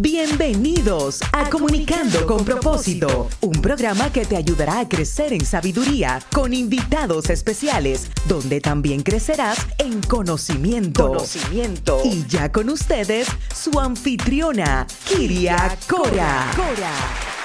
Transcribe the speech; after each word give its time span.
Bienvenidos 0.00 1.18
a 1.32 1.50
Comunicando 1.50 2.24
con 2.24 2.44
propósito, 2.44 3.28
un 3.40 3.60
programa 3.60 4.12
que 4.12 4.24
te 4.24 4.36
ayudará 4.36 4.78
a 4.78 4.88
crecer 4.88 5.32
en 5.32 5.44
sabiduría 5.44 6.22
con 6.32 6.54
invitados 6.54 7.30
especiales, 7.30 8.08
donde 8.28 8.60
también 8.60 9.02
crecerás 9.02 9.58
en 9.78 10.00
conocimiento. 10.02 11.08
Conocimiento. 11.08 12.00
Y 12.04 12.24
ya 12.28 12.52
con 12.52 12.70
ustedes, 12.70 13.26
su 13.52 13.80
anfitriona, 13.80 14.86
Kiria 15.08 15.76
Cora. 15.88 16.48
Cora. 16.54 17.37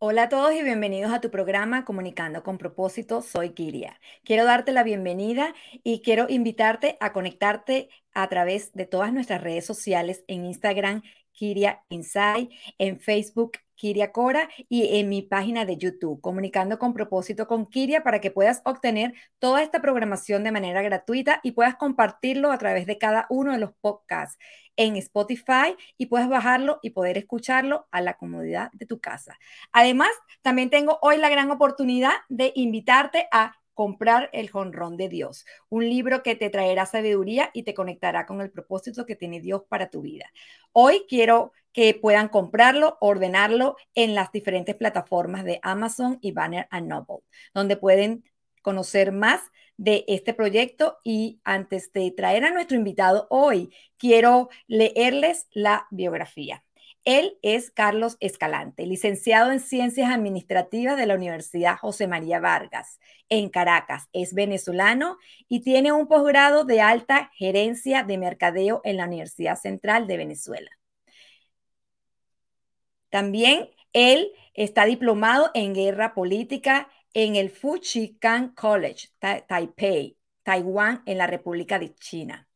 Hola 0.00 0.24
a 0.24 0.28
todos 0.28 0.52
y 0.54 0.62
bienvenidos 0.62 1.12
a 1.12 1.20
tu 1.20 1.28
programa 1.28 1.84
Comunicando 1.84 2.44
con 2.44 2.56
propósito. 2.56 3.20
Soy 3.20 3.50
Kiria. 3.50 4.00
Quiero 4.22 4.44
darte 4.44 4.70
la 4.70 4.84
bienvenida 4.84 5.54
y 5.82 6.02
quiero 6.02 6.26
invitarte 6.28 6.96
a 7.00 7.12
conectarte 7.12 7.88
a 8.14 8.28
través 8.28 8.72
de 8.74 8.86
todas 8.86 9.12
nuestras 9.12 9.42
redes 9.42 9.66
sociales 9.66 10.22
en 10.28 10.44
Instagram, 10.44 11.02
Kiria 11.32 11.84
Inside, 11.88 12.48
en 12.78 13.00
Facebook, 13.00 13.58
Kiria 13.78 14.12
Cora 14.12 14.50
y 14.68 14.98
en 14.98 15.08
mi 15.08 15.22
página 15.22 15.64
de 15.64 15.78
YouTube, 15.78 16.20
Comunicando 16.20 16.78
con 16.78 16.92
propósito 16.92 17.46
con 17.46 17.64
Kiria, 17.64 18.02
para 18.02 18.20
que 18.20 18.30
puedas 18.30 18.60
obtener 18.66 19.14
toda 19.38 19.62
esta 19.62 19.80
programación 19.80 20.44
de 20.44 20.52
manera 20.52 20.82
gratuita 20.82 21.40
y 21.42 21.52
puedas 21.52 21.76
compartirlo 21.76 22.52
a 22.52 22.58
través 22.58 22.84
de 22.84 22.98
cada 22.98 23.26
uno 23.30 23.52
de 23.52 23.58
los 23.58 23.70
podcasts 23.80 24.38
en 24.76 24.96
Spotify 24.96 25.76
y 25.96 26.06
puedes 26.06 26.28
bajarlo 26.28 26.78
y 26.82 26.90
poder 26.90 27.16
escucharlo 27.16 27.88
a 27.90 28.00
la 28.00 28.14
comodidad 28.14 28.70
de 28.72 28.86
tu 28.86 29.00
casa. 29.00 29.38
Además, 29.72 30.10
también 30.42 30.68
tengo 30.68 30.98
hoy 31.00 31.16
la 31.16 31.30
gran 31.30 31.50
oportunidad 31.50 32.12
de 32.28 32.52
invitarte 32.54 33.28
a 33.32 33.54
comprar 33.78 34.28
el 34.32 34.50
jonrón 34.50 34.96
de 34.96 35.08
Dios, 35.08 35.46
un 35.68 35.88
libro 35.88 36.24
que 36.24 36.34
te 36.34 36.50
traerá 36.50 36.84
sabiduría 36.84 37.50
y 37.54 37.62
te 37.62 37.74
conectará 37.74 38.26
con 38.26 38.40
el 38.40 38.50
propósito 38.50 39.06
que 39.06 39.14
tiene 39.14 39.40
Dios 39.40 39.62
para 39.68 39.88
tu 39.88 40.02
vida. 40.02 40.24
Hoy 40.72 41.04
quiero 41.08 41.52
que 41.72 41.94
puedan 41.94 42.26
comprarlo, 42.26 42.98
ordenarlo 43.00 43.76
en 43.94 44.16
las 44.16 44.32
diferentes 44.32 44.74
plataformas 44.74 45.44
de 45.44 45.60
Amazon 45.62 46.18
y 46.20 46.32
Banner 46.32 46.66
Noble, 46.72 47.22
donde 47.54 47.76
pueden 47.76 48.24
conocer 48.62 49.12
más 49.12 49.42
de 49.76 50.04
este 50.08 50.34
proyecto 50.34 50.98
y 51.04 51.40
antes 51.44 51.92
de 51.92 52.10
traer 52.10 52.46
a 52.46 52.50
nuestro 52.50 52.76
invitado 52.76 53.28
hoy, 53.30 53.72
quiero 53.96 54.48
leerles 54.66 55.46
la 55.52 55.86
biografía. 55.92 56.64
Él 57.08 57.38
es 57.40 57.70
Carlos 57.70 58.18
Escalante, 58.20 58.84
licenciado 58.84 59.50
en 59.50 59.60
Ciencias 59.60 60.12
Administrativas 60.12 60.98
de 60.98 61.06
la 61.06 61.14
Universidad 61.14 61.78
José 61.78 62.06
María 62.06 62.38
Vargas 62.38 63.00
en 63.30 63.48
Caracas. 63.48 64.10
Es 64.12 64.34
venezolano 64.34 65.16
y 65.48 65.62
tiene 65.62 65.90
un 65.90 66.06
posgrado 66.06 66.64
de 66.64 66.82
alta 66.82 67.30
gerencia 67.32 68.02
de 68.02 68.18
mercadeo 68.18 68.82
en 68.84 68.98
la 68.98 69.06
Universidad 69.06 69.58
Central 69.58 70.06
de 70.06 70.18
Venezuela. 70.18 70.70
También 73.08 73.70
él 73.94 74.30
está 74.52 74.84
diplomado 74.84 75.50
en 75.54 75.72
guerra 75.72 76.12
política 76.12 76.90
en 77.14 77.36
el 77.36 77.48
Fujian 77.48 78.50
College, 78.54 79.08
Taipei, 79.18 80.18
Taiwán, 80.42 81.04
en 81.06 81.16
la 81.16 81.26
República 81.26 81.78
de 81.78 81.94
China. 81.94 82.46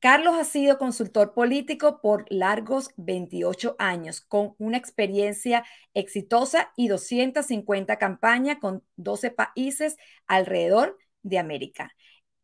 Carlos 0.00 0.34
ha 0.38 0.44
sido 0.44 0.78
consultor 0.78 1.34
político 1.34 2.00
por 2.00 2.24
largos 2.30 2.90
28 2.96 3.76
años, 3.78 4.22
con 4.22 4.54
una 4.56 4.78
experiencia 4.78 5.62
exitosa 5.92 6.72
y 6.74 6.88
250 6.88 7.98
campañas 7.98 8.56
con 8.60 8.82
12 8.96 9.30
países 9.30 9.98
alrededor 10.26 10.96
de 11.22 11.38
América. 11.38 11.94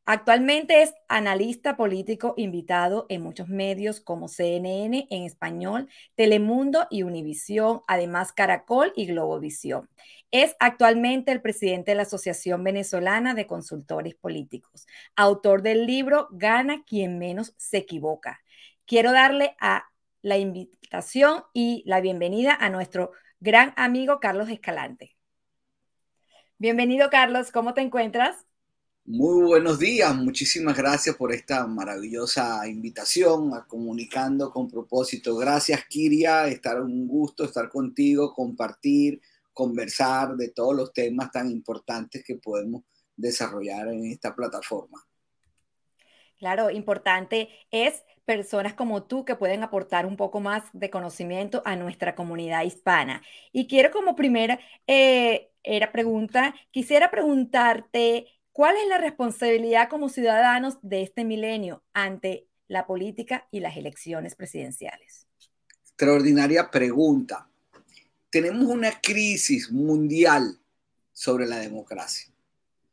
Actualmente 0.09 0.83
es 0.83 0.95
analista 1.09 1.77
político 1.77 2.35
invitado 2.37 3.07
en 3.09 3.23
muchos 3.23 3.49
medios 3.49 4.01
como 4.01 4.29
CNN 4.29 5.09
en 5.11 5.25
español, 5.25 5.89
Telemundo 6.15 6.87
y 6.91 7.03
Univisión, 7.03 7.81
además 7.89 8.33
Caracol 8.33 8.93
y 8.95 9.07
Globovisión. 9.07 9.91
Es 10.31 10.55
actualmente 10.61 11.33
el 11.33 11.43
presidente 11.43 11.91
de 11.91 11.97
la 11.97 12.03
Asociación 12.03 12.63
Venezolana 12.63 13.35
de 13.35 13.49
Consultores 13.49 14.15
Políticos, 14.15 14.87
autor 15.17 15.63
del 15.63 15.87
libro 15.87 16.29
Gana 16.31 16.85
quien 16.85 17.19
menos 17.19 17.55
se 17.57 17.79
equivoca. 17.79 18.41
Quiero 18.85 19.11
darle 19.11 19.57
a 19.59 19.87
la 20.23 20.39
invitación 20.39 21.43
y 21.53 21.83
la 21.85 22.01
bienvenida 22.01 22.55
a 22.55 22.69
nuestro 22.69 23.11
gran 23.41 23.75
amigo 23.77 24.21
Carlos 24.21 24.51
Escalante. 24.51 25.17
Bienvenido 26.59 27.11
Carlos, 27.11 27.51
¿cómo 27.51 27.75
te 27.75 27.81
encuentras? 27.81 28.46
Muy 29.09 29.45
buenos 29.45 29.79
días, 29.79 30.17
muchísimas 30.17 30.77
gracias 30.77 31.15
por 31.15 31.33
esta 31.33 31.65
maravillosa 31.69 32.67
invitación 32.67 33.55
a 33.55 33.65
Comunicando 33.65 34.51
con 34.51 34.69
propósito. 34.69 35.37
Gracias, 35.37 35.87
Kiria, 35.87 36.49
estar 36.49 36.81
un 36.81 37.07
gusto 37.07 37.45
estar 37.45 37.69
contigo, 37.69 38.35
compartir, 38.35 39.21
conversar 39.53 40.35
de 40.35 40.49
todos 40.49 40.75
los 40.75 40.93
temas 40.93 41.31
tan 41.31 41.49
importantes 41.53 42.25
que 42.25 42.35
podemos 42.35 42.83
desarrollar 43.15 43.87
en 43.87 44.07
esta 44.07 44.35
plataforma. 44.35 45.07
Claro, 46.37 46.69
importante 46.71 47.49
es 47.71 48.03
personas 48.25 48.75
como 48.75 49.05
tú 49.05 49.25
que 49.25 49.37
pueden 49.37 49.63
aportar 49.63 50.05
un 50.05 50.17
poco 50.17 50.41
más 50.41 50.65
de 50.73 50.91
conocimiento 50.91 51.63
a 51.65 51.77
nuestra 51.77 52.17
comunidad 52.17 52.65
hispana. 52.65 53.23
Y 53.53 53.69
quiero 53.69 53.93
como 53.93 54.17
primera 54.17 54.59
eh, 54.89 55.53
era 55.63 55.93
pregunta, 55.93 56.57
quisiera 56.73 57.11
preguntarte 57.11 58.36
¿Cuál 58.57 58.77
es 58.83 58.89
la 58.89 58.97
responsabilidad 58.97 59.91
como 59.91 60.09
ciudadanos 60.09 60.79
de 60.81 61.03
este 61.03 61.27
milenio 61.27 61.85
ante 61.93 62.49
la 62.69 62.87
política 62.87 63.47
y 63.51 63.61
las 63.61 63.77
elecciones 63.77 64.35
presidenciales? 64.35 65.27
Extraordinaria 65.83 66.71
pregunta. 66.71 67.51
Tenemos 68.31 68.65
una 68.65 68.99
crisis 68.99 69.71
mundial 69.71 70.59
sobre 71.13 71.45
la 71.45 71.59
democracia. 71.59 72.33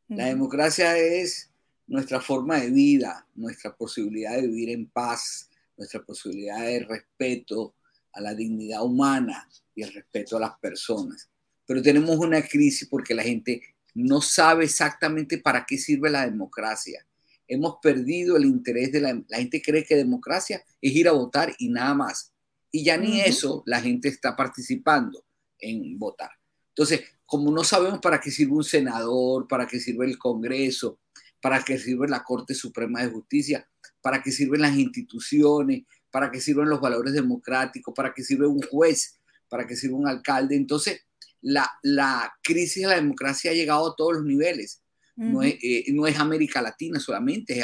La 0.09 0.25
democracia 0.25 0.97
es 0.97 1.49
nuestra 1.87 2.19
forma 2.19 2.59
de 2.59 2.69
vida, 2.69 3.25
nuestra 3.33 3.73
posibilidad 3.73 4.35
de 4.35 4.47
vivir 4.47 4.71
en 4.71 4.89
paz, 4.89 5.49
nuestra 5.77 6.03
posibilidad 6.03 6.59
de 6.59 6.79
respeto 6.81 7.73
a 8.11 8.19
la 8.19 8.33
dignidad 8.35 8.83
humana 8.83 9.47
y 9.73 9.83
el 9.83 9.93
respeto 9.93 10.35
a 10.35 10.41
las 10.41 10.59
personas. 10.59 11.29
Pero 11.65 11.81
tenemos 11.81 12.17
una 12.17 12.41
crisis 12.41 12.85
porque 12.89 13.13
la 13.13 13.23
gente 13.23 13.72
no 13.93 14.21
sabe 14.21 14.65
exactamente 14.65 15.37
para 15.37 15.65
qué 15.65 15.77
sirve 15.77 16.09
la 16.09 16.25
democracia. 16.25 17.05
Hemos 17.47 17.77
perdido 17.81 18.37
el 18.37 18.45
interés 18.45 18.91
de 18.91 19.01
la, 19.01 19.21
la 19.27 19.37
gente 19.37 19.61
cree 19.61 19.83
que 19.83 19.95
democracia 19.95 20.63
es 20.81 20.93
ir 20.93 21.07
a 21.07 21.11
votar 21.11 21.53
y 21.59 21.69
nada 21.69 21.93
más. 21.93 22.33
Y 22.71 22.83
ya 22.83 22.97
ni 22.97 23.21
eso 23.21 23.63
la 23.65 23.81
gente 23.81 24.07
está 24.07 24.35
participando 24.35 25.23
en 25.59 25.97
votar. 25.99 26.31
Entonces, 26.69 27.01
como 27.25 27.51
no 27.51 27.63
sabemos 27.63 27.99
para 27.99 28.19
qué 28.19 28.31
sirve 28.31 28.53
un 28.53 28.63
senador, 28.63 29.47
para 29.47 29.67
qué 29.67 29.79
sirve 29.79 30.05
el 30.05 30.17
Congreso, 30.17 30.99
para 31.41 31.63
qué 31.63 31.77
sirve 31.77 32.07
la 32.07 32.23
Corte 32.23 32.53
Suprema 32.53 33.01
de 33.01 33.09
Justicia, 33.09 33.67
para 34.01 34.21
qué 34.21 34.31
sirven 34.31 34.61
las 34.61 34.75
instituciones, 34.75 35.83
para 36.09 36.31
qué 36.31 36.39
sirven 36.39 36.69
los 36.69 36.81
valores 36.81 37.13
democráticos, 37.13 37.93
para 37.93 38.13
qué 38.13 38.23
sirve 38.23 38.47
un 38.47 38.61
juez, 38.61 39.19
para 39.49 39.67
qué 39.67 39.75
sirve 39.75 39.95
un 39.95 40.07
alcalde. 40.07 40.55
Entonces, 40.55 41.01
la, 41.43 42.33
crisis 42.41 42.83
de 42.83 42.89
la 42.89 42.95
democracia 42.95 43.51
ha 43.51 43.53
llegado 43.53 43.91
a 43.91 43.95
todos 43.95 44.13
los 44.13 44.23
niveles. 44.23 44.81
no, 45.15 45.43
es, 45.43 45.55
eh, 45.61 45.85
no, 45.89 46.07
es, 46.07 46.17
América 46.17 46.61
Latina 46.61 46.99
solamente, 46.99 47.63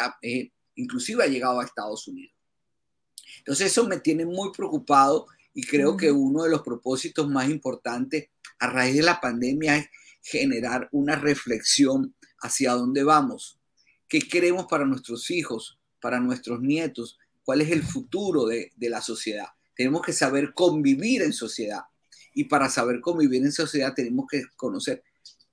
inclusive 0.75 1.23
ha 1.23 1.28
llegado 1.28 1.59
a 1.59 1.66
Estados 1.66 2.07
Unidos. 2.07 2.35
Entonces 3.40 3.67
eso 3.67 3.88
me 3.88 4.00
tiene 4.00 4.26
muy 4.26 4.52
preocupado 4.52 5.28
y 5.53 5.64
creo 5.64 5.97
que 5.97 6.11
uno 6.11 6.43
de 6.43 6.49
los 6.49 6.61
propósitos 6.61 7.28
más 7.29 7.49
importantes 7.49 8.29
a 8.59 8.67
raíz 8.67 8.96
de 8.96 9.03
la 9.03 9.20
pandemia 9.20 9.78
es 9.78 9.87
generar 10.22 10.90
una 10.91 11.16
reflexión 11.16 12.14
hacia 12.41 12.73
dónde 12.73 13.03
vamos, 13.03 13.59
qué 14.08 14.20
queremos 14.20 14.67
para 14.67 14.85
nuestros 14.85 15.32
hijos, 15.32 15.79
para 16.02 16.20
nuestros 16.20 16.61
nietos, 16.61 17.17
cuál 17.43 17.61
es 17.61 17.72
el 17.72 17.84
futuro 17.84 18.46
de, 18.46 18.72
de 18.75 18.90
la 18.90 19.02
sociedad. 19.02 19.47
Tenemos 19.75 20.02
que 20.02 20.14
saber 20.14 20.53
convivir 20.53 21.22
en 21.22 21.34
sociedad 21.34 21.84
y 22.34 22.46
para 22.46 22.70
saber 22.70 23.02
convivir 23.02 23.43
en 23.43 23.52
sociedad 23.52 23.93
tenemos 23.93 24.28
que 24.29 24.43
conocer 24.55 25.03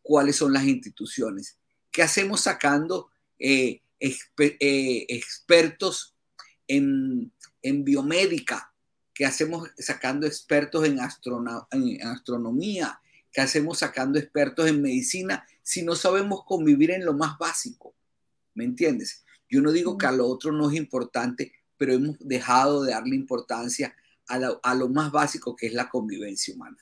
cuáles 0.03 0.37
son 0.37 0.53
las 0.53 0.65
instituciones. 0.65 1.57
¿Qué 1.91 2.03
hacemos 2.03 2.43
sacando 2.43 3.11
eh, 3.39 3.81
eh, 4.01 5.07
expertos 5.09 6.15
en, 6.69 7.33
biomédica? 7.63 8.73
¿Qué 9.13 9.25
hacemos 9.25 9.69
sacando 9.79 10.27
expertos 10.27 10.85
en, 10.85 10.99
en 11.73 12.07
astronomía? 12.07 13.01
¿Qué 13.33 13.41
hacemos 13.41 13.79
sacando 13.79 14.19
expertos 14.19 14.69
en 14.69 14.83
medicina 14.83 15.47
si 15.63 15.83
no 15.83 15.97
sabemos 15.97 16.45
convivir 16.45 16.91
en 16.91 17.05
lo 17.05 17.15
más 17.15 17.37
básico? 17.39 17.95
¿Me 18.55 18.65
entiendes? 18.65 19.25
Yo 19.49 19.61
no 19.61 19.73
digo 19.73 19.99
que 19.99 20.07
a 20.07 20.13
lo 20.13 20.27
otro 20.27 20.53
no 20.53 20.71
es 20.71 20.77
importante, 20.77 21.53
pero 21.77 21.93
hemos 21.93 22.17
dejado 22.21 22.83
de 22.83 22.93
darle 22.93 23.15
importancia 23.15 23.95
a 24.29 24.75
lo, 24.75 24.89
más 24.89 25.11
básico 25.13 25.55
que 25.55 25.67
es 25.67 25.73
la 25.73 25.89
convivencia 25.89 26.55
humana. 26.55 26.77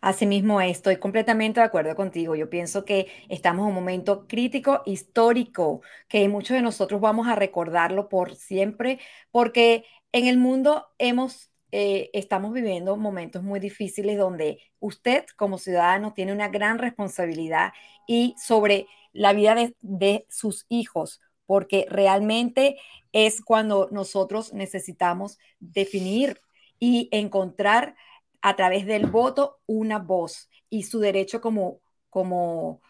Asimismo, 0.00 0.60
estoy 0.60 0.96
completamente 0.96 1.60
de 1.60 1.66
acuerdo 1.66 1.94
contigo. 1.94 2.34
Yo 2.34 2.50
pienso 2.50 2.84
que 2.84 3.06
estamos 3.28 3.62
en 3.62 3.68
un 3.68 3.74
momento 3.74 4.26
crítico, 4.26 4.82
histórico, 4.84 5.80
que 6.08 6.28
muchos 6.28 6.54
de 6.56 6.62
nosotros 6.62 7.00
vamos 7.00 7.28
a 7.28 7.34
recordarlo 7.34 8.08
por 8.08 8.34
siempre, 8.34 9.00
porque 9.30 9.84
en 10.12 10.26
el 10.26 10.38
mundo 10.38 10.88
hemos, 10.98 11.50
eh, 11.72 12.10
estamos 12.12 12.52
viviendo 12.52 12.96
momentos 12.96 13.42
muy 13.42 13.60
difíciles 13.60 14.18
donde 14.18 14.60
usted 14.78 15.24
como 15.36 15.58
ciudadano 15.58 16.12
tiene 16.12 16.32
una 16.32 16.48
gran 16.48 16.78
responsabilidad 16.78 17.72
y 18.06 18.34
sobre 18.38 18.86
la 19.12 19.32
vida 19.32 19.54
de, 19.54 19.74
de 19.80 20.26
sus 20.28 20.66
hijos, 20.68 21.20
porque 21.52 21.84
realmente 21.90 22.78
es 23.12 23.42
cuando 23.42 23.90
nosotros 23.92 24.54
necesitamos 24.54 25.38
definir 25.60 26.40
y 26.78 27.10
encontrar 27.12 27.94
a 28.40 28.56
través 28.56 28.86
del 28.86 29.04
voto 29.04 29.60
una 29.66 29.98
voz 29.98 30.48
y 30.70 30.84
su 30.84 30.98
derecho 30.98 31.42
como, 31.42 31.80
como 32.08 32.80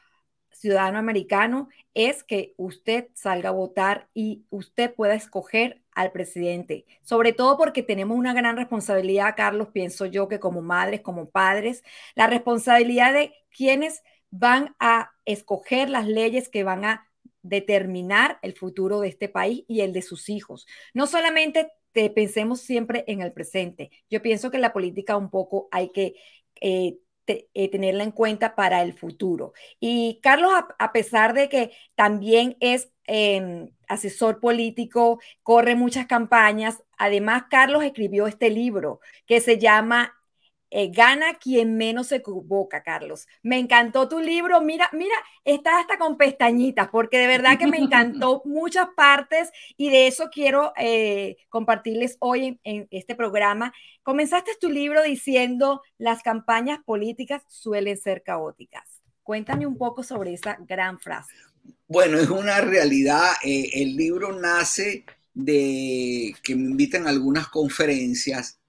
ciudadano 0.52 1.00
americano 1.00 1.70
es 1.92 2.22
que 2.22 2.54
usted 2.56 3.08
salga 3.14 3.48
a 3.48 3.52
votar 3.52 4.08
y 4.14 4.46
usted 4.50 4.94
pueda 4.94 5.14
escoger 5.14 5.82
al 5.90 6.12
presidente. 6.12 6.86
Sobre 7.02 7.32
todo 7.32 7.58
porque 7.58 7.82
tenemos 7.82 8.16
una 8.16 8.32
gran 8.32 8.56
responsabilidad, 8.56 9.34
Carlos, 9.36 9.70
pienso 9.72 10.06
yo 10.06 10.28
que 10.28 10.38
como 10.38 10.62
madres, 10.62 11.00
como 11.00 11.30
padres, 11.30 11.82
la 12.14 12.28
responsabilidad 12.28 13.12
de 13.12 13.34
quienes 13.50 14.04
van 14.30 14.76
a 14.78 15.10
escoger 15.24 15.90
las 15.90 16.06
leyes 16.06 16.48
que 16.48 16.62
van 16.62 16.84
a 16.84 17.08
determinar 17.42 18.38
el 18.42 18.54
futuro 18.54 19.00
de 19.00 19.08
este 19.08 19.28
país 19.28 19.64
y 19.68 19.80
el 19.80 19.92
de 19.92 20.02
sus 20.02 20.28
hijos. 20.28 20.66
No 20.94 21.06
solamente 21.06 21.70
pensemos 22.14 22.60
siempre 22.60 23.04
en 23.06 23.20
el 23.20 23.32
presente. 23.32 23.90
Yo 24.08 24.22
pienso 24.22 24.50
que 24.50 24.58
la 24.58 24.72
política 24.72 25.16
un 25.16 25.30
poco 25.30 25.68
hay 25.70 25.90
que 25.90 26.14
eh, 26.60 26.98
eh, 27.26 27.70
tenerla 27.70 28.02
en 28.04 28.10
cuenta 28.10 28.54
para 28.54 28.82
el 28.82 28.94
futuro. 28.94 29.52
Y 29.78 30.20
Carlos, 30.22 30.52
a, 30.78 30.92
pesar 30.92 31.34
de 31.34 31.48
que 31.48 31.72
también 31.94 32.56
es 32.60 32.90
em, 33.04 33.70
asesor 33.88 34.40
político, 34.40 35.20
corre 35.42 35.74
muchas 35.74 36.06
campañas, 36.06 36.82
además 36.98 37.44
Carlos 37.50 37.84
escribió 37.84 38.26
este 38.26 38.50
libro 38.50 39.00
que 39.26 39.40
se 39.40 39.58
llama 39.58 40.14
eh, 40.74 40.90
gana 40.90 41.34
quien 41.34 41.76
menos 41.76 42.06
se 42.06 42.16
equivoca, 42.16 42.82
Carlos. 42.82 43.28
Me 43.42 43.58
encantó 43.58 44.08
tu 44.08 44.20
libro. 44.20 44.62
Mira, 44.62 44.88
mira, 44.94 45.14
está 45.44 45.78
hasta 45.78 45.98
con 45.98 46.16
pestañitas, 46.16 46.88
porque 46.88 47.18
de 47.18 47.26
verdad 47.26 47.58
que 47.58 47.66
me 47.66 47.76
encantó 47.76 48.40
muchas 48.46 48.88
partes 48.96 49.50
y 49.76 49.90
de 49.90 50.06
eso 50.06 50.30
quiero 50.32 50.72
eh, 50.78 51.36
compartirles 51.50 52.16
hoy 52.20 52.58
en, 52.64 52.88
este 52.90 53.14
programa. 53.14 53.74
Comenzaste 54.02 54.52
tu 54.58 54.70
libro 54.70 55.02
diciendo 55.02 55.82
las 55.98 56.22
campañas 56.22 56.80
políticas 56.86 57.42
suelen 57.48 57.98
ser 57.98 58.22
caóticas. 58.22 59.02
Cuéntame 59.22 59.66
un 59.66 59.76
poco 59.76 60.02
sobre 60.02 60.32
esa 60.32 60.56
gran 60.66 60.98
frase. 60.98 61.34
Bueno, 61.86 62.18
es 62.18 62.30
una 62.30 62.62
realidad. 62.62 63.28
Eh, 63.44 63.68
el 63.74 63.94
libro 63.94 64.32
nace 64.32 65.04
de 65.34 66.34
que 66.42 66.56
me 66.56 66.70
invitan 66.70 67.06
a 67.06 67.10
algunas 67.10 67.48
conferencias 67.48 68.61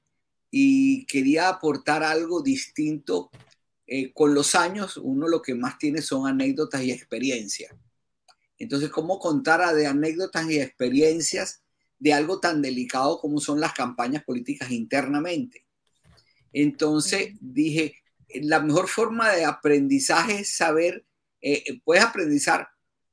y 0.55 1.07
quería 1.07 1.49
aportar 1.49 2.03
algo 2.03 2.43
distinto. 2.43 3.31
Eh, 3.87 4.13
con 4.13 4.35
los 4.35 4.53
años, 4.53 4.97
uno 4.97 5.27
lo 5.27 5.41
que 5.41 5.55
más 5.55 5.79
tiene 5.79 6.03
son 6.03 6.27
anécdotas 6.27 6.83
y 6.83 6.91
experiencias. 6.91 7.73
Entonces, 8.59 8.91
¿cómo 8.91 9.17
contar 9.17 9.75
de 9.75 9.87
anécdotas 9.87 10.47
y 10.51 10.59
experiencias 10.59 11.63
de 11.97 12.13
algo 12.13 12.39
tan 12.39 12.61
delicado 12.61 13.19
como 13.19 13.39
son 13.39 13.59
las 13.59 13.73
campañas 13.73 14.23
políticas 14.23 14.69
internamente? 14.69 15.65
Entonces, 16.51 17.33
dije, 17.41 17.95
la 18.35 18.59
mejor 18.59 18.87
forma 18.87 19.31
de 19.31 19.45
aprendizaje 19.45 20.41
es 20.41 20.55
saber, 20.55 21.03
eh, 21.41 21.63
eh, 21.65 21.81
puedes 21.83 22.03
aprendizar, 22.03 22.67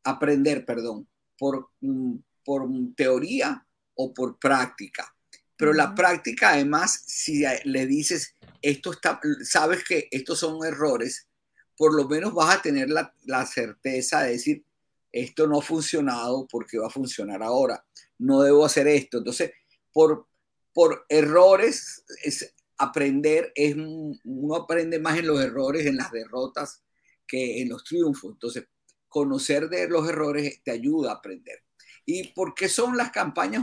aprender, 0.05 0.67
perdón, 0.67 1.09
por, 1.39 1.71
mm, 1.81 2.17
por 2.45 2.69
teoría 2.95 3.67
o 3.95 4.13
por 4.13 4.39
práctica. 4.39 5.17
Pero 5.61 5.75
la 5.75 5.95
práctica, 5.95 6.55
además, 6.55 7.03
si 7.07 7.45
le 7.65 7.87
dices, 7.87 8.35
esto 8.63 8.93
está, 8.93 9.21
sabes 9.45 9.85
que 9.85 10.09
estos 10.11 10.39
son 10.39 10.65
errores, 10.65 11.29
por 11.77 11.95
lo 11.95 12.09
menos 12.09 12.33
vas 12.33 12.57
a 12.57 12.63
tener 12.63 12.89
la, 12.89 13.47
certeza 13.47 14.23
de 14.23 14.31
decir, 14.31 14.65
esto 15.13 15.47
no 15.47 15.59
ha 15.59 15.63
funcionado 15.63 16.49
porque 16.51 16.79
va 16.79 16.87
a 16.87 16.91
funcionar 16.91 17.43
ahora, 17.43 17.85
no 18.17 18.41
debo 18.41 18.65
hacer 18.65 18.89
esto. 18.89 19.19
Entonces, 19.19 19.51
por, 19.93 20.27
por 20.73 21.05
errores, 21.11 22.07
es, 22.25 22.55
aprender 22.79 23.53
es, 23.55 23.77
uno 23.77 24.55
aprende 24.57 24.99
más 24.99 25.19
en 25.19 25.27
los 25.27 25.43
errores, 25.43 25.85
en 25.85 25.99
las 25.99 26.11
derrotas, 26.11 26.83
que 27.27 27.61
en 27.61 27.69
los 27.69 27.85
triunfos. 27.85 28.33
Entonces, 28.33 28.65
conocer 29.11 29.69
de 29.69 29.91
los 29.91 30.09
errores 30.09 30.63
te 30.65 30.71
ayuda 30.71 31.11
a 31.11 31.17
aprender. 31.17 31.59
¿Y 32.07 32.29
por 32.33 32.55
qué 32.55 32.67
son 32.71 32.97
las 32.97 33.11
campañas 33.11 33.63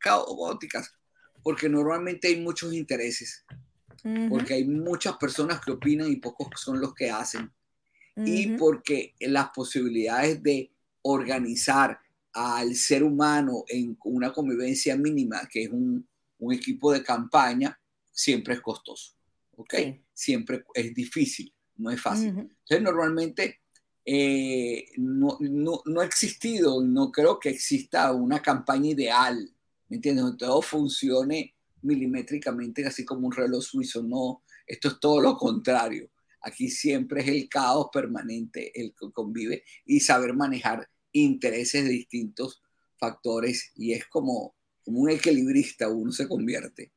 caóticas? 0.00 0.96
Porque 1.46 1.68
normalmente 1.68 2.26
hay 2.26 2.40
muchos 2.40 2.74
intereses, 2.74 3.44
porque 4.28 4.54
hay 4.54 4.64
muchas 4.64 5.16
personas 5.16 5.60
que 5.64 5.70
opinan 5.70 6.10
y 6.10 6.16
pocos 6.16 6.48
son 6.60 6.80
los 6.80 6.92
que 6.92 7.08
hacen, 7.08 7.52
y 8.16 8.56
porque 8.56 9.14
las 9.20 9.50
posibilidades 9.50 10.42
de 10.42 10.72
organizar 11.02 12.00
al 12.32 12.74
ser 12.74 13.04
humano 13.04 13.62
en 13.68 13.96
una 14.02 14.32
convivencia 14.32 14.96
mínima, 14.96 15.48
que 15.48 15.62
es 15.62 15.70
un, 15.70 16.04
equipo 16.50 16.92
de 16.92 17.04
campaña, 17.04 17.78
siempre 18.10 18.54
es 18.54 18.60
costoso, 18.60 19.12
¿ok? 19.52 19.74
Siempre 20.12 20.64
es 20.74 20.92
difícil, 20.94 21.54
no 21.76 21.92
es 21.92 22.00
fácil. 22.00 22.30
Entonces, 22.30 22.82
normalmente 22.82 23.60
eh, 24.04 24.86
no, 24.96 25.38
no, 25.38 25.80
no, 25.84 26.00
ha 26.00 26.04
existido, 26.04 26.82
no 26.82 27.12
creo 27.12 27.38
que 27.38 27.50
exista 27.50 28.10
una 28.10 28.42
campaña 28.42 28.90
ideal 28.90 29.55
¿me 29.88 29.96
entiendes? 29.96 30.24
Donde 30.24 30.38
todo 30.38 30.62
funcione 30.62 31.54
milimétricamente, 31.82 32.86
así 32.86 33.04
como 33.04 33.26
un 33.26 33.32
reloj 33.32 33.62
suizo. 33.62 34.02
No, 34.02 34.42
esto 34.66 34.88
es 34.88 35.00
todo 35.00 35.20
lo 35.20 35.36
contrario. 35.36 36.10
Aquí 36.42 36.68
siempre 36.68 37.22
es 37.22 37.28
el 37.28 37.48
caos 37.48 37.88
permanente 37.92 38.70
el 38.80 38.94
que 38.98 39.10
convive 39.12 39.64
y 39.84 40.00
saber 40.00 40.34
manejar 40.34 40.88
intereses 41.12 41.84
de 41.84 41.90
distintos 41.90 42.62
factores 42.98 43.72
y 43.74 43.92
es 43.92 44.06
como, 44.06 44.54
como 44.84 45.00
un 45.00 45.10
equilibrista 45.10 45.88
uno 45.88 46.12
se 46.12 46.28
convierte. 46.28 46.92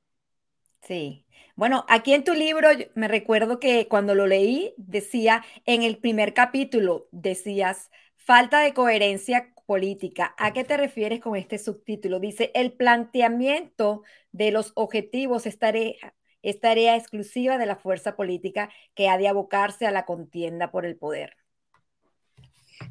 Sí. 0.87 1.25
Bueno, 1.55 1.85
aquí 1.89 2.13
en 2.13 2.23
tu 2.23 2.33
libro 2.33 2.69
me 2.95 3.07
recuerdo 3.07 3.59
que 3.59 3.87
cuando 3.87 4.15
lo 4.15 4.27
leí 4.27 4.73
decía, 4.77 5.43
en 5.65 5.83
el 5.83 5.97
primer 5.97 6.33
capítulo 6.33 7.09
decías, 7.11 7.89
falta 8.15 8.61
de 8.61 8.73
coherencia 8.73 9.53
política. 9.69 10.33
¿A 10.39 10.51
qué 10.51 10.63
te 10.63 10.77
refieres 10.77 11.21
con 11.21 11.35
este 11.35 11.59
subtítulo? 11.59 12.19
Dice, 12.19 12.49
el 12.55 12.73
planteamiento 12.73 14.01
de 14.31 14.49
los 14.49 14.71
objetivos 14.73 15.45
es 15.45 15.59
tarea, 15.59 16.95
exclusiva 16.95 17.59
de 17.59 17.67
la 17.67 17.75
fuerza 17.75 18.15
política 18.15 18.71
que 18.95 19.09
ha 19.09 19.19
de 19.19 19.27
abocarse 19.27 19.85
a 19.85 19.91
la 19.91 20.07
contienda 20.07 20.71
por 20.71 20.87
el 20.87 20.95
poder. 20.95 21.37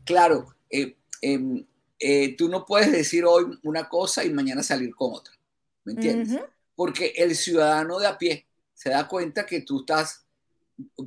Claro, 0.04 0.54
eh, 0.70 0.94
em, 1.20 1.66
eh, 1.98 2.36
tú 2.36 2.48
no 2.48 2.64
puedes 2.64 2.92
decir 2.92 3.24
hoy 3.24 3.58
una 3.64 3.88
cosa 3.88 4.24
y 4.24 4.30
mañana 4.30 4.62
salir 4.62 4.94
con 4.94 5.14
otra, 5.14 5.34
¿me 5.82 5.94
entiendes? 5.94 6.40
Porque 6.76 7.12
el 7.16 7.34
ciudadano 7.34 7.98
de 7.98 8.06
a 8.06 8.16
pie 8.16 8.46
se 8.72 8.90
da 8.90 9.08
cuenta 9.08 9.44
que 9.44 9.62
tú 9.62 9.80
estás 9.80 10.24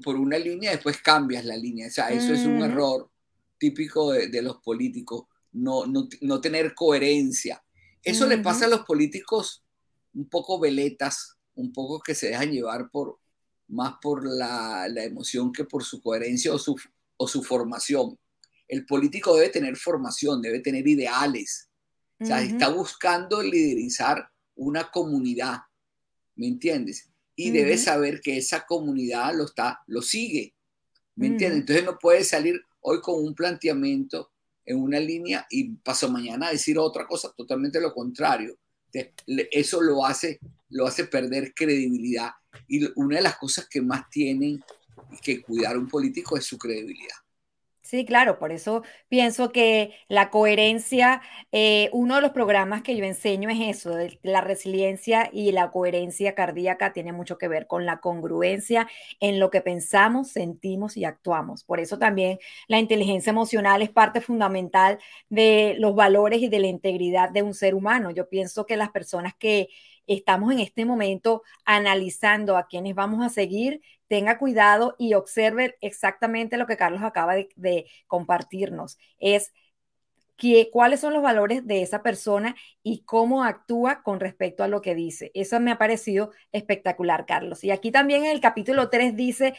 por 0.03 0.17
una 0.17 0.37
línea 0.37 0.71
y 0.71 0.75
después 0.75 1.01
cambias 1.01 1.45
la 1.45 1.55
línea. 1.55 1.87
O 1.87 1.91
sea, 1.91 2.09
eso 2.09 2.33
es 2.33 2.45
un 2.45 2.61
error 2.61 3.09
típico 3.57 4.11
de, 4.11 4.27
de 4.27 4.41
los 4.41 4.57
políticos 4.57 5.27
no, 5.51 5.85
no, 5.85 6.41
tener 6.41 6.73
coherencia. 6.73 7.63
Eso 8.03 8.25
le 8.25 8.37
pasa 8.39 8.65
a 8.65 8.69
los 8.69 8.81
políticos 8.81 9.63
un 10.13 10.27
poco 10.27 10.59
veletas, 10.59 11.37
un 11.55 11.71
poco 11.71 11.99
que 12.01 12.15
se 12.15 12.29
dejan 12.29 12.51
llevar 12.51 12.89
por 12.89 13.19
más 13.67 13.95
por 14.01 14.25
la, 14.25 14.87
emoción 14.87 15.51
que 15.51 15.63
por 15.63 15.83
su 15.83 16.01
coherencia 16.01 16.53
o 16.53 16.59
su, 16.59 16.75
o 17.17 17.27
su 17.27 17.43
formación. 17.43 18.17
El 18.67 18.85
político 18.85 19.35
debe 19.35 19.49
tener 19.49 19.77
formación, 19.77 20.41
debe 20.41 20.59
tener 20.59 20.87
ideales. 20.87 21.69
O 22.19 22.25
sea, 22.25 22.41
está 22.41 22.69
buscando 22.69 23.41
liderizar 23.41 24.29
una 24.55 24.91
comunidad, 24.91 25.61
¿me 26.35 26.47
entiendes? 26.47 27.09
Y 27.35 27.49
debe 27.49 27.77
saber 27.77 28.21
que 28.21 28.37
esa 28.37 28.65
comunidad 28.67 29.33
lo 29.35 29.45
está, 29.45 29.81
lo 29.87 30.03
sigue, 30.03 30.53
¿me 31.15 31.27
entiendes? 31.27 31.61
Entonces 31.61 31.85
no 31.85 31.97
puede 31.97 32.23
salir 32.23 32.61
hoy 32.81 33.01
con 33.01 33.23
un 33.23 33.33
planteamiento 33.33 34.31
en 34.65 34.77
una 34.77 34.99
línea 34.99 35.45
y 35.49 35.75
paso 35.75 36.09
mañana 36.09 36.47
a 36.47 36.51
decir 36.51 36.77
otra 36.77 37.05
cosa 37.07 37.31
totalmente 37.35 37.79
lo 37.79 37.93
contrario. 37.93 38.57
Eso 39.51 39.81
lo 39.81 40.05
hace, 40.05 40.39
lo 40.69 40.85
hace 40.85 41.05
perder 41.05 41.53
credibilidad. 41.53 42.31
Y 42.67 42.87
una 42.99 43.17
de 43.17 43.23
las 43.23 43.37
cosas 43.37 43.67
que 43.69 43.81
más 43.81 44.09
tienen 44.09 44.63
que 45.21 45.41
cuidar 45.41 45.77
un 45.77 45.87
político 45.87 46.37
es 46.37 46.45
su 46.45 46.57
credibilidad. 46.57 47.15
Sí, 47.91 48.05
claro, 48.05 48.39
por 48.39 48.53
eso 48.53 48.83
pienso 49.09 49.51
que 49.51 49.93
la 50.07 50.29
coherencia, 50.29 51.21
eh, 51.51 51.89
uno 51.91 52.15
de 52.15 52.21
los 52.21 52.31
programas 52.31 52.83
que 52.83 52.95
yo 52.95 53.03
enseño 53.03 53.49
es 53.49 53.59
eso, 53.79 53.91
la 54.23 54.39
resiliencia 54.39 55.29
y 55.33 55.51
la 55.51 55.71
coherencia 55.71 56.33
cardíaca 56.33 56.93
tiene 56.93 57.11
mucho 57.11 57.37
que 57.37 57.49
ver 57.49 57.67
con 57.67 57.85
la 57.85 57.99
congruencia 57.99 58.87
en 59.19 59.41
lo 59.41 59.49
que 59.51 59.59
pensamos, 59.59 60.29
sentimos 60.31 60.95
y 60.95 61.03
actuamos. 61.03 61.65
Por 61.65 61.81
eso 61.81 61.99
también 61.99 62.39
la 62.69 62.79
inteligencia 62.79 63.31
emocional 63.31 63.81
es 63.81 63.89
parte 63.89 64.21
fundamental 64.21 64.97
de 65.27 65.75
los 65.77 65.93
valores 65.93 66.41
y 66.41 66.47
de 66.47 66.59
la 66.59 66.67
integridad 66.67 67.29
de 67.29 67.43
un 67.43 67.53
ser 67.53 67.75
humano. 67.75 68.09
Yo 68.11 68.29
pienso 68.29 68.65
que 68.65 68.77
las 68.77 68.91
personas 68.91 69.33
que 69.37 69.67
estamos 70.07 70.51
en 70.53 70.59
este 70.59 70.85
momento 70.85 71.43
analizando 71.65 72.57
a 72.57 72.67
quienes 72.67 72.95
vamos 72.95 73.23
a 73.25 73.29
seguir, 73.29 73.81
tenga 74.11 74.37
cuidado 74.37 74.93
y 74.99 75.13
observe 75.13 75.77
exactamente 75.79 76.57
lo 76.57 76.67
que 76.67 76.75
Carlos 76.75 77.01
acaba 77.01 77.33
de, 77.33 77.85
compartirnos. 78.07 78.97
Es 79.19 79.53
que, 80.35 80.69
cuáles 80.69 80.99
son 80.99 81.13
los 81.13 81.23
valores 81.23 81.65
de 81.65 81.81
esa 81.81 82.03
persona 82.03 82.57
y 82.83 83.03
cómo 83.05 83.45
actúa 83.45 84.03
con 84.03 84.19
respecto 84.19 84.65
a 84.65 84.67
lo 84.67 84.81
que 84.81 84.95
dice. 84.95 85.31
Eso 85.33 85.61
me 85.61 85.71
ha 85.71 85.77
parecido 85.77 86.31
espectacular, 86.51 87.25
Carlos. 87.25 87.63
Y 87.63 87.71
aquí 87.71 87.89
también 87.89 88.25
en 88.25 88.31
el 88.31 88.41
capítulo 88.41 88.89
3 88.89 89.15
dice, 89.15 89.53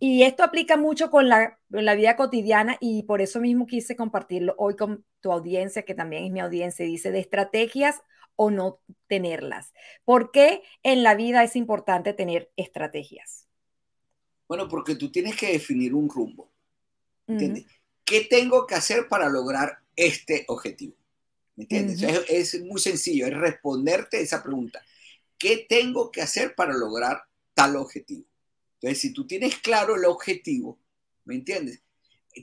y 0.00 0.24
esto 0.24 0.42
aplica 0.42 0.76
mucho 0.76 1.08
con 1.08 1.28
la, 1.28 1.60
la, 1.68 1.94
vida 1.94 2.16
cotidiana 2.16 2.78
y 2.80 3.04
por 3.04 3.20
eso 3.22 3.38
mismo 3.38 3.66
quise 3.66 3.94
compartirlo 3.94 4.56
hoy 4.58 4.74
con 4.74 5.04
tu 5.20 5.30
audiencia, 5.30 5.84
que 5.84 5.94
también 5.94 6.24
es 6.24 6.32
mi 6.32 6.40
audiencia, 6.40 6.84
dice, 6.84 7.12
de 7.12 7.20
estrategias 7.20 8.02
o 8.34 8.50
no 8.50 8.80
tenerlas. 9.06 9.72
¿Por 10.04 10.32
qué 10.32 10.64
en 10.82 11.04
la 11.04 11.14
vida 11.14 11.44
es 11.44 11.54
importante 11.54 12.14
tener 12.14 12.50
estrategias? 12.56 13.41
Bueno, 14.52 14.68
porque 14.68 14.96
tú 14.96 15.10
tienes 15.10 15.34
que 15.34 15.50
definir 15.50 15.94
un 15.94 16.10
rumbo. 16.10 16.52
¿Entiendes? 17.26 17.64
¿Qué 18.04 18.26
tengo 18.28 18.66
que 18.66 18.74
hacer 18.74 19.08
para 19.08 19.30
lograr 19.30 19.78
este 19.96 20.44
objetivo? 20.48 20.94
¿Me 21.56 21.64
entiendes? 21.64 22.02
es, 22.02 22.52
es, 22.52 22.62
muy 22.62 22.78
sencillo, 22.78 23.26
es 23.26 23.32
responderte 23.32 24.20
esa 24.20 24.42
pregunta. 24.42 24.84
¿Qué 25.38 25.64
tengo 25.66 26.10
que 26.10 26.20
hacer 26.20 26.54
para 26.54 26.74
lograr 26.74 27.22
tal 27.54 27.76
objetivo? 27.76 28.26
Entonces, 28.74 29.00
si 29.00 29.14
tú 29.14 29.26
tienes 29.26 29.56
claro 29.56 29.96
el 29.96 30.04
objetivo, 30.04 30.78
¿me 31.24 31.34
entiendes? 31.36 31.80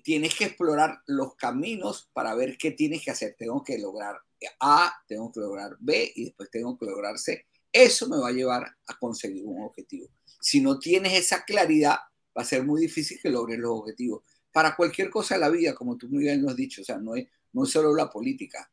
Tienes 0.03 0.33
que 0.33 0.45
explorar 0.45 1.03
los 1.05 1.35
caminos 1.35 2.09
para 2.11 2.33
ver 2.33 2.57
qué 2.57 2.71
tienes 2.71 3.03
que 3.03 3.11
hacer. 3.11 3.35
Tengo 3.37 3.63
que 3.63 3.77
lograr 3.77 4.19
a, 4.59 4.91
tengo 5.07 5.31
que 5.31 5.41
lograr 5.41 5.77
B 5.79 6.11
y 6.15 6.25
después 6.25 6.49
tengo 6.49 6.75
que 6.75 6.87
lograr 6.87 7.19
C. 7.19 7.45
Eso 7.71 8.09
me 8.09 8.17
va 8.17 8.29
a 8.29 8.33
llevar 8.33 8.65
a 8.87 8.97
conseguir 8.97 9.45
un 9.45 9.61
objetivo. 9.61 10.09
Si 10.39 10.61
no 10.61 10.79
tienes 10.79 11.13
esa 11.13 11.43
claridad, 11.43 11.97
va 12.37 12.41
a 12.41 12.45
ser 12.45 12.63
muy 12.63 12.81
difícil 12.81 13.19
que 13.21 13.29
logres 13.29 13.59
los 13.59 13.71
objetivos. 13.71 14.23
Para 14.51 14.75
cualquier 14.75 15.09
cosa 15.09 15.35
de 15.35 15.41
la 15.41 15.49
vida, 15.49 15.75
como 15.75 15.97
tú 15.97 16.07
muy 16.09 16.23
bien 16.23 16.41
nos 16.41 16.51
has 16.51 16.57
dicho, 16.57 16.81
o 16.81 16.85
sea, 16.85 16.97
no 16.97 17.15
es, 17.15 17.27
no 17.53 17.65
solo 17.65 17.95
la 17.95 18.09
política. 18.09 18.69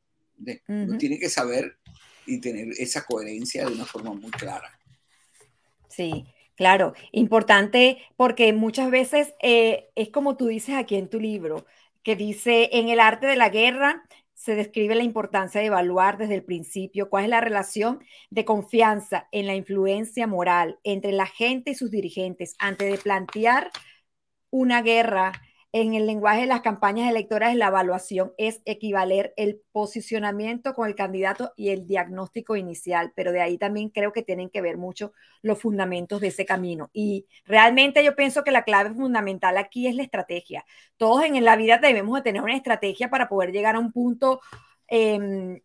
Uno 0.69 0.99
tiene 0.99 1.19
que 1.19 1.29
saber 1.29 1.79
y 2.27 2.41
tener 2.41 2.69
esa 2.79 3.05
coherencia 3.05 3.65
de 3.65 3.73
una 3.73 3.85
forma 3.85 4.13
muy 4.13 4.31
clara. 4.31 4.79
Sí, 5.89 6.27
claro, 6.57 6.95
importante 7.13 7.99
porque 8.17 8.53
muchas 8.53 8.91
veces 8.91 9.35
eh, 9.41 9.89
es 9.95 10.11
como 10.11 10.37
tú 10.37 10.47
dices 10.47 10.75
aquí 10.75 10.97
en 10.97 11.09
tu 11.09 11.21
libro, 11.21 11.67
que 12.03 12.17
dice, 12.17 12.71
en 12.73 12.89
el 12.89 13.01
arte 13.01 13.27
de 13.27 13.37
la 13.37 13.49
guerra 13.49 14.07
se 14.37 14.55
describe 14.55 14.95
la 14.95 15.03
importancia 15.03 15.61
de 15.61 15.69
evaluar 15.69 16.19
desde 16.19 16.35
el 16.35 16.45
principio 16.45 17.09
cuál 17.09 17.25
es 17.25 17.31
la 17.31 17.41
relación 17.41 18.05
de 18.31 18.45
confianza 18.45 19.29
en 19.33 19.47
la 19.47 19.55
influencia 19.55 20.27
moral 20.27 20.79
entre 20.85 21.11
la 21.13 21.27
gente 21.27 21.71
y 21.71 21.75
sus 21.75 21.91
dirigentes 21.91 22.55
antes 22.59 22.93
de 22.93 22.99
plantear 22.99 23.71
una 24.51 24.83
guerra 24.83 25.33
en 25.83 25.93
el 25.93 26.07
lenguaje 26.07 26.41
de 26.41 26.47
las 26.47 26.63
campañas 26.63 27.11
electorales, 27.11 27.55
la 27.59 27.67
evaluación 27.67 28.33
es 28.39 28.63
equivaler 28.65 29.35
el 29.37 29.61
posicionamiento 29.73 30.73
con 30.73 30.89
el 30.89 30.95
candidato 30.95 31.53
y 31.55 31.69
el 31.69 31.87
diagnóstico 31.87 32.57
inicial, 32.57 33.13
pero 33.15 33.31
de 33.31 33.43
ahí 33.43 33.59
también 33.59 33.91
creo 33.91 34.11
que 34.11 34.23
tienen 34.23 34.49
que 34.49 34.63
ver 34.63 34.79
mucho 34.79 35.13
los 35.43 35.61
fundamentos 35.61 36.23
de 36.23 36.29
ese 36.29 36.47
camino. 36.47 36.89
Y 36.95 37.27
realmente 37.45 38.03
yo 38.03 38.17
pienso 38.17 38.43
que 38.43 38.53
la 38.53 38.65
clave 38.65 38.95
fundamental 38.95 39.59
aquí 39.59 39.87
es 39.87 39.95
la 39.95 40.03
estrategia. 40.03 40.65
Todos 40.97 41.25
en 41.25 41.45
la 41.45 41.57
vida 41.57 41.77
debemos 41.77 42.15
de 42.17 42.23
tener 42.23 42.41
una 42.41 42.57
estrategia 42.57 43.11
para 43.11 43.29
poder 43.29 43.53
llegar 43.53 43.77
a 43.77 43.81
un 43.81 43.93
punto 43.93 44.41
em, 44.89 45.61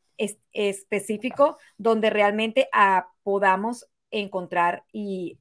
específico 0.52 1.58
donde 1.78 2.10
realmente 2.10 2.68
ah, 2.74 3.08
podamos 3.24 3.88
encontrar 4.12 4.84
y 4.92 5.40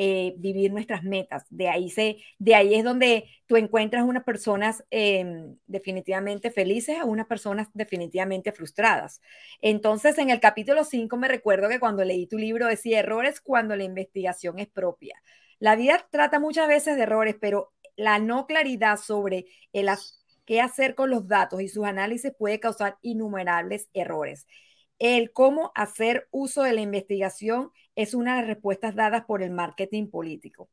eh, 0.00 0.34
vivir 0.38 0.70
nuestras 0.72 1.02
metas. 1.02 1.44
De 1.50 1.68
ahí, 1.68 1.90
se, 1.90 2.18
de 2.38 2.54
ahí 2.54 2.76
es 2.76 2.84
donde 2.84 3.24
tú 3.46 3.56
encuentras 3.56 4.04
unas 4.04 4.22
personas 4.22 4.84
em, 4.90 5.56
definitivamente 5.66 6.52
felices 6.52 7.00
a 7.00 7.04
unas 7.04 7.26
personas 7.26 7.66
definitivamente 7.74 8.52
frustradas. 8.52 9.20
Entonces, 9.60 10.16
en 10.18 10.30
el 10.30 10.38
capítulo 10.38 10.84
5 10.84 11.16
me 11.16 11.26
recuerdo 11.26 11.68
que 11.68 11.80
cuando 11.80 12.04
leí 12.04 12.28
tu 12.28 12.38
libro 12.38 12.68
decía 12.68 13.00
errores 13.00 13.40
cuando 13.40 13.74
la 13.74 13.82
investigación 13.82 14.60
es 14.60 14.68
propia. 14.68 15.20
La 15.58 15.74
vida 15.74 16.06
trata 16.12 16.38
muchas 16.38 16.68
veces 16.68 16.94
de 16.96 17.02
errores, 17.02 17.34
pero 17.40 17.72
la 17.96 18.20
no 18.20 18.46
claridad 18.46 18.98
sobre 18.98 19.46
el 19.72 19.88
qué 20.44 20.60
hacer 20.60 20.94
con 20.94 21.10
los 21.10 21.26
datos 21.26 21.60
y 21.60 21.66
sus 21.66 21.84
análisis 21.86 22.32
puede 22.38 22.60
causar 22.60 22.98
innumerables 23.02 23.88
errores. 23.94 24.46
El 24.98 25.32
cómo 25.32 25.72
hacer 25.74 26.28
uso 26.30 26.62
de 26.62 26.72
la 26.72 26.80
investigación 26.80 27.70
es 27.94 28.14
una 28.14 28.34
de 28.34 28.40
las 28.42 28.48
respuestas 28.48 28.94
dadas 28.94 29.24
por 29.24 29.42
el 29.42 29.50
marketing 29.50 30.08
político. 30.08 30.68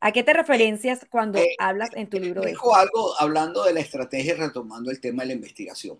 ¿A 0.00 0.12
qué 0.12 0.22
te 0.22 0.34
referencias 0.34 1.06
cuando 1.10 1.38
eh, 1.38 1.56
hablas 1.58 1.90
en 1.94 2.10
tu 2.10 2.18
libro? 2.18 2.42
Dijo 2.42 2.74
algo 2.74 3.18
hablando 3.18 3.64
de 3.64 3.72
la 3.72 3.80
estrategia, 3.80 4.34
retomando 4.34 4.90
el 4.90 5.00
tema 5.00 5.22
de 5.22 5.28
la 5.28 5.34
investigación. 5.34 5.98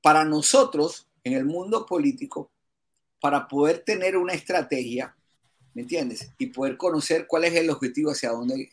Para 0.00 0.24
nosotros, 0.24 1.08
en 1.24 1.32
el 1.32 1.44
mundo 1.44 1.84
político, 1.84 2.52
para 3.20 3.48
poder 3.48 3.80
tener 3.80 4.16
una 4.16 4.34
estrategia, 4.34 5.16
¿me 5.74 5.82
entiendes? 5.82 6.30
Y 6.38 6.46
poder 6.46 6.76
conocer 6.76 7.26
cuál 7.26 7.44
es 7.44 7.54
el 7.54 7.70
objetivo, 7.70 8.12
hacia 8.12 8.30
dónde 8.30 8.70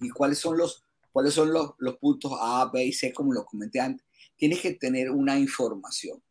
y 0.00 0.10
cuáles 0.10 0.38
son 0.38 0.58
los, 0.58 0.84
cuáles 1.10 1.32
son 1.32 1.52
los, 1.52 1.72
los 1.78 1.96
puntos 1.96 2.32
A, 2.38 2.70
B 2.70 2.84
y 2.84 2.92
C, 2.92 3.12
como 3.12 3.32
lo 3.32 3.46
comenté 3.46 3.80
antes, 3.80 4.06
tienes 4.36 4.60
que 4.60 4.74
tener 4.74 5.10
una 5.10 5.38
información. 5.38 6.22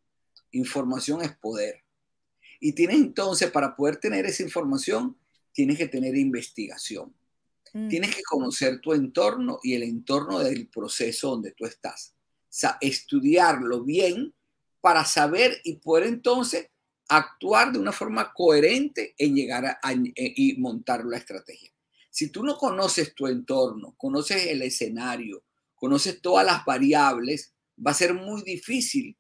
Información 0.52 1.22
es 1.22 1.36
poder. 1.38 1.84
Y 2.60 2.74
tienes 2.74 2.98
entonces, 2.98 3.52
para 3.52 3.76
poder 3.76 3.98
tener 3.98 4.26
esa 4.26 4.44
información, 4.44 5.18
tienes 5.52 5.78
que 5.78 5.88
tener 5.88 6.16
investigación. 6.16 7.16
Mm. 7.74 7.88
Tienes 7.90 8.16
que 8.16 8.24
conocer 8.24 8.80
tu 8.82 8.94
entorno 8.94 9.60
y 9.64 9.74
el 9.74 9.84
entorno 9.84 10.40
del 10.40 10.68
proceso 10.68 11.32
donde 11.32 11.52
tú 11.52 11.66
estás. 11.66 12.16
O 12.16 12.46
sea, 12.50 12.78
estudiarlo 12.82 13.84
bien 13.84 14.34
para 14.82 15.06
saber 15.06 15.60
y 15.64 15.78
poder 15.78 16.08
entonces 16.08 16.70
actuar 17.10 17.72
de 17.72 17.80
una 17.80 17.92
forma 17.92 18.34
coherente 18.34 19.16
en 19.18 19.36
llegar 19.36 19.66
a, 19.66 19.94
y 19.94 20.56
montar 20.58 21.06
la 21.06 21.18
estrategia. 21.18 21.72
Si 22.10 22.30
tú 22.30 22.44
no 22.44 22.58
conoces 22.58 23.14
tu 23.14 23.28
entorno, 23.28 23.96
conoces 23.98 24.48
el 24.48 24.62
escenario, 24.62 25.44
conoces 25.76 26.22
todas 26.22 26.46
las 26.46 26.66
variables, 26.66 27.54
va 27.86 27.92
a 27.92 27.94
ser 27.94 28.14
muy 28.14 28.42
difícil 28.42 29.16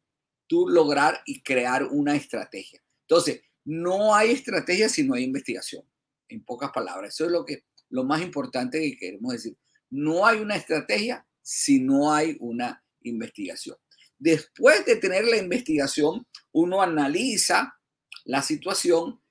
tú 0.48 0.68
lograr 0.68 1.22
y 1.26 1.42
crear 1.42 1.84
una 1.84 2.16
estrategia. 2.16 2.82
Entonces, 3.02 3.42
no 3.66 4.16
hay 4.16 4.32
estrategia 4.32 4.90
si 4.90 5.04
no 5.04 5.16
hay 5.16 5.24
investigación, 5.24 5.84
en 6.30 6.44
pocas 6.44 6.72
palabras. 6.72 7.14
Eso 7.14 7.26
es 7.26 7.32
lo, 7.32 7.46
que, 7.46 7.66
lo 7.90 8.04
más 8.04 8.22
importante 8.22 8.80
que 8.80 8.98
queremos 8.98 9.34
decir. 9.34 9.58
No 9.90 10.26
hay 10.26 10.40
una 10.40 10.56
estrategia 10.56 11.26
si 11.42 11.80
no 11.80 12.14
hay 12.14 12.38
una 12.40 12.84
investigación. 13.02 13.78
Después 14.20 14.86
de 14.86 14.96
tener 14.96 15.26
la 15.26 15.38
investigación, 15.38 16.26
uno 16.52 16.82
analiza 16.82 17.78
la 18.26 18.42
situación, 18.42 19.22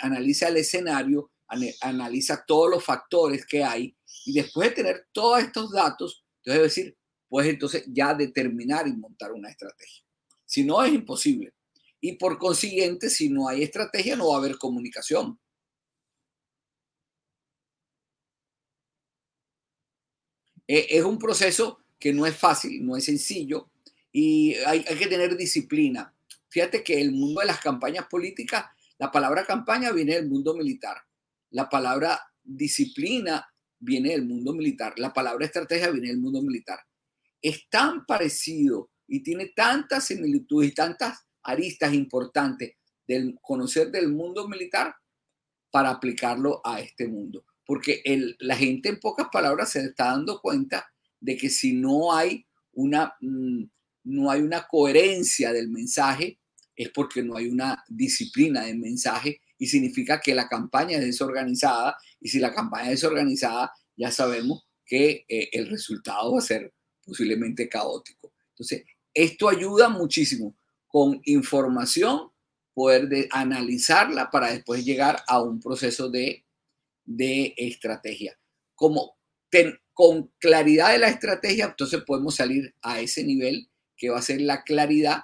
analiza 0.00 0.48
el 0.48 0.58
escenario, 0.58 1.30
analiza 1.80 2.44
todos 2.46 2.70
los 2.70 2.84
factores 2.84 3.44
que 3.46 3.64
hay 3.64 3.96
y 4.24 4.34
después 4.34 4.70
de 4.70 4.74
tener 4.74 5.06
todos 5.12 5.42
estos 5.42 5.72
datos, 5.72 6.24
entonces 6.44 6.62
decir, 6.62 6.98
pues 7.28 7.46
entonces 7.46 7.84
ya 7.86 8.14
determinar 8.14 8.88
y 8.88 8.92
montar 8.92 9.32
una 9.32 9.50
estrategia. 9.50 10.02
Si 10.44 10.64
no, 10.64 10.82
es 10.82 10.92
imposible. 10.92 11.52
Y 12.00 12.12
por 12.12 12.38
consiguiente, 12.38 13.10
si 13.10 13.28
no 13.28 13.48
hay 13.48 13.62
estrategia, 13.62 14.16
no 14.16 14.28
va 14.28 14.36
a 14.36 14.38
haber 14.38 14.56
comunicación. 14.56 15.38
E, 20.66 20.86
es 20.90 21.04
un 21.04 21.18
proceso 21.18 21.80
que 21.98 22.12
no 22.12 22.26
es 22.26 22.36
fácil, 22.36 22.84
no 22.84 22.96
es 22.96 23.04
sencillo 23.04 23.70
y 24.12 24.54
hay, 24.66 24.84
hay, 24.88 24.96
que 24.96 25.06
tener 25.06 25.36
disciplina. 25.36 26.14
Fíjate 26.48 26.82
que 26.82 27.00
el 27.00 27.12
mundo 27.12 27.40
de 27.40 27.46
las 27.46 27.60
campañas 27.60 28.06
políticas, 28.06 28.66
la 28.98 29.10
palabra 29.10 29.44
campaña 29.44 29.92
viene 29.92 30.14
del 30.14 30.28
mundo 30.28 30.54
militar, 30.54 30.96
la 31.50 31.68
palabra 31.68 32.20
disciplina 32.42 33.52
viene 33.78 34.10
del 34.10 34.24
mundo 34.24 34.52
militar, 34.54 34.94
la 34.98 35.12
palabra 35.12 35.46
estrategia 35.46 35.90
viene 35.90 36.08
del 36.08 36.18
mundo 36.18 36.42
militar 36.42 36.87
es 37.42 37.68
tan 37.68 38.04
parecido 38.06 38.90
y 39.06 39.22
tiene 39.22 39.52
tantas 39.54 40.06
similitudes 40.06 40.70
y 40.70 40.74
tantas 40.74 41.18
aristas 41.42 41.94
importantes 41.94 42.76
del 43.06 43.36
conocer 43.40 43.90
del 43.90 44.08
mundo 44.08 44.48
militar 44.48 44.94
para 45.70 45.90
aplicarlo 45.90 46.60
a 46.64 46.80
este 46.80 47.08
mundo. 47.08 47.44
porque 47.66 48.02
la 48.38 48.56
gente 48.56 48.88
en 48.88 48.98
pocas 48.98 49.28
palabras 49.30 49.72
se 49.72 49.80
está 49.84 50.06
dando 50.06 50.40
cuenta 50.40 50.90
de 51.20 51.36
que 51.36 51.50
si 51.50 51.74
no 51.74 52.14
hay 52.14 52.46
una, 52.72 53.12
mm, 53.20 53.64
no 54.04 54.30
hay 54.30 54.40
una 54.40 54.66
coherencia 54.66 55.52
del 55.52 55.68
mensaje, 55.68 56.38
es 56.74 56.88
porque 56.88 57.22
no 57.22 57.36
hay 57.36 57.48
una 57.48 57.84
disciplina 57.88 58.64
del 58.64 58.78
mensaje 58.78 59.42
y 59.58 59.66
significa 59.66 60.18
que 60.18 60.34
la 60.34 60.48
campaña 60.48 60.96
es 60.96 61.04
desorganizada 61.04 61.94
y 62.18 62.30
si 62.30 62.38
la 62.38 62.54
campaña 62.54 62.84
es 62.84 63.02
desorganizada, 63.02 63.70
ya 63.96 64.10
sabemos 64.10 64.66
que 64.86 65.26
eh, 65.28 65.50
el 65.52 65.68
resultado 65.68 66.32
va 66.32 66.38
a 66.38 66.42
ser 66.42 66.72
posiblemente 67.08 67.68
caótico. 67.68 68.32
Entonces, 68.50 68.84
esto 69.14 69.48
ayuda 69.48 69.88
muchísimo 69.88 70.54
con 70.86 71.20
información, 71.24 72.30
poder 72.74 73.08
de, 73.08 73.28
analizarla 73.32 74.30
para 74.30 74.52
después 74.52 74.84
llegar 74.84 75.22
a 75.26 75.42
un 75.42 75.58
proceso 75.58 76.10
de, 76.10 76.44
de 77.04 77.54
estrategia. 77.56 78.38
Como 78.74 79.16
con 79.94 80.30
claridad 80.38 80.92
de 80.92 80.98
la 80.98 81.08
estrategia, 81.08 81.64
entonces 81.64 82.02
podemos 82.06 82.36
salir 82.36 82.74
a 82.82 83.00
ese 83.00 83.24
nivel 83.24 83.68
que 83.96 84.10
va 84.10 84.18
a 84.18 84.22
ser 84.22 84.40
la 84.40 84.62
claridad 84.62 85.22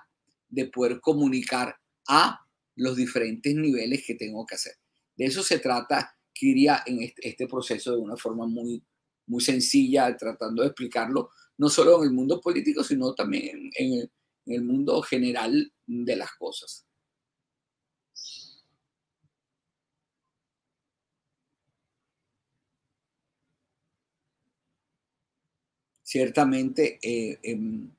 de 0.49 0.67
poder 0.67 1.01
comunicar 1.01 1.77
a 2.09 2.41
los 2.75 2.97
diferentes 2.97 3.55
niveles 3.55 4.05
que 4.05 4.15
tengo 4.15 4.45
que 4.47 4.57
hacer. 4.57 4.75
De 5.17 5.27
eso 5.27 5.43
se 5.43 5.59
trata 5.59 6.17
Kiria 6.33 6.83
en 6.87 7.03
este, 7.03 7.29
este, 7.29 7.47
proceso 7.47 7.93
de 7.93 7.99
una 7.99 8.17
forma 8.17 8.47
muy, 8.47 8.83
muy 9.27 9.41
sencilla, 9.41 10.17
tratando 10.17 10.63
de 10.63 10.69
explicarlo 10.69 11.31
no 11.59 11.69
solo 11.69 11.99
en 11.99 12.09
el 12.09 12.15
mundo 12.15 12.41
político, 12.41 12.83
sino 12.83 13.15
también 13.15 13.71
en 13.77 14.11
el 14.47 14.63
mundo 14.63 15.01
general 15.03 15.73
de 15.87 16.17
las 16.17 16.33
cosas. 16.33 16.85
Ciertamente, 26.03 26.99
eh, 27.03 27.39
em, 27.43 27.91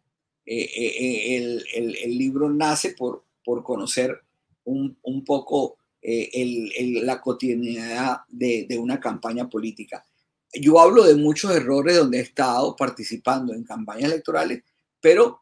eh, 0.45 0.69
eh, 0.75 1.63
el, 1.73 2.17
libro 2.17 2.49
nace 2.49 2.91
por, 2.91 3.25
por 3.43 3.63
conocer 3.63 4.21
un, 4.63 4.95
poco 5.25 5.77
la 6.01 7.19
cotidianidad 7.19 8.19
de, 8.29 8.67
de 8.69 8.77
una 8.77 8.99
campaña 8.99 9.49
política 9.49 10.05
yo 10.61 10.79
hablo 10.79 11.03
de 11.03 11.15
muchos 11.15 11.51
errores 11.55 11.97
donde 11.97 12.19
he 12.19 12.21
estado 12.21 12.75
participando 12.75 13.53
en 13.53 13.63
campañas 13.63 14.05
electorales, 14.11 14.63
pero 15.01 15.41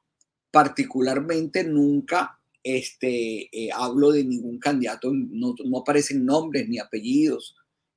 particularmente 0.52 1.64
nunca 1.64 2.40
este, 2.64 3.50
eh, 3.52 3.70
hablo 3.74 4.12
de 4.12 4.24
ningún 4.24 4.58
candidato, 4.60 5.12
no, 5.14 5.56
aparecen 5.78 6.26
nombres 6.26 6.68
ni 6.70 6.80
apellidos, 6.80 7.56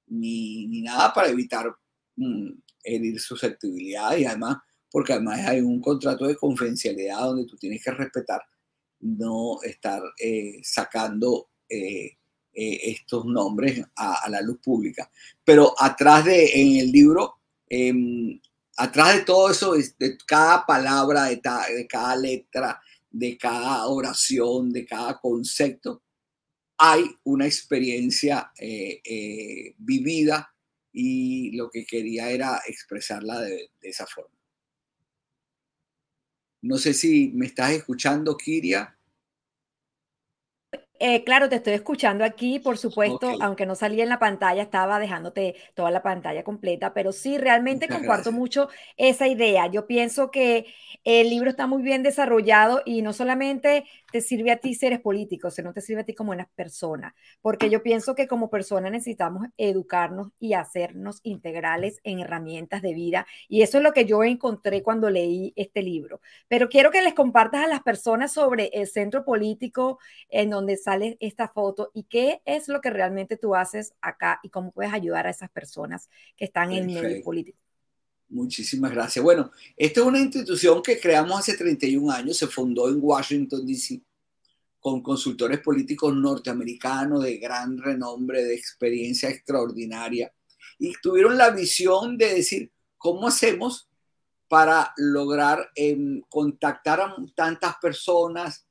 ni, 0.09 0.67
nada 0.83 1.13
para 1.15 1.29
evitar 1.29 1.75
mm, 2.17 2.51
herir 2.83 3.21
susceptibilidad 3.21 4.17
y 4.17 4.25
además, 4.25 4.59
porque 4.91 5.13
además 5.13 5.41
hay 5.47 5.61
un 5.61 5.81
contrato 5.81 6.27
de 6.27 6.37
confidencialidad 6.37 7.21
donde 7.21 7.47
tú 7.47 7.57
tienes 7.57 7.83
que 7.83 7.91
respetar, 7.93 8.43
no 9.01 9.63
estar 9.63 10.03
eh, 10.19 10.61
sacando 10.63 11.51
eh, 11.69 12.17
estos 12.57 13.27
nombres 13.27 13.85
a, 13.97 14.29
la 14.31 14.41
luz 14.41 14.59
pública. 14.63 15.11
Pero 15.45 15.75
atrás 15.79 16.25
de, 16.25 16.61
en 16.61 16.77
el 16.77 16.91
libro, 16.91 17.35
em, 17.69 18.41
atrás 18.77 19.17
de 19.17 19.23
todo 19.23 19.51
eso, 19.51 19.75
de 19.75 20.17
cada 20.27 20.65
palabra, 20.65 21.25
de, 21.25 21.41
de 21.75 21.87
cada 21.87 22.17
letra, 22.17 22.81
de 23.11 23.37
cada 23.39 23.87
oración, 23.87 24.73
de 24.73 24.85
cada 24.85 25.19
concepto, 25.19 26.03
hay 26.79 27.05
una 27.25 27.47
experiencia 27.47 28.53
eh, 28.59 29.01
eh, 29.05 29.75
vivida 29.79 30.53
y 30.93 31.57
lo 31.57 31.71
que 31.71 31.87
quería 31.87 32.31
era 32.31 32.61
expresarla 32.67 33.41
de, 33.41 33.71
esa 33.83 34.07
forma. 34.07 34.35
No 36.63 36.79
sé 36.79 36.95
si 36.95 37.31
me 37.35 37.47
estás 37.47 37.73
escuchando, 37.73 38.37
Kiria. 38.37 38.96
Eh, 40.99 41.25
claro, 41.25 41.49
te 41.49 41.57
estoy 41.57 41.75
escuchando 41.75 42.25
aquí, 42.25 42.59
por 42.59 42.79
supuesto, 42.79 43.35
aunque 43.41 43.67
no 43.67 43.75
salía 43.75 44.03
en 44.03 44.09
la 44.09 44.19
pantalla, 44.19 44.63
estaba 44.63 44.99
dejándote 44.99 45.55
toda 45.75 45.91
la 45.91 46.03
pantalla 46.03 46.43
completa, 46.43 46.95
pero 46.95 47.13
sí, 47.13 47.37
realmente 47.37 47.87
comparto 47.89 48.33
mucho 48.33 48.69
esa 48.97 49.29
idea. 49.29 49.67
Yo 49.67 49.87
pienso 49.87 50.31
que 50.31 50.67
el 51.05 51.29
libro 51.29 51.51
está 51.51 51.67
muy 51.67 51.83
bien 51.83 52.03
desarrollado 52.03 52.81
y 52.87 53.03
no 53.03 53.13
solamente 53.13 53.85
te 54.11 54.21
sirve 54.23 54.51
a 54.53 54.57
ti 54.57 54.75
si 54.75 54.87
eres 54.87 55.01
político, 55.01 55.51
sino 55.51 55.73
te 55.75 55.83
sirve 55.83 56.01
a 56.03 56.05
ti 56.05 56.15
como 56.15 56.33
una 56.33 56.49
persona, 56.55 57.15
porque 57.43 57.69
yo 57.69 57.83
pienso 57.83 58.15
que 58.15 58.27
como 58.27 58.49
persona 58.49 58.89
necesitamos 58.89 59.49
educarnos 59.59 60.33
y 60.39 60.55
hacernos 60.55 61.21
integrales 61.25 62.01
en 62.05 62.21
herramientas 62.21 62.81
de 62.81 62.95
vida 62.95 63.27
y 63.49 63.63
eso 63.63 63.79
es 63.79 63.85
lo 63.85 63.93
que 63.93 64.07
yo 64.07 64.25
encontré 64.25 64.83
cuando 64.83 65.11
leí 65.11 65.53
este 65.57 65.83
libro. 65.83 66.21
Pero 66.49 66.69
quiero 66.69 66.91
que 66.91 67.03
les 67.03 67.15
compartas 67.15 67.65
a 67.65 67.69
las 67.69 67.83
personas 67.83 68.33
sobre 68.33 68.71
el 68.73 68.87
centro 68.87 69.25
político 69.25 69.99
en 70.31 70.51
donde 70.51 70.77
sale 70.87 71.17
esta 71.19 71.49
foto 71.49 71.91
y 71.95 72.05
qué 72.05 72.43
es 72.45 72.69
lo 72.69 72.81
que 72.81 72.91
realmente 72.91 73.37
tú 73.37 73.57
haces 73.57 73.93
acá 74.01 74.39
y 74.45 74.51
cómo 74.51 74.71
puedes 74.71 74.93
ayudar 74.93 75.27
a 75.27 75.31
esas 75.31 75.51
personas 75.51 76.09
que 76.37 76.45
están 76.45 76.73
en 76.73 76.89
el 76.89 77.03
medio 77.03 77.25
político. 77.25 77.59
Muchísimas 78.29 78.93
gracias. 78.93 79.21
Bueno, 79.21 79.51
esta 79.77 80.01
es 80.01 80.07
una 80.07 80.21
institución 80.21 80.81
que 80.83 81.01
creamos 81.01 81.41
hace 81.41 81.57
31 81.57 82.13
años, 82.13 82.37
se 82.37 82.47
fundó 82.47 82.89
en 82.89 82.99
Washington, 83.01 83.67
D.C., 83.67 84.01
con 84.79 85.03
consultores 85.03 85.59
políticos 85.59 86.15
norteamericanos 86.15 87.25
de 87.25 87.39
gran 87.39 87.77
renombre, 87.79 88.45
de 88.45 88.55
experiencia 88.55 89.29
extraordinaria, 89.29 90.33
y 90.79 90.93
tuvieron 91.03 91.37
la 91.37 91.51
visión 91.51 92.17
de 92.17 92.35
decir, 92.35 92.71
¿cómo 92.97 93.27
hacemos 93.27 93.89
para 94.47 94.93
lograr 94.99 95.69
em, 95.75 96.23
contactar 96.29 97.01
a 97.01 97.17
tantas 97.35 97.75
personas, 97.83 98.66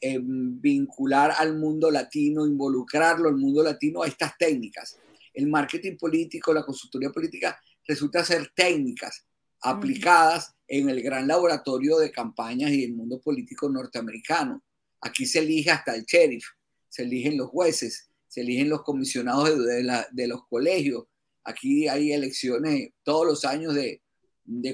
em, 0.00 0.60
vincular 0.60 1.32
al 1.36 1.56
mundo 1.56 1.90
latino, 1.90 2.46
involucrarlo 2.46 3.28
al 3.28 3.36
mundo 3.36 3.62
latino 3.62 4.02
a 4.02 4.08
estas 4.08 4.36
técnicas? 4.38 4.98
El 5.32 5.46
marketing 5.48 5.96
político, 5.96 6.52
la 6.52 6.64
consultoría 6.64 7.10
política 7.10 7.58
resulta 7.86 8.24
ser 8.24 8.52
técnicas 8.54 9.26
aplicadas 9.62 10.54
en 10.66 10.88
el 10.88 11.02
gran 11.02 11.26
laboratorio 11.26 11.98
de 11.98 12.10
campañas 12.10 12.70
y 12.70 12.84
el 12.84 12.94
mundo 12.94 13.20
político 13.20 13.68
norteamericano. 13.68 14.62
Aquí 15.00 15.26
se 15.26 15.40
elige 15.40 15.70
hasta 15.70 15.94
el 15.94 16.04
sheriff, 16.04 16.44
se 16.88 17.02
eligen 17.02 17.36
los 17.36 17.48
jueces, 17.48 18.08
se 18.28 18.42
eligen 18.42 18.68
los 18.68 18.82
comisionados 18.82 19.48
de, 19.48 20.26
los 20.28 20.46
colegios. 20.46 21.04
Aquí 21.44 21.88
hay 21.88 22.12
elecciones 22.12 22.90
todos 23.02 23.26
los 23.26 23.44
años 23.44 23.74
de, 23.74 24.00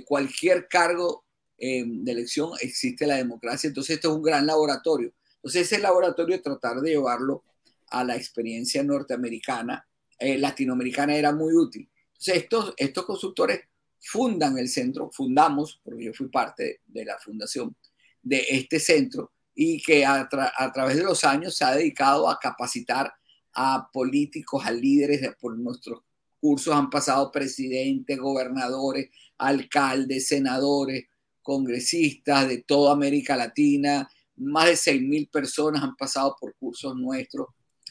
cualquier 0.05 0.69
cargo 0.69 1.25
eh, 1.59 1.85
de 1.87 2.13
elección, 2.13 2.51
existe 2.61 3.07
la 3.07 3.17
democracia. 3.17 3.69
Entonces, 3.69 3.97
esto 3.97 4.11
es 4.11 4.17
un 4.17 4.23
gran 4.23 4.47
laboratorio. 4.47 5.13
Entonces, 5.37 5.63
ese 5.63 5.81
laboratorio 5.81 6.41
tratar 6.43 6.81
de 6.81 6.91
llevarlo 6.91 7.45
a 7.91 8.05
la 8.05 8.17
experiencia 8.17 8.83
norteamericana, 8.83 9.87
eh, 10.19 10.39
latinoamericana 10.39 11.17
era 11.17 11.33
muy 11.33 11.55
útil. 11.55 11.89
Entonces, 12.09 12.43
estos, 12.43 12.75
estos 12.77 13.05
consultores 13.05 13.61
fundan 14.01 14.59
el 14.59 14.69
centro, 14.69 15.11
fundamos, 15.13 15.81
porque 15.85 16.05
yo 16.05 16.13
fui 16.13 16.29
parte 16.29 16.81
de 16.87 17.05
la 17.05 17.19
fundación 17.19 17.75
de 18.23 18.45
este 18.49 18.79
centro, 18.81 19.33
y 19.59 19.83
que 19.83 20.05
a, 20.05 20.29
través 20.29 20.97
de 20.97 21.03
los 21.03 21.25
años 21.25 21.57
se 21.57 21.65
ha 21.65 21.75
dedicado 21.75 22.29
a 22.29 22.39
capacitar 22.39 23.13
a 23.55 23.89
políticos, 23.91 24.65
a 24.67 24.71
líderes, 24.71 25.35
por 25.41 25.59
nuestros 25.59 26.01
cursos 26.39 26.75
han 26.75 26.91
pasado 26.91 27.33
presidentes, 27.33 28.19
gobernadores, 28.19 29.09
alcaldes, 29.39 30.29
senadores, 30.29 31.07
congresistas 31.47 32.49
de 32.49 32.59
toda 32.63 32.93
América 32.93 33.37
Latina, 33.37 34.11
más 34.37 34.67
de 34.67 34.73
6.000 34.73 35.31
personas 35.31 35.83
han 35.83 35.95
pasado 35.95 36.37
por 36.39 36.57
cursos 36.57 36.97
nuestros 36.97 37.47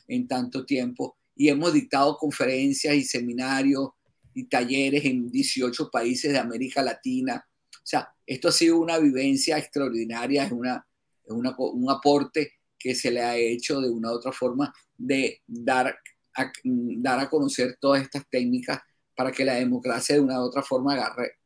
en 0.09 0.27
tanto 0.27 0.65
tiempo 0.65 1.17
y 1.35 1.47
hemos 1.47 1.73
dictado 1.73 2.17
conferencias 2.17 2.93
y 2.93 3.03
seminarios 3.03 3.91
y 4.33 4.43
talleres 4.43 5.05
en 5.05 5.31
18 5.31 5.89
países 5.89 6.33
de 6.33 6.37
América 6.37 6.83
Latina. 6.83 7.43
O 7.73 7.87
sea, 7.87 8.09
esto 8.27 8.49
ha 8.49 8.51
sido 8.51 8.77
una 8.77 8.99
vivencia 8.99 9.57
extraordinaria, 9.57 10.43
es, 10.43 10.51
una, 10.51 10.85
es 11.23 11.31
un 11.31 11.89
aporte 11.89 12.51
que 12.77 12.93
se 12.93 13.09
le 13.09 13.21
ha 13.21 13.37
hecho 13.37 13.79
de 13.79 13.89
una 13.89 14.11
u 14.11 14.15
otra 14.15 14.33
forma 14.33 14.73
de 14.97 15.41
dar 15.47 15.97
a, 16.35 16.51
dar 16.65 17.19
a 17.19 17.29
conocer 17.29 17.77
todas 17.79 18.01
estas 18.01 18.27
técnicas 18.29 18.81
para 19.15 19.31
que 19.31 19.45
la 19.45 19.55
democracia 19.55 20.15
de 20.15 20.21
una 20.21 20.41
u 20.41 20.43
otra 20.43 20.61
forma 20.61 20.93
agarre, 20.93 21.39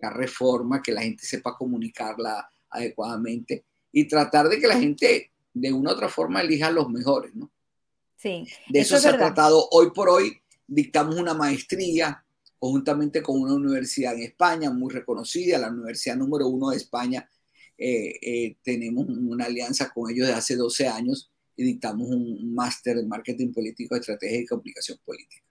agarre 0.00 0.28
forma, 0.28 0.82
que 0.82 0.92
la 0.92 1.02
gente 1.02 1.24
sepa 1.24 1.56
comunicarla 1.56 2.48
adecuadamente 2.70 3.64
y 3.92 4.06
tratar 4.06 4.48
de 4.48 4.58
que 4.58 4.66
la 4.66 4.78
gente 4.78 5.32
de 5.52 5.72
una 5.72 5.90
u 5.90 5.92
otra 5.94 6.08
forma 6.08 6.42
elija 6.42 6.70
los 6.70 6.90
mejores, 6.90 7.34
¿no? 7.34 7.50
Sí. 8.16 8.46
De 8.68 8.80
eso, 8.80 8.98
se 8.98 9.08
ha 9.08 9.16
tratado 9.16 9.68
hoy 9.70 9.90
por 9.94 10.08
hoy 10.08 10.38
dictamos 10.66 11.16
una 11.16 11.34
maestría 11.34 12.22
conjuntamente 12.58 13.22
con 13.22 13.40
una 13.40 13.54
universidad 13.54 14.14
en 14.14 14.22
España 14.22 14.70
muy 14.70 14.92
reconocida, 14.92 15.58
la 15.58 15.70
universidad 15.70 16.16
número 16.16 16.48
uno 16.48 16.70
de 16.70 16.76
España. 16.76 17.28
Eh, 17.78 18.18
eh, 18.22 18.56
tenemos 18.62 19.06
una 19.08 19.44
alianza 19.44 19.90
con 19.92 20.10
ellos 20.10 20.26
de 20.26 20.32
hace 20.32 20.56
12 20.56 20.88
años 20.88 21.30
y 21.54 21.64
dictamos 21.64 22.08
un 22.08 22.54
máster 22.54 22.98
en 22.98 23.08
marketing 23.08 23.52
político, 23.52 23.96
estrategia 23.96 24.40
y 24.40 24.46
comunicación 24.46 24.98
política. 25.04 25.45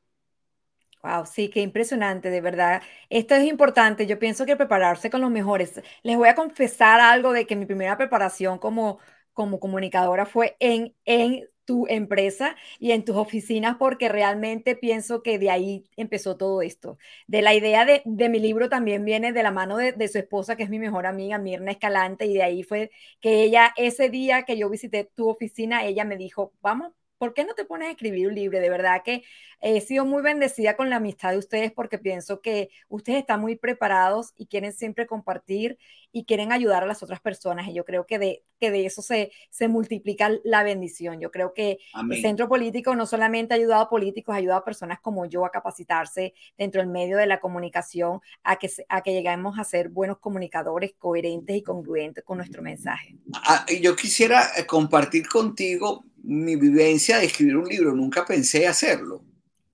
Wow, 1.06 1.26
sí, 1.28 1.50
qué 1.50 1.62
impresionante, 1.62 2.32
de 2.32 2.42
verdad. 2.42 2.82
Esto 3.10 3.36
es 3.36 3.46
importante. 3.46 4.08
Yo 4.08 4.18
pienso 4.18 4.46
que 4.48 4.56
prepararse 4.56 5.12
con 5.12 5.22
los 5.22 5.30
mejores. 5.30 5.80
Les 6.02 6.18
voy 6.18 6.28
a 6.30 6.34
confesar 6.36 7.00
algo 7.00 7.32
de 7.32 7.46
que 7.46 7.56
mi 7.56 7.68
primera 7.68 7.96
preparación 7.96 8.58
como, 8.58 8.98
como 9.34 9.60
comunicadora 9.60 10.26
fue 10.26 10.58
en, 10.60 10.96
en 11.06 11.48
tu 11.66 11.86
empresa 11.88 12.56
y 12.80 12.92
en 12.92 13.06
tus 13.06 13.16
oficinas, 13.18 13.76
porque 13.78 14.10
realmente 14.10 14.76
pienso 14.76 15.22
que 15.22 15.38
de 15.38 15.52
ahí 15.52 15.84
empezó 15.96 16.38
todo 16.38 16.64
esto. 16.64 16.98
De 17.28 17.44
la 17.44 17.54
idea 17.54 17.86
de, 17.86 18.02
de 18.06 18.30
mi 18.30 18.40
libro 18.40 18.68
también 18.70 19.06
viene 19.06 19.32
de 19.32 19.44
la 19.44 19.52
mano 19.52 19.78
de, 19.78 19.92
de, 19.92 20.08
su 20.08 20.18
esposa, 20.18 20.56
que 20.56 20.64
es 20.64 20.70
mi 20.72 20.80
mejor 20.80 21.06
amiga, 21.06 21.38
Mirna 21.38 21.72
Escalante, 21.72 22.26
y 22.26 22.34
de 22.34 22.44
ahí 22.44 22.64
fue 22.64 22.90
que 23.22 23.44
ella, 23.44 23.74
ese 23.78 24.10
día 24.10 24.44
que 24.44 24.58
yo 24.58 24.70
visité 24.72 25.04
tu 25.16 25.30
oficina, 25.30 25.86
ella 25.86 26.04
me 26.04 26.18
dijo, 26.18 26.52
vamos 26.62 26.94
¿por 27.18 27.34
qué 27.34 27.46
no 27.46 27.54
te 27.54 27.66
pones 27.66 27.88
a 27.88 27.92
escribir 27.92 28.28
un 28.28 28.36
libro? 28.36 28.60
De 28.60 28.70
verdad 28.70 29.02
que 29.04 29.24
he 29.62 29.82
sido 29.82 30.06
muy 30.06 30.22
bendecida 30.22 30.76
con 30.76 30.90
la 30.90 30.98
amistad 30.98 31.32
de 31.32 31.38
ustedes 31.38 31.72
porque 31.72 31.98
pienso 31.98 32.42
que 32.42 32.70
ustedes 32.90 33.20
están 33.20 33.42
muy 33.42 33.56
preparados 33.56 34.34
y 34.36 34.48
quieren 34.48 34.74
siempre 34.74 35.08
compartir 35.08 35.78
y 36.12 36.26
quieren 36.26 36.52
ayudar 36.52 36.84
a 36.84 36.86
las 36.86 37.04
otras 37.04 37.20
personas. 37.20 37.68
Y 37.68 37.74
yo 37.74 37.84
creo 37.84 38.06
que 38.06 38.20
de, 38.20 38.44
que 38.60 38.72
de 38.72 38.86
eso 38.86 39.02
se, 39.02 39.32
se 39.50 39.68
multiplica 39.68 40.30
la 40.44 40.64
bendición. 40.64 41.20
Yo 41.20 41.32
creo 41.32 41.54
que 41.54 41.80
el 42.10 42.22
centro 42.22 42.48
político 42.48 42.96
no 42.96 43.06
solamente 43.06 43.54
ha 43.54 43.58
ayudado 43.58 43.84
a 43.84 43.90
políticos, 43.90 44.34
ha 44.34 44.38
ayudado 44.38 44.60
a 44.60 44.66
personas 44.66 45.00
como 45.00 45.26
yo 45.26 45.46
a 45.46 45.52
capacitarse 45.52 46.34
dentro 46.58 46.82
del 46.82 46.90
medio 46.90 47.18
de 47.18 47.28
la 47.28 47.40
comunicación, 47.40 48.22
a 48.44 48.58
que, 48.58 48.70
a 48.88 49.02
que 49.02 49.14
lleguemos 49.14 49.60
a 49.60 49.64
ser 49.64 49.90
buenos 49.90 50.20
comunicadores 50.20 50.94
coherentes 50.98 51.56
y 51.56 51.64
congruentes 51.64 52.24
con 52.24 52.38
nuestro 52.38 52.62
mensaje. 52.62 53.16
Ah, 53.34 53.66
yo 53.82 53.96
quisiera 53.96 54.52
eh, 54.58 54.66
compartir 54.66 55.28
contigo 55.28 56.06
mi 56.26 56.56
vivencia 56.56 57.20
de 57.20 57.26
escribir 57.26 57.58
un 57.58 57.68
libro, 57.68 57.96
nunca 57.96 58.26
pensé 58.26 58.68
hacerlo. 58.68 59.24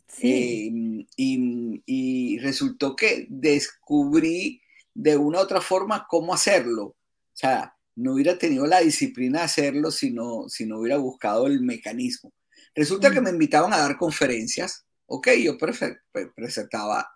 Sí. 0.08 1.08
Eh, 1.18 1.82
y, 1.86 2.38
resultó 2.40 2.96
que 2.96 3.28
descubrí 3.30 4.62
de 4.94 5.16
una 5.18 5.40
u 5.40 5.42
otra 5.42 5.62
forma 5.62 6.06
cómo 6.10 6.34
hacerlo. 6.34 6.84
O 6.86 6.98
sea, 7.34 7.76
no 7.96 8.14
hubiera 8.14 8.38
tenido 8.38 8.66
la 8.66 8.80
disciplina 8.80 9.40
de 9.40 9.46
hacerlo 9.46 9.92
si 9.92 10.12
no, 10.12 10.50
si 10.50 10.66
no 10.66 10.80
hubiera 10.80 10.98
buscado 10.98 11.48
el 11.48 11.62
mecanismo. 11.62 12.34
Resulta 12.74 13.12
que 13.12 13.22
me 13.22 13.30
invitaban 13.30 13.74
a 13.74 13.78
dar 13.78 13.98
conferencias, 13.98 14.86
ok, 15.06 15.30
yo 15.44 15.58
presentaba, 15.58 17.08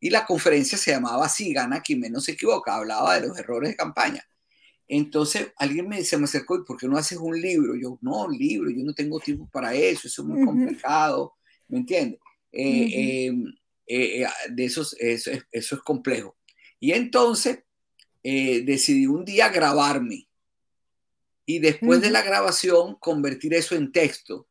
y 0.00 0.10
la 0.10 0.24
conferencia 0.26 0.78
se 0.78 0.92
llamaba 0.92 1.28
Si 1.28 1.52
gana 1.52 1.80
quien 1.80 2.00
menos 2.00 2.24
se 2.24 2.32
equivoca, 2.32 2.74
hablaba 2.74 3.14
de 3.14 3.28
los 3.28 3.38
errores 3.38 3.70
de 3.70 3.76
campaña. 3.76 4.26
Entonces 4.88 5.52
alguien 5.56 5.88
me, 5.88 6.02
se 6.04 6.18
me 6.18 6.24
acercó, 6.24 6.56
¿y 6.56 6.64
por 6.64 6.78
qué 6.78 6.86
no 6.86 6.96
haces 6.96 7.18
un 7.18 7.40
libro? 7.40 7.74
Yo, 7.76 7.98
no, 8.02 8.28
libro, 8.28 8.70
yo 8.70 8.84
no 8.84 8.92
tengo 8.92 9.18
tiempo 9.20 9.48
para 9.50 9.74
eso, 9.74 10.06
eso 10.06 10.22
es 10.22 10.28
muy 10.28 10.44
complicado, 10.44 11.34
¿me 11.68 11.78
entiendes? 11.78 12.20
Eh, 12.52 13.26
em, 13.26 13.46
eh, 13.86 14.22
eh, 14.22 14.26
de 14.50 14.64
eso, 14.64 14.86
eso, 14.98 15.30
eso, 15.50 15.74
es 15.76 15.82
complejo. 15.82 16.36
Y 16.78 16.92
entonces 16.92 17.60
decidí 18.22 19.06
un 19.06 19.24
día 19.24 19.48
grabarme 19.48 20.28
y 21.44 21.58
después 21.58 22.00
de 22.00 22.10
la 22.10 22.22
grabación 22.22 22.96
convertir 23.00 23.54
eso 23.54 23.74
en 23.74 23.90
texto. 23.90 24.48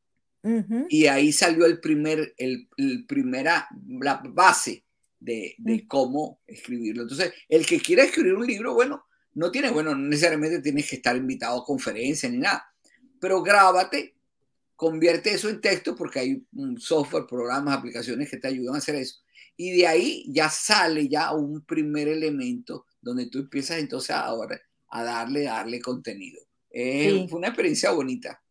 Y 0.89 1.06
ahí 1.06 1.32
salió 1.32 1.65
el 1.67 1.80
primer, 1.80 2.34
el, 2.38 2.67
primera, 3.08 3.67
la 4.02 4.22
base 4.26 4.84
de, 5.20 5.54
de 5.60 5.88
cómo 5.88 6.41
escribirlo. 6.48 7.04
Entonces, 7.04 7.32
el 7.48 7.65
que 7.65 7.80
quiera 7.80 8.04
escribir 8.04 8.34
un 8.34 8.48
libro, 8.48 8.74
bueno, 8.74 9.06
no 9.34 9.52
tienes, 9.52 9.72
bueno, 9.72 9.96
no 9.96 10.08
necesariamente 10.08 10.60
tienes 10.60 10.89
que 10.89 10.98
estar 10.98 11.15
invitado 11.15 11.62
a 11.62 11.65
conferencias 11.65 12.32
ni 12.32 12.39
nada, 12.39 12.65
pero 13.20 13.41
grábate, 13.41 14.15
convierte 14.76 15.32
eso 15.32 15.50
en 15.50 15.62
texto 15.62 15.96
porque 15.96 16.20
hay 16.20 16.44
software, 16.78 17.26
programas, 17.28 17.78
aplicaciones 17.78 18.30
que 18.30 18.38
te 18.38 18.48
ayudan 18.48 18.76
a 18.76 18.80
hacer 18.80 18.96
eso. 18.96 19.22
Y 19.56 19.78
de 19.78 19.88
ahí 19.88 20.26
ya 20.28 20.50
sale 20.50 21.08
ya 21.08 21.34
un 21.34 21.62
primer 21.63 22.08
elemento 22.08 22.86
donde 23.00 23.28
tú 23.28 23.39
empiezas 23.39 23.78
entonces 23.78 24.15
ahora 24.15 24.60
a 24.89 25.04
darle, 25.04 25.44
darle 25.44 25.80
contenido. 25.80 26.41
Fue 26.72 27.28
una 27.32 27.48
experiencia 27.48 27.91
bonita. 27.91 28.41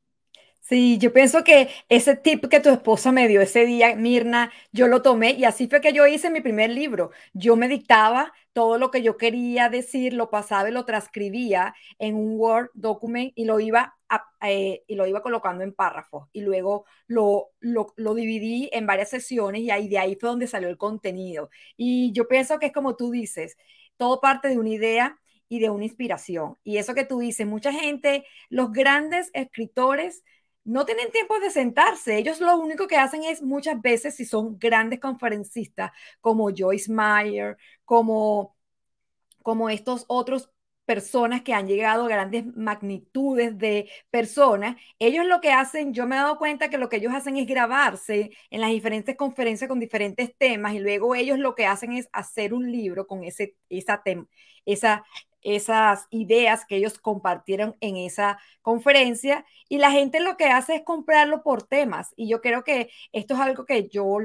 Sí, 0.60 0.98
yo 0.98 1.12
pienso 1.12 1.42
que 1.42 1.68
ese 1.88 2.14
tip 2.14 2.46
que 2.46 2.60
tu 2.60 2.68
esposa 2.68 3.10
me 3.10 3.26
dio 3.26 3.40
ese 3.40 3.66
día, 3.66 3.96
Mirna, 3.96 4.52
yo 4.70 4.86
lo 4.86 5.02
tomé 5.02 5.32
y 5.32 5.44
así 5.44 5.66
fue 5.66 5.80
que 5.80 5.92
yo 5.92 6.06
hice 6.06 6.30
mi 6.30 6.42
primer 6.42 6.70
libro. 6.70 7.10
Yo 7.32 7.56
me 7.56 7.66
dictaba 7.66 8.32
todo 8.52 8.78
lo 8.78 8.90
que 8.90 9.02
yo 9.02 9.16
quería 9.16 9.68
decir, 9.68 10.12
lo 10.12 10.30
pasaba 10.30 10.68
y 10.68 10.72
lo 10.72 10.84
transcribía 10.84 11.74
en 11.98 12.16
un 12.16 12.38
Word 12.38 12.70
document 12.74 13.32
y 13.36 13.44
lo 13.44 13.60
iba, 13.60 13.96
eh, 14.42 14.82
y 14.86 14.94
lo 14.96 15.06
iba 15.06 15.22
colocando 15.22 15.62
en 15.64 15.72
párrafos. 15.72 16.28
Y 16.32 16.42
luego 16.42 16.84
lo, 17.06 17.50
lo, 17.60 17.92
lo 17.96 18.14
dividí 18.14 18.68
en 18.72 18.86
varias 18.86 19.10
sesiones 19.10 19.62
y 19.62 19.70
ahí 19.70 19.88
de 19.88 19.98
ahí 19.98 20.16
fue 20.16 20.30
donde 20.30 20.46
salió 20.46 20.68
el 20.68 20.78
contenido. 20.78 21.50
Y 21.76 22.12
yo 22.12 22.26
pienso 22.28 22.58
que 22.58 22.66
es 22.66 22.72
como 22.72 22.96
tú 22.96 23.10
dices, 23.10 23.56
todo 23.96 24.20
parte 24.20 24.48
de 24.48 24.58
una 24.58 24.70
idea 24.70 25.20
y 25.48 25.60
de 25.60 25.70
una 25.70 25.84
inspiración. 25.84 26.56
Y 26.64 26.78
eso 26.78 26.94
que 26.94 27.04
tú 27.04 27.18
dices, 27.20 27.46
mucha 27.46 27.72
gente, 27.72 28.24
los 28.48 28.72
grandes 28.72 29.30
escritores, 29.34 30.22
no 30.70 30.86
tienen 30.86 31.10
tiempo 31.10 31.38
de 31.40 31.50
sentarse. 31.50 32.16
Ellos 32.18 32.40
lo 32.40 32.56
único 32.56 32.86
que 32.86 32.96
hacen 32.96 33.24
es 33.24 33.42
muchas 33.42 33.80
veces, 33.82 34.14
si 34.16 34.24
son 34.24 34.58
grandes 34.58 35.00
conferencistas, 35.00 35.90
como 36.20 36.50
Joyce 36.56 36.92
Meyer, 36.92 37.56
como, 37.84 38.56
como 39.42 39.70
estos 39.70 40.04
otros 40.08 40.50
personas 40.86 41.42
que 41.42 41.54
han 41.54 41.68
llegado 41.68 42.04
a 42.04 42.08
grandes 42.08 42.44
magnitudes 42.56 43.56
de 43.58 43.88
personas, 44.10 44.76
ellos 44.98 45.24
lo 45.26 45.40
que 45.40 45.52
hacen, 45.52 45.94
yo 45.94 46.06
me 46.06 46.16
he 46.16 46.18
dado 46.18 46.38
cuenta 46.38 46.68
que 46.70 46.78
lo 46.78 46.88
que 46.88 46.96
ellos 46.96 47.14
hacen 47.14 47.36
es 47.36 47.46
grabarse 47.46 48.30
en 48.50 48.60
las 48.60 48.70
diferentes 48.70 49.16
conferencias 49.16 49.68
con 49.68 49.78
diferentes 49.80 50.36
temas 50.36 50.74
y 50.74 50.80
luego 50.80 51.14
ellos 51.14 51.38
lo 51.38 51.54
que 51.54 51.66
hacen 51.66 51.92
es 51.92 52.08
hacer 52.12 52.54
un 52.54 52.70
libro 52.72 53.06
con 53.06 53.24
ese, 53.24 53.56
esa, 53.68 54.02
esa 54.66 55.04
esas 55.42 56.06
ideas 56.10 56.64
que 56.66 56.76
ellos 56.76 56.98
compartieron 56.98 57.76
en 57.80 57.96
esa 57.96 58.38
conferencia 58.62 59.44
y 59.68 59.78
la 59.78 59.90
gente 59.90 60.20
lo 60.20 60.36
que 60.36 60.46
hace 60.46 60.76
es 60.76 60.82
comprarlo 60.82 61.42
por 61.42 61.62
temas. 61.62 62.12
Y 62.16 62.28
yo 62.28 62.40
creo 62.40 62.64
que 62.64 62.90
esto 63.12 63.34
es 63.34 63.40
algo 63.40 63.64
que 63.66 63.88
yo 63.88 64.18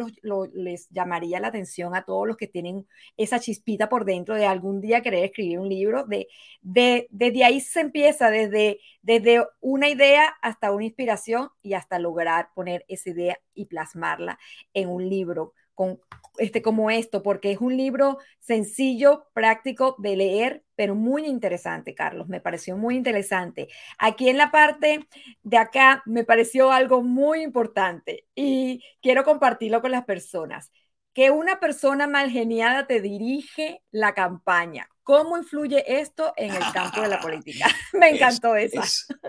les 0.54 0.90
llamaría 0.90 1.40
la 1.40 1.48
atención 1.50 1.96
a 1.96 2.04
todos 2.04 2.28
los 2.28 2.38
que 2.38 2.48
tienen 2.48 2.88
esa 3.18 3.40
chispita 3.40 3.90
por 3.90 4.06
dentro 4.06 4.36
de 4.36 4.46
algún 4.46 4.82
día 4.82 5.02
querer 5.02 5.26
escribir 5.26 5.60
un 5.60 5.70
libro 5.70 6.06
de, 6.06 6.28
de 6.62 7.08
desde 7.12 7.44
ahí 7.44 7.62
se 7.62 7.82
empieza 7.82 8.30
desde 8.30 8.80
desde 9.02 9.46
una 9.62 9.88
idea 9.88 10.36
hasta 10.42 10.72
una 10.72 10.86
inspiración 10.86 11.50
y 11.62 11.74
hasta 11.74 12.00
lograr 12.00 12.50
poner 12.56 12.86
esa 12.88 13.12
idea 13.12 13.38
y 13.54 13.66
plasmarla 13.66 14.40
en 14.74 14.90
un 14.90 15.08
libro 15.08 15.54
con, 15.76 16.00
este, 16.38 16.62
como 16.62 16.90
esto, 16.90 17.22
porque 17.24 17.52
es 17.52 17.60
un 17.62 17.78
libro 17.78 18.18
sencillo, 18.40 19.28
práctico 19.34 19.96
de 20.00 20.16
leer, 20.16 20.64
pero 20.76 20.96
muy 20.96 21.26
interesante, 21.26 21.94
Carlos. 21.94 22.28
Me 22.28 22.42
pareció 22.42 22.78
muy 22.78 22.96
interesante. 22.96 23.68
Aquí 23.98 24.30
en 24.30 24.38
la 24.38 24.52
parte 24.52 25.08
de 25.44 25.58
acá 25.58 26.02
me 26.06 26.24
pareció 26.24 26.72
algo 26.72 27.04
muy 27.04 27.42
importante 27.42 28.26
y 28.36 28.84
quiero 29.02 29.24
compartirlo 29.24 29.82
con 29.82 29.92
las 29.92 30.06
personas. 30.06 30.72
Que 31.14 31.32
una 31.32 31.62
persona 31.62 32.08
mal 32.08 32.30
geniada 32.30 32.88
te 32.88 33.00
dirige 33.00 33.82
la 33.92 34.14
campaña. 34.14 34.90
¿Cómo 35.04 35.38
influye 35.38 36.02
esto 36.02 36.34
en 36.36 36.54
el 36.54 36.64
campo 36.74 37.02
de 37.02 37.08
la 37.08 37.22
política? 37.22 37.68
Me 37.94 38.10
encantó 38.10 38.56
eso. 38.56 38.82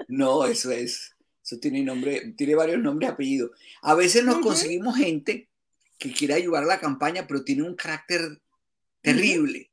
no, 0.08 0.46
eso 0.46 0.72
es. 0.72 1.14
Eso 1.44 1.60
tiene 1.60 1.84
nombre, 1.84 2.32
tiene 2.36 2.56
varios 2.56 2.80
nombres 2.80 3.08
y 3.08 3.12
apellidos. 3.12 3.50
A 3.82 3.94
veces 3.94 4.24
nos 4.24 4.38
conseguimos 4.38 4.96
gente 4.96 5.48
que 5.98 6.12
quiere 6.12 6.34
ayudar 6.34 6.64
a 6.64 6.66
la 6.66 6.80
campaña, 6.80 7.26
pero 7.26 7.44
tiene 7.44 7.62
un 7.62 7.74
carácter 7.74 8.40
terrible. 9.00 9.70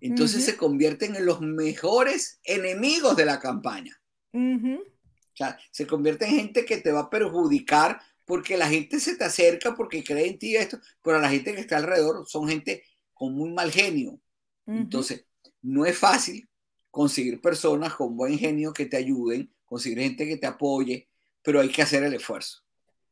Entonces 0.00 0.44
se 0.44 0.56
convierten 0.56 1.16
en 1.16 1.26
los 1.26 1.40
mejores 1.40 2.40
enemigos 2.44 3.16
de 3.16 3.24
la 3.24 3.40
campaña. 3.40 3.98
O 4.32 5.36
sea, 5.36 5.58
se 5.70 5.86
convierte 5.86 6.26
en 6.26 6.36
gente 6.36 6.64
que 6.64 6.78
te 6.78 6.92
va 6.92 7.00
a 7.00 7.10
perjudicar 7.10 8.00
porque 8.24 8.56
la 8.56 8.68
gente 8.68 9.00
se 9.00 9.16
te 9.16 9.24
acerca 9.24 9.74
porque 9.74 10.02
cree 10.02 10.26
en 10.26 10.38
ti 10.38 10.56
esto, 10.56 10.78
pero 11.02 11.20
la 11.20 11.30
gente 11.30 11.54
que 11.54 11.60
está 11.60 11.76
alrededor 11.76 12.26
son 12.26 12.48
gente 12.48 12.82
con 13.14 13.34
muy 13.34 13.50
mal 13.52 13.70
genio. 13.70 14.20
Entonces, 14.66 15.24
no 15.62 15.86
es 15.86 15.96
fácil 15.96 16.48
conseguir 16.90 17.40
personas 17.40 17.94
con 17.94 18.16
buen 18.16 18.38
genio 18.38 18.72
que 18.72 18.86
te 18.86 18.96
ayuden, 18.96 19.54
conseguir 19.64 20.00
gente 20.00 20.26
que 20.26 20.38
te 20.38 20.46
apoye, 20.46 21.08
pero 21.42 21.60
hay 21.60 21.70
que 21.70 21.82
hacer 21.82 22.02
el 22.02 22.14
esfuerzo. 22.14 22.65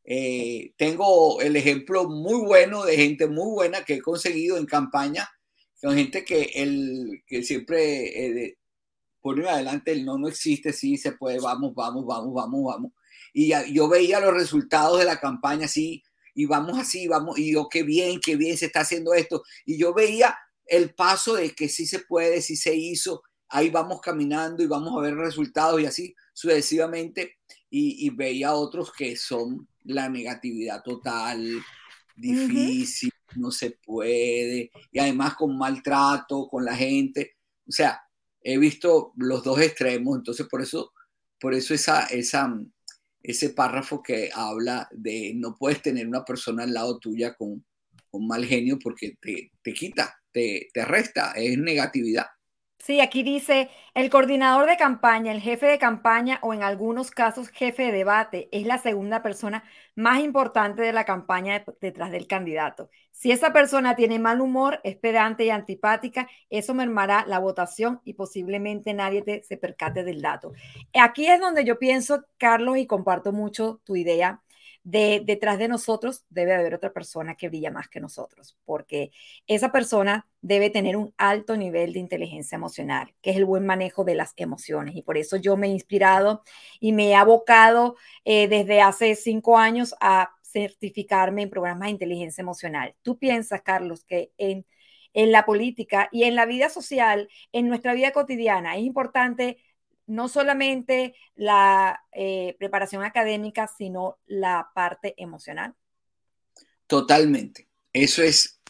Eh, 0.05 0.75
tengo 0.77 1.41
el 1.41 1.57
ejemplo 1.57 2.09
muy 2.09 2.45
bueno 2.45 2.85
de 2.85 2.97
gente 2.97 3.27
muy 3.27 3.51
buena 3.55 3.85
que 3.85 3.95
he 3.95 4.03
conseguido 4.03 4.59
en 4.59 4.67
campaña, 4.67 5.29
con 5.81 5.97
gente 5.97 6.25
que, 6.25 6.51
el, 6.55 7.23
que 7.27 7.43
siempre 7.43 8.47
eh, 8.47 8.59
pone 9.21 9.49
adelante 9.49 9.93
el 9.93 10.05
no, 10.05 10.19
no 10.19 10.29
existe, 10.29 10.73
sí 10.73 10.99
se 10.99 11.13
puede, 11.13 11.41
vamos, 11.41 11.75
vamos, 11.75 12.05
vamos, 12.07 12.35
vamos, 12.35 12.65
vamos. 12.65 12.93
Y 13.33 13.53
yo 13.73 13.89
veía 13.89 14.21
los 14.21 14.35
resultados 14.35 14.99
de 14.99 15.07
la 15.07 15.19
campaña 15.19 15.65
así, 15.67 16.03
y 16.35 16.47
vamos 16.47 16.79
así, 16.79 17.09
vamos, 17.09 17.39
y 17.39 17.53
yo, 17.53 17.69
qué 17.69 17.83
bien, 17.83 18.21
qué 18.21 18.37
bien 18.37 18.59
se 18.59 18.67
está 18.67 18.81
haciendo 18.81 19.15
esto. 19.15 19.43
Y 19.65 19.79
yo 19.79 19.95
veía 19.95 20.37
el 20.67 20.95
paso 20.95 21.35
de 21.35 21.55
que 21.55 21.69
sí 21.69 21.87
se 21.87 22.01
puede, 22.01 22.43
sí 22.43 22.57
se 22.57 22.75
hizo, 22.75 23.23
ahí 23.49 23.71
vamos 23.71 24.01
caminando 24.01 24.63
y 24.63 24.67
vamos 24.67 24.97
a 24.97 25.01
ver 25.01 25.17
resultados 25.17 25.81
y 25.81 25.87
así 25.87 26.15
sucesivamente. 26.33 27.39
Y, 27.71 28.07
y 28.07 28.11
veía 28.11 28.55
otros 28.55 28.93
que 28.93 29.17
son 29.17 29.69
la 29.85 30.09
negatividad 30.09 30.83
total, 30.83 31.63
difícil, 32.17 33.13
no 33.37 33.51
se 33.51 33.73
puede, 33.73 34.71
y 34.91 34.99
además 34.99 35.35
con 35.35 35.57
maltrato, 35.57 36.49
con 36.49 36.65
la 36.65 36.77
gente. 36.77 37.37
O 37.67 37.73
sea, 37.73 38.01
he 38.41 38.59
visto 38.59 39.13
los 39.17 39.43
dos 39.43 39.61
extremos, 39.61 40.17
entonces 40.17 40.47
por 40.49 40.63
eso, 40.63 40.93
por 41.41 41.55
eso 41.55 41.75
esa, 41.75 42.07
esa, 42.07 42.55
ese 43.23 43.51
párrafo 43.51 44.03
que 44.03 44.31
habla 44.35 44.89
de 44.93 45.33
no 45.35 45.57
puedes 45.57 45.83
tener 45.83 46.07
una 46.07 46.25
persona 46.25 46.65
al 46.65 46.75
lado 46.75 46.99
tuya 46.99 47.35
con, 47.35 47.65
con 48.11 48.27
mal 48.27 48.45
genio 48.45 48.79
porque 48.79 49.17
te, 49.21 49.51
te 49.63 49.73
quita, 49.73 50.15
te, 50.31 50.69
te 50.73 50.85
resta, 50.85 51.33
es 51.33 51.59
negatividad. 51.59 52.27
Sí, 52.85 53.01
aquí 53.01 53.23
dice, 53.23 53.71
el 53.95 54.11
coordinador 54.11 54.67
de 54.69 54.77
campaña, 54.77 55.33
el 55.33 55.41
jefe 55.41 55.65
de 55.65 55.79
campaña 55.79 56.39
o 56.43 56.53
en 56.53 56.63
algunos 56.63 57.11
casos 57.11 57.49
jefe 57.49 57.85
de 57.85 57.93
debate 57.93 58.51
es 58.53 58.67
la 58.67 58.77
segunda 58.77 59.23
persona 59.23 59.65
más 59.95 60.21
importante 60.21 60.83
de 60.83 60.93
la 60.93 61.07
campaña 61.07 61.65
detrás 61.81 62.11
del 62.11 62.27
candidato. 62.27 62.91
Si 63.11 63.33
esa 63.33 63.55
persona 63.55 63.97
tiene 63.97 64.19
mal 64.19 64.43
humor, 64.43 64.81
es 64.85 64.97
pedante 64.97 65.47
y 65.47 65.51
antipática, 65.51 66.29
eso 66.51 66.75
mermará 66.75 67.25
la 67.27 67.39
votación 67.39 68.03
y 68.05 68.13
posiblemente 68.13 68.93
nadie 68.93 69.43
se 69.43 69.57
percate 69.57 70.05
del 70.05 70.21
dato. 70.21 70.53
Aquí 70.93 71.27
es 71.27 71.41
donde 71.41 71.65
yo 71.65 71.79
pienso, 71.79 72.27
Carlos, 72.37 72.77
y 72.77 72.87
comparto 72.87 73.33
mucho 73.33 73.81
tu 73.85 73.97
idea 73.97 74.43
de 74.85 75.23
detrás 75.25 75.59
de 75.59 75.67
nosotros 75.67 76.25
debe 76.29 76.55
haber 76.55 76.75
otra 76.75 76.93
persona 76.93 77.35
que 77.35 77.49
brilla 77.49 77.71
más 77.71 77.89
que 77.89 78.01
nosotros, 78.01 78.57
porque 78.65 79.11
esa 79.47 79.73
persona 79.73 80.29
debe 80.43 80.69
tener 80.69 80.97
un 80.97 81.15
alto 81.17 81.57
nivel 81.57 81.95
de 81.95 82.01
inteligencia 82.01 82.57
emocional, 82.57 83.15
que 83.23 83.31
es 83.31 83.37
el 83.37 83.47
buen 83.47 83.65
manejo 83.65 84.05
de 84.05 84.15
las 84.15 84.35
emociones. 84.37 84.95
Y 84.95 85.03
por 85.03 85.17
eso 85.17 85.37
yo 85.39 85.57
me 85.57 85.69
he 85.69 85.71
inspirado 85.71 86.43
y 86.81 86.93
me 86.93 87.09
he 87.09 87.15
abocado 87.15 87.97
eh, 88.25 88.47
desde 88.47 88.83
hace 88.83 89.15
cinco 89.17 89.59
años 89.59 89.95
a 90.01 90.35
certificarme 90.43 91.43
en 91.43 91.51
programas 91.51 91.87
de 91.87 91.93
inteligencia 91.93 92.43
emocional. 92.43 92.95
¿Tú 93.03 93.19
piensas, 93.19 93.63
Carlos, 93.63 94.05
que 94.05 94.33
en, 94.37 94.67
en 95.15 95.33
la 95.33 95.47
política 95.47 96.09
y 96.13 96.25
en 96.25 96.37
la 96.37 96.45
vida 96.45 96.69
social, 96.69 97.29
en 97.53 97.69
nuestra 97.69 97.95
vida 97.95 98.13
cotidiana, 98.13 98.77
es 98.77 98.85
importante 98.85 99.59
no 100.07 100.29
solamente 100.29 101.15
la 101.35 102.01
eh, 102.13 102.57
preparación 102.59 103.03
académica, 103.05 103.67
sino 103.67 104.19
la 104.27 104.71
parte 104.75 105.15
emocional. 105.17 105.75
Totalmente. 106.87 107.69
Eso 107.93 108.23
es 108.23 108.61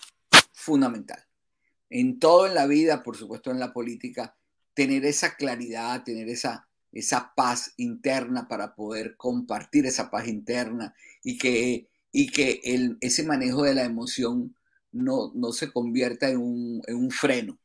fundamental. 0.53 1.25
En 1.90 2.18
todo 2.18 2.47
en 2.47 2.55
la 2.55 2.66
vida, 2.66 3.03
por 3.03 3.16
supuesto 3.16 3.51
en 3.51 3.59
la 3.59 3.73
política, 3.73 4.37
tener 4.75 5.05
esa 5.05 5.37
claridad, 5.37 6.03
tener 6.05 6.29
esa, 6.29 6.68
esa 6.92 7.33
paz 7.35 7.73
interna 7.77 8.49
para 8.49 8.75
poder 8.75 9.16
compartir 9.16 9.87
esa 9.87 10.11
paz 10.11 10.29
interna 10.29 10.94
y 11.23 11.38
que, 11.38 11.88
y 12.12 12.31
que 12.31 12.61
el, 12.64 12.97
ese 13.01 13.25
manejo 13.25 13.62
de 13.62 13.75
la 13.75 13.85
emoción 13.85 14.57
no, 14.92 15.33
no 15.35 15.53
se 15.53 15.73
convierta 15.73 16.29
en 16.29 16.38
un, 16.38 16.83
en 16.87 16.97
un 16.97 17.11
freno. 17.11 17.59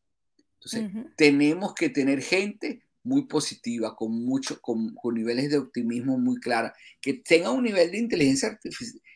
Entonces, 0.56 0.92
tenemos 1.16 1.74
que 1.74 1.90
tener 1.90 2.22
gente 2.22 2.82
muy 3.04 3.26
positiva, 3.26 3.96
con, 3.96 4.26
mucho, 4.26 4.60
con, 4.62 4.94
niveles 5.14 5.50
de 5.50 5.58
optimismo 5.58 6.18
muy 6.18 6.40
clara, 6.40 6.74
que 7.02 7.14
tenga 7.14 7.52
un 7.52 7.64
nivel 7.64 7.92
de 7.92 7.98
inteligencia 7.98 8.60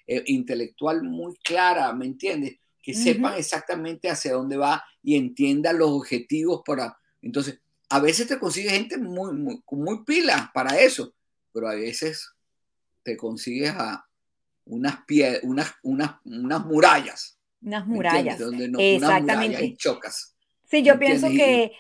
eh, 0.07 0.23
intelectual 0.27 1.03
muy 1.03 1.35
clara, 1.37 1.93
¿me 1.93 2.05
entiendes? 2.05 2.57
Que 2.81 2.93
sepan 2.93 3.37
exactamente 3.37 4.09
hacia 4.09 4.33
dónde 4.33 4.57
va 4.57 4.83
y 5.01 5.15
entiendan 5.15 5.77
los 5.77 5.89
objetivos 5.89 6.61
para... 6.65 6.97
Entonces, 7.21 7.59
a 7.89 7.99
veces 7.99 8.27
te 8.27 8.39
consigues 8.39 8.73
gente 8.73 8.97
muy, 8.97 9.33
muy, 9.33 9.63
muy 9.71 10.03
pila 10.03 10.51
para 10.53 10.79
eso, 10.79 11.13
pero 11.53 11.69
a 11.69 11.75
veces 11.75 12.29
te 13.03 13.15
consigues 13.15 13.71
a 13.71 14.05
unas, 14.65 15.05
pie, 15.05 15.39
unas, 15.43 15.73
unas, 15.83 16.15
unas 16.25 16.65
murallas. 16.65 17.37
Unas 17.61 17.85
murallas. 17.87 18.39
Donde 18.39 18.67
no, 18.67 18.79
Exactamente. 18.79 19.63
y 19.63 19.77
chocas. 19.77 20.35
Sí, 20.69 20.83
yo 20.83 20.97
pienso 20.97 21.27
que 21.29 21.71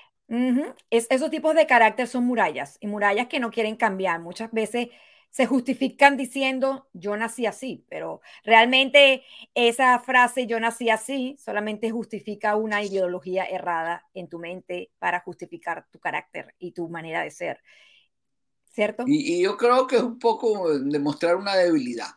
es, 0.89 1.07
esos 1.09 1.29
tipos 1.29 1.55
de 1.55 1.67
carácter 1.67 2.07
son 2.07 2.25
murallas 2.25 2.77
y 2.79 2.87
murallas 2.87 3.27
que 3.27 3.39
no 3.39 3.51
quieren 3.51 3.75
cambiar. 3.75 4.19
Muchas 4.19 4.51
veces 4.51 4.89
se 5.33 5.47
justifican 5.47 6.15
diciendo 6.15 6.87
yo 6.93 7.17
nací 7.17 7.47
así, 7.47 7.85
pero 7.89 8.21
realmente 8.43 9.23
esa 9.55 9.97
frase 9.99 10.45
yo 10.45 10.59
nací 10.59 10.91
así 10.91 11.35
solamente 11.43 11.89
justifica 11.89 12.55
una 12.55 12.83
ideología 12.83 13.43
errada 13.45 14.05
en 14.13 14.29
tu 14.29 14.37
mente 14.37 14.91
para 14.99 15.21
justificar 15.21 15.87
tu 15.91 15.99
carácter 15.99 16.53
y 16.59 16.71
tu 16.71 16.87
manera 16.87 17.23
de 17.23 17.31
ser. 17.31 17.59
¿Cierto? 18.71 19.05
Y, 19.07 19.41
yo 19.41 19.57
creo 19.57 19.85
que 19.85 19.97
es 19.97 20.03
un 20.03 20.17
poco 20.17 20.77
demostrar 20.79 21.35
una 21.35 21.55
debilidad. 21.55 22.09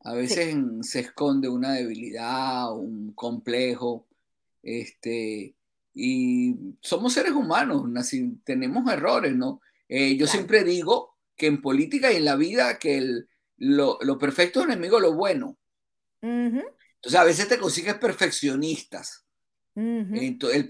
A 0.00 0.12
veces 0.14 0.54
se 0.82 1.00
esconde 1.00 1.48
una 1.48 1.72
debilidad, 1.72 2.72
un 2.72 3.12
complejo, 3.12 4.06
este, 4.62 5.56
y 5.98 6.54
somos 6.82 7.14
seres 7.14 7.32
humanos, 7.32 7.84
tenemos 8.44 8.92
errores, 8.92 9.34
¿no? 9.34 9.62
Eh, 9.88 10.14
yo 10.18 10.26
siempre 10.26 10.62
digo 10.62 11.16
que 11.34 11.46
en 11.46 11.62
política 11.62 12.12
y 12.12 12.16
en 12.16 12.26
la 12.26 12.36
vida 12.36 12.78
que 12.78 12.98
el, 12.98 13.28
lo, 13.56 13.98
perfecto 14.18 14.60
es 14.60 14.66
enemigo 14.66 14.96
de 14.96 15.02
lo 15.02 15.14
bueno. 15.14 15.56
Entonces 16.20 17.14
a 17.14 17.24
veces 17.24 17.48
te 17.48 17.56
consigues 17.56 17.94
perfeccionistas. 17.94 19.24
Entonces, 19.74 20.66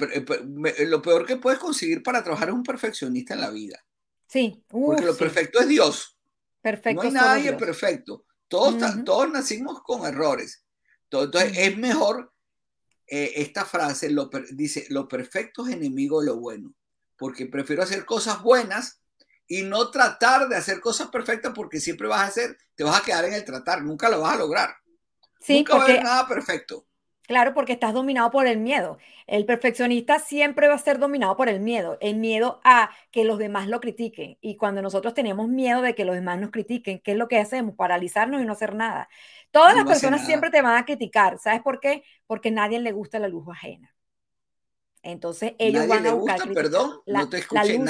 lo 0.88 1.02
peor 1.02 1.26
que 1.26 1.38
puedes 1.38 1.58
conseguir 1.58 2.04
para 2.04 2.22
trabajar 2.22 2.50
es 2.50 2.54
un 2.54 2.62
perfeccionista 2.62 3.34
en 3.34 3.40
la 3.40 3.50
vida. 3.50 3.84
Sí. 4.28 4.62
Porque 4.68 5.04
lo 5.04 5.16
perfecto 5.16 5.58
es 5.58 5.66
Dios. 5.66 6.16
Perfecto. 6.62 7.02
No 7.02 7.08
hay 7.08 7.14
nadie 7.14 7.52
perfecto. 7.54 8.26
Todos, 8.46 8.76
todos 9.04 9.28
nacimos 9.32 9.82
con 9.82 10.06
errores. 10.06 10.64
Entonces 11.10 11.52
es 11.56 11.76
mejor 11.76 12.32
eh, 13.06 13.34
esta 13.36 13.64
frase 13.64 14.10
lo 14.10 14.30
dice, 14.50 14.86
lo 14.90 15.08
perfecto 15.08 15.66
es 15.66 15.74
enemigo 15.74 16.20
de 16.20 16.26
lo 16.26 16.36
bueno, 16.36 16.74
porque 17.16 17.46
prefiero 17.46 17.82
hacer 17.82 18.04
cosas 18.04 18.42
buenas 18.42 19.00
y 19.46 19.62
no 19.62 19.90
tratar 19.90 20.48
de 20.48 20.56
hacer 20.56 20.80
cosas 20.80 21.08
perfectas 21.08 21.52
porque 21.54 21.80
siempre 21.80 22.08
vas 22.08 22.20
a 22.20 22.26
hacer, 22.26 22.58
te 22.74 22.84
vas 22.84 23.00
a 23.00 23.04
quedar 23.04 23.24
en 23.24 23.34
el 23.34 23.44
tratar, 23.44 23.82
nunca 23.82 24.08
lo 24.08 24.20
vas 24.20 24.34
a 24.34 24.38
lograr. 24.38 24.76
nunca 25.48 25.76
va 25.76 25.82
a 25.82 25.84
haber 25.84 26.02
nada 26.02 26.26
perfecto. 26.26 26.86
Claro, 27.26 27.54
porque 27.54 27.72
estás 27.72 27.92
dominado 27.92 28.30
por 28.30 28.46
el 28.46 28.58
miedo. 28.58 28.98
El 29.26 29.44
perfeccionista 29.44 30.18
siempre 30.20 30.68
va 30.68 30.74
a 30.74 30.78
ser 30.78 30.98
dominado 30.98 31.36
por 31.36 31.48
el 31.48 31.60
miedo, 31.60 31.98
el 32.00 32.16
miedo 32.16 32.60
a 32.62 32.90
que 33.10 33.24
los 33.24 33.38
demás 33.38 33.66
lo 33.68 33.80
critiquen. 33.80 34.38
Y 34.40 34.56
cuando 34.56 34.80
nosotros 34.80 35.12
tenemos 35.12 35.48
miedo 35.48 35.82
de 35.82 35.94
que 35.94 36.04
los 36.04 36.14
demás 36.14 36.38
nos 36.38 36.50
critiquen, 36.50 37.00
¿qué 37.00 37.12
es 37.12 37.16
lo 37.18 37.26
que 37.26 37.38
hacemos? 37.38 37.74
Paralizarnos 37.74 38.40
y 38.40 38.44
no 38.44 38.52
hacer 38.52 38.74
nada. 38.74 39.08
Todas 39.50 39.74
las 39.74 39.84
personas 39.84 40.24
siempre 40.24 40.50
te 40.50 40.62
van 40.62 40.76
a 40.76 40.84
criticar. 40.84 41.38
¿Sabes 41.38 41.62
por 41.62 41.80
qué? 41.80 42.04
Porque 42.26 42.50
a 42.50 42.52
nadie 42.52 42.78
le 42.78 42.92
gusta 42.92 43.18
la 43.18 43.28
luz 43.28 43.48
ajena. 43.48 43.92
Entonces 45.02 45.54
ellos 45.58 45.86
van 45.88 46.06
a 46.06 46.14
buscar. 46.14 46.38
Gusta, 46.38 46.54
perdón, 46.54 47.00
no 47.06 47.28
te 47.28 47.38
escuché, 47.38 47.80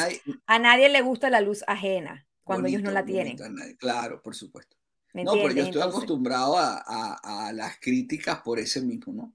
A 0.46 0.58
nadie 0.58 0.88
le 0.88 1.00
gusta 1.02 1.30
la 1.30 1.40
luz 1.40 1.62
ajena 1.66 2.26
cuando 2.42 2.68
ellos 2.68 2.82
no 2.82 2.90
la 2.90 3.04
tienen. 3.04 3.36
claro, 3.78 4.22
por 4.22 4.34
supuesto 4.34 4.76
no, 5.14 5.32
pero 5.32 5.50
yo 5.50 5.62
estoy 5.64 5.82
acostumbrado 5.82 6.56
a, 6.58 7.52
las 7.54 7.78
críticas 7.80 8.40
por 8.40 8.58
ese 8.58 8.82
mismo, 8.82 9.12
¿no? 9.12 9.34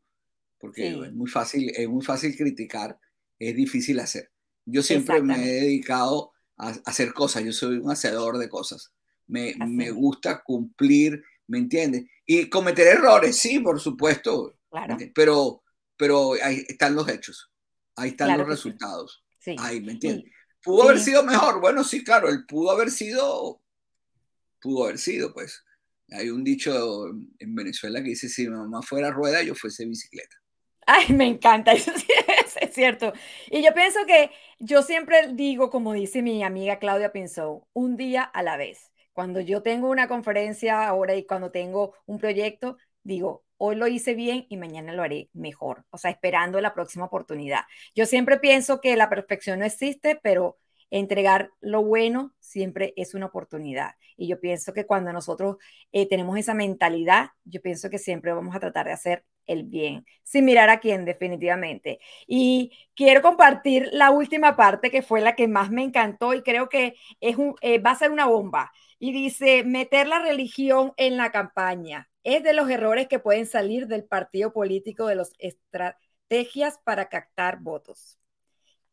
Porque 0.59 0.89
es, 0.89 1.13
muy 1.13 1.29
fácil, 1.29 1.71
es 1.75 1.89
muy 1.89 2.03
fácil 2.03 2.35
criticar, 2.35 2.99
es 3.39 3.55
difícil 3.55 3.99
hacer. 3.99 4.31
Yo 4.65 4.83
siempre 4.83 5.21
me 5.21 5.43
he 5.43 5.61
dedicado 5.61 6.31
a, 6.57 6.69
hacer 6.85 7.13
cosas, 7.13 7.43
yo 7.43 7.51
soy 7.51 7.77
un 7.77 7.89
hacedor 7.89 8.37
de 8.37 8.47
cosas. 8.47 8.93
Me, 9.25 9.55
me 9.65 9.89
gusta 9.91 10.43
cumplir, 10.43 11.23
¿me 11.47 11.57
entiendes? 11.57 12.05
Y 12.25 12.49
cometer 12.49 12.87
errores, 12.87 13.37
sí, 13.37 13.59
por 13.59 13.79
supuesto. 13.79 14.55
Claro. 14.69 14.97
Pero, 15.15 15.63
pero 15.97 16.33
ahí 16.43 16.63
están 16.67 16.95
los 16.95 17.07
hechos, 17.07 17.51
ahí 17.95 18.09
están 18.09 18.37
los 18.37 18.47
resultados. 18.47 19.23
Sí. 19.39 19.55
Ahí, 19.57 19.81
¿me 19.81 19.93
entiendes? 19.93 20.31
¿Pudo 20.63 20.83
haber 20.83 20.99
sido 20.99 21.23
mejor? 21.23 21.59
Bueno, 21.59 21.83
sí, 21.83 22.03
claro, 22.03 22.29
él 22.29 22.45
pudo 22.45 22.71
haber 22.71 22.91
sido, 22.91 23.61
pudo 24.61 24.85
haber 24.85 24.97
sido, 24.97 25.33
pues. 25.33 25.63
Hay 26.11 26.29
un 26.29 26.43
dicho 26.43 27.07
en 27.39 27.55
Venezuela 27.55 28.01
que 28.01 28.09
dice, 28.09 28.29
si 28.29 28.47
mi 28.47 28.55
mamá 28.55 28.81
fuera 28.81 29.11
rueda, 29.11 29.41
yo 29.43 29.55
fuese 29.55 29.85
bicicleta. 29.85 30.35
Ay, 30.85 31.13
me 31.13 31.27
encanta, 31.27 31.71
eso 31.73 31.91
sí, 31.97 32.07
es 32.59 32.73
cierto. 32.73 33.13
Y 33.49 33.63
yo 33.63 33.73
pienso 33.73 33.99
que 34.05 34.31
yo 34.59 34.81
siempre 34.81 35.33
digo, 35.33 35.69
como 35.69 35.93
dice 35.93 36.21
mi 36.21 36.43
amiga 36.43 36.79
Claudia 36.79 37.11
Pinzón, 37.11 37.61
un 37.73 37.97
día 37.97 38.23
a 38.23 38.43
la 38.43 38.57
vez. 38.57 38.91
Cuando 39.13 39.41
yo 39.41 39.61
tengo 39.61 39.89
una 39.89 40.07
conferencia 40.07 40.87
ahora 40.87 41.15
y 41.15 41.25
cuando 41.25 41.51
tengo 41.51 41.93
un 42.05 42.17
proyecto, 42.17 42.77
digo, 43.03 43.43
hoy 43.57 43.75
lo 43.75 43.87
hice 43.87 44.15
bien 44.15 44.45
y 44.49 44.57
mañana 44.57 44.93
lo 44.93 45.03
haré 45.03 45.29
mejor, 45.33 45.85
o 45.91 45.97
sea, 45.97 46.11
esperando 46.11 46.59
la 46.61 46.73
próxima 46.73 47.05
oportunidad. 47.05 47.61
Yo 47.93 48.05
siempre 48.05 48.39
pienso 48.39 48.81
que 48.81 48.95
la 48.95 49.09
perfección 49.09 49.59
no 49.59 49.65
existe, 49.65 50.19
pero 50.21 50.57
entregar 50.91 51.51
lo 51.61 51.83
bueno 51.83 52.33
siempre 52.39 52.93
es 52.97 53.15
una 53.15 53.27
oportunidad. 53.27 53.95
Y 54.17 54.27
yo 54.27 54.39
pienso 54.39 54.73
que 54.73 54.85
cuando 54.85 55.11
nosotros 55.13 55.57
eh, 55.91 56.07
tenemos 56.07 56.37
esa 56.37 56.53
mentalidad, 56.53 57.31
yo 57.45 57.61
pienso 57.61 57.89
que 57.89 57.97
siempre 57.97 58.33
vamos 58.33 58.55
a 58.55 58.59
tratar 58.59 58.85
de 58.87 58.93
hacer 58.93 59.25
el 59.47 59.63
bien, 59.63 60.05
sin 60.23 60.45
mirar 60.45 60.69
a 60.69 60.79
quién 60.79 61.05
definitivamente. 61.05 61.99
Y 62.27 62.71
quiero 62.95 63.21
compartir 63.21 63.89
la 63.91 64.11
última 64.11 64.55
parte 64.55 64.91
que 64.91 65.01
fue 65.01 65.21
la 65.21 65.35
que 65.35 65.47
más 65.47 65.71
me 65.71 65.83
encantó 65.83 66.33
y 66.33 66.43
creo 66.43 66.69
que 66.69 66.95
es 67.21 67.35
eh, 67.61 67.79
va 67.79 67.91
a 67.91 67.95
ser 67.95 68.11
una 68.11 68.27
bomba. 68.27 68.71
Y 68.99 69.11
dice, 69.13 69.63
meter 69.63 70.07
la 70.07 70.19
religión 70.19 70.93
en 70.97 71.17
la 71.17 71.31
campaña. 71.31 72.07
es 72.23 72.43
de 72.43 72.53
los 72.53 72.69
errores 72.69 73.07
que 73.07 73.19
pueden 73.19 73.47
salir 73.47 73.87
del 73.87 74.05
partido 74.05 74.53
político 74.53 75.07
de 75.07 75.15
las 75.15 75.33
estrategias 75.39 76.79
para 76.83 77.09
captar 77.09 77.59
votos. 77.61 78.20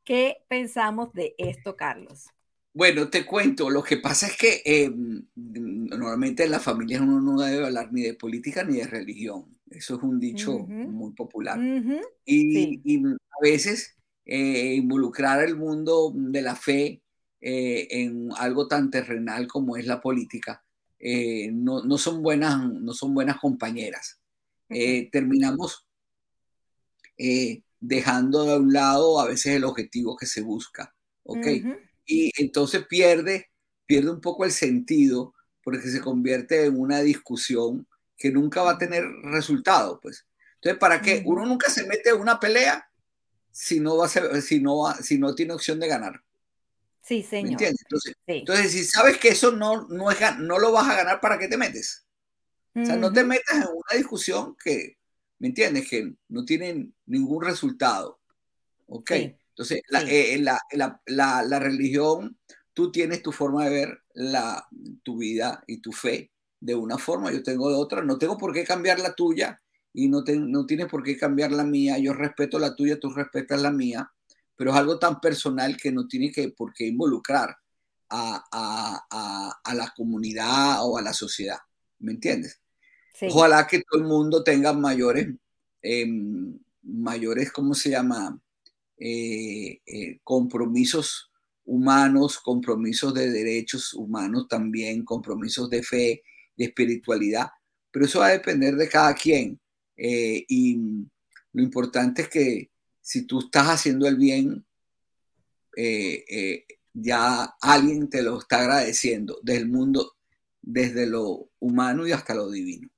¿Qué 0.08 0.38
pensamos 0.48 1.12
de 1.12 1.34
esto, 1.36 1.76
Carlos? 1.76 2.30
Bueno, 2.72 3.10
te 3.10 3.26
cuento, 3.26 3.68
lo 3.68 3.82
que 3.82 3.98
pasa 3.98 4.26
es 4.26 4.38
que 4.38 4.62
em, 4.64 5.22
normalmente 5.34 6.44
en 6.44 6.50
las 6.50 6.62
familias 6.62 7.02
uno 7.02 7.20
no 7.20 7.38
debe 7.42 7.66
hablar 7.66 7.92
ni 7.92 8.00
de 8.00 8.14
política 8.14 8.64
ni 8.64 8.78
de 8.78 8.86
religión. 8.86 9.54
Eso 9.68 9.96
es 9.96 10.02
un 10.02 10.18
dicho 10.18 10.60
muy 10.60 11.12
popular. 11.12 11.60
y, 12.24 12.96
a 13.06 13.42
veces 13.42 13.98
eh, 14.24 14.76
involucrar 14.76 15.44
el 15.44 15.56
mundo 15.56 16.10
de 16.14 16.40
la 16.40 16.56
fe 16.56 17.02
eh, 17.42 17.88
en 17.90 18.30
algo 18.38 18.66
tan 18.66 18.90
terrenal 18.90 19.46
como 19.46 19.76
es 19.76 19.86
la 19.86 20.00
política 20.00 20.64
eh, 20.98 21.50
no, 21.52 21.84
no, 21.84 21.98
son 21.98 22.22
buenas, 22.22 22.66
no 22.66 22.94
son 22.94 23.12
buenas 23.12 23.38
compañeras. 23.38 24.18
terminamos 25.12 25.86
dejando 27.80 28.44
de 28.44 28.58
un 28.58 28.72
lado 28.72 29.20
a 29.20 29.26
veces 29.26 29.56
el 29.56 29.64
objetivo 29.64 30.16
que 30.16 30.26
se 30.26 30.42
busca. 30.42 30.94
¿ok? 31.24 31.46
y 32.08 32.32
entonces 32.42 32.86
pierde, 32.86 33.50
pierde 33.84 34.10
un 34.10 34.20
poco 34.20 34.46
el 34.46 34.50
sentido 34.50 35.34
porque 35.62 35.88
se 35.88 36.00
convierte 36.00 36.64
en 36.64 36.80
una 36.80 37.00
discusión 37.00 37.86
que 38.16 38.30
nunca 38.30 38.62
va 38.62 38.72
a 38.72 38.78
tener 38.78 39.04
resultado, 39.24 40.00
pues. 40.00 40.26
Entonces, 40.54 40.78
¿para 40.78 41.02
qué? 41.02 41.22
Uno 41.24 41.44
nunca 41.44 41.70
se 41.70 41.86
mete 41.86 42.08
en 42.10 42.20
una 42.20 42.40
pelea 42.40 42.90
si 43.52 43.78
no, 43.78 43.96
va 43.96 44.06
a 44.06 44.08
ser, 44.08 44.40
si 44.40 44.60
no, 44.60 44.90
si 45.02 45.18
no 45.18 45.34
tiene 45.34 45.52
opción 45.52 45.78
de 45.78 45.88
ganar. 45.88 46.22
Sí, 47.02 47.22
señor. 47.22 47.44
¿Me 47.44 47.50
entiendes? 47.50 47.84
Entonces, 48.26 48.72
si 48.72 48.84
sabes 48.84 49.18
que 49.18 49.28
eso 49.28 49.52
no, 49.52 49.86
no, 49.88 50.10
es, 50.10 50.18
no 50.38 50.58
lo 50.58 50.72
vas 50.72 50.88
a 50.88 50.96
ganar, 50.96 51.20
¿para 51.20 51.38
qué 51.38 51.48
te 51.48 51.56
metes? 51.56 52.06
O 52.74 52.84
sea, 52.84 52.96
no 52.96 53.12
te 53.12 53.24
metas 53.24 53.56
en 53.56 53.68
una 53.68 53.98
discusión 53.98 54.56
que, 54.62 54.98
¿me 55.38 55.48
entiendes? 55.48 55.88
Que 55.88 56.14
no 56.28 56.44
tiene 56.44 56.90
ningún 57.06 57.44
resultado. 57.44 58.20
¿Ok? 58.86 59.10
Entonces, 59.10 59.82
eh, 60.08 60.38
la, 60.38 60.60
la, 61.06 61.42
la, 61.42 61.58
religión, 61.58 62.38
tú 62.72 62.92
tienes 62.92 63.22
tu 63.22 63.32
forma 63.32 63.64
de 63.64 63.70
ver 63.70 64.02
la, 64.14 64.66
tu 65.02 65.18
vida 65.18 65.64
y 65.66 65.80
tu 65.80 65.92
fe 65.92 66.30
de 66.60 66.74
una 66.74 66.98
forma, 66.98 67.32
yo 67.32 67.42
tengo 67.42 67.68
de 67.68 67.76
otra, 67.76 68.02
no 68.02 68.18
tengo 68.18 68.36
por 68.36 68.52
qué 68.52 68.64
cambiar 68.64 68.98
la 69.00 69.14
tuya 69.14 69.60
y 69.92 70.08
no, 70.08 70.24
te, 70.24 70.36
no 70.36 70.66
tienes 70.66 70.86
por 70.86 71.02
qué 71.02 71.16
cambiar 71.16 71.52
la 71.52 71.64
mía, 71.64 71.98
yo 71.98 72.12
respeto 72.12 72.58
la 72.58 72.74
tuya, 72.74 72.98
tú 72.98 73.10
respetas 73.10 73.60
la 73.60 73.70
mía, 73.70 74.10
pero 74.56 74.70
es 74.70 74.76
algo 74.76 74.98
tan 74.98 75.20
personal 75.20 75.76
que 75.76 75.92
no 75.92 76.06
tiene 76.06 76.30
que, 76.32 76.50
por 76.50 76.72
qué 76.72 76.86
involucrar 76.86 77.56
a, 78.10 78.44
a, 78.52 79.58
a, 79.64 79.74
la 79.74 79.92
comunidad 79.96 80.78
o 80.84 80.98
a 80.98 81.02
la 81.02 81.12
sociedad, 81.12 81.58
¿me 81.98 82.12
entiendes? 82.12 82.60
Ojalá 83.22 83.66
que 83.66 83.82
todo 83.82 84.00
el 84.00 84.06
mundo 84.06 84.44
tenga 84.44 84.72
mayores, 84.72 85.28
em, 85.82 86.58
mayores, 86.82 87.50
¿cómo 87.50 87.74
se 87.74 87.90
llama? 87.90 88.40
Eh, 88.98 89.80
eh, 89.86 90.20
compromisos 90.24 91.30
humanos, 91.64 92.38
compromisos 92.38 93.14
de 93.14 93.30
derechos 93.30 93.94
humanos 93.94 94.46
también, 94.48 95.04
compromisos 95.04 95.68
de 95.70 95.82
fe, 95.82 96.22
de 96.56 96.64
espiritualidad, 96.64 97.48
pero 97.90 98.06
eso 98.06 98.20
va 98.20 98.28
a 98.28 98.32
depender 98.32 98.74
de 98.76 98.88
cada 98.88 99.14
quien. 99.14 99.60
Eh, 99.96 100.44
y 100.48 100.76
lo 101.52 101.62
importante 101.62 102.22
es 102.22 102.28
que 102.28 102.70
si 103.00 103.22
tú 103.22 103.40
estás 103.40 103.68
haciendo 103.68 104.06
el 104.06 104.16
bien, 104.16 104.64
ya 106.92 107.44
alguien 107.60 108.08
te 108.08 108.22
lo 108.22 108.40
está 108.40 108.60
agradeciendo 108.60 109.38
desde 109.42 109.60
el 109.60 109.68
mundo, 109.68 110.16
desde 110.60 111.06
lo 111.06 111.50
humano 111.60 112.06
y 112.06 112.12
hasta 112.12 112.34
lo 112.34 112.50
divino. 112.50 112.88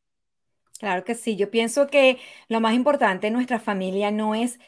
Claro 0.81 1.05
que 1.05 1.15
sí, 1.15 1.37
yo 1.37 1.51
pienso 1.51 1.89
que 1.89 2.19
lo 2.49 2.61
más 2.61 2.75
importante 2.75 3.29
en 3.29 3.35
nuestra 3.35 3.61
familia 3.61 4.11
no 4.11 4.35
es 4.35 4.59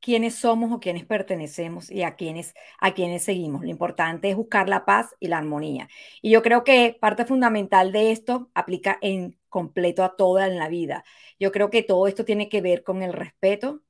quiénes 0.00 0.34
somos 0.34 0.72
o 0.72 0.80
quiénes 0.80 1.06
pertenecemos 1.06 1.90
y 1.92 2.02
a 2.02 2.16
quiénes, 2.16 2.54
a 2.80 2.92
quiénes 2.94 3.22
seguimos. 3.24 3.62
Lo 3.62 3.68
importante 3.70 4.30
es 4.30 4.36
buscar 4.36 4.68
la 4.68 4.84
paz 4.84 5.14
y 5.20 5.28
la 5.28 5.38
armonía. 5.38 5.88
Y 6.22 6.30
yo 6.32 6.42
creo 6.42 6.64
que 6.64 6.98
parte 7.00 7.24
fundamental 7.24 7.92
de 7.92 8.10
esto 8.10 8.50
aplica 8.54 8.98
en 9.00 9.38
completo 9.48 10.02
a 10.04 10.16
toda 10.16 10.48
la 10.48 10.68
vida. 10.68 11.04
Yo 11.38 11.52
creo 11.52 11.70
que 11.70 11.84
todo 11.84 12.08
esto 12.08 12.24
tiene 12.24 12.48
que 12.48 12.60
ver 12.62 12.82
con 12.82 13.02
el 13.02 13.12
respeto 13.12 13.82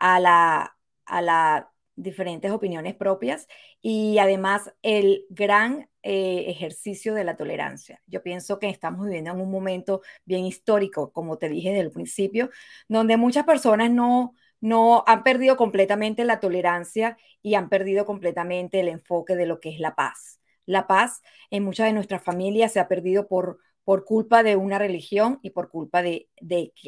a 0.00 0.20
la, 0.20 0.76
a 1.06 1.22
las 1.22 1.64
diferentes 1.96 2.50
opiniones 2.52 2.94
propias 2.96 3.48
y 3.80 4.18
además 4.18 4.72
el 4.82 5.24
gran 5.30 5.87
eh, 6.10 6.48
ejercicio 6.48 7.12
de 7.12 7.22
la 7.22 7.36
tolerancia. 7.36 8.00
Yo 8.06 8.22
pienso 8.22 8.58
que 8.58 8.70
estamos 8.70 9.04
viviendo 9.04 9.32
en 9.32 9.40
un 9.42 9.50
momento 9.50 10.00
bien 10.24 10.46
histórico, 10.46 11.12
como 11.12 11.36
te 11.36 11.50
dije 11.50 11.68
desde 11.68 11.82
el 11.82 11.90
principio, 11.90 12.48
donde 12.88 13.18
muchas 13.18 13.44
personas 13.44 13.90
no 13.90 14.34
no 14.60 15.04
han 15.06 15.22
perdido 15.22 15.56
completamente 15.58 16.24
la 16.24 16.40
tolerancia 16.40 17.18
y 17.42 17.54
han 17.56 17.68
perdido 17.68 18.06
completamente 18.06 18.80
el 18.80 18.88
enfoque 18.88 19.36
de 19.36 19.44
lo 19.46 19.60
que 19.60 19.68
es 19.68 19.80
la 19.80 19.94
paz. 19.94 20.40
La 20.64 20.86
paz 20.86 21.22
en 21.50 21.62
muchas 21.62 21.86
de 21.86 21.92
nuestras 21.92 22.22
familias 22.24 22.72
se 22.72 22.80
ha 22.80 22.88
perdido 22.88 23.28
por, 23.28 23.58
por 23.84 24.06
culpa 24.06 24.42
de 24.42 24.56
una 24.56 24.78
religión 24.78 25.40
y 25.42 25.50
por 25.50 25.68
culpa 25.68 26.02
de, 26.02 26.28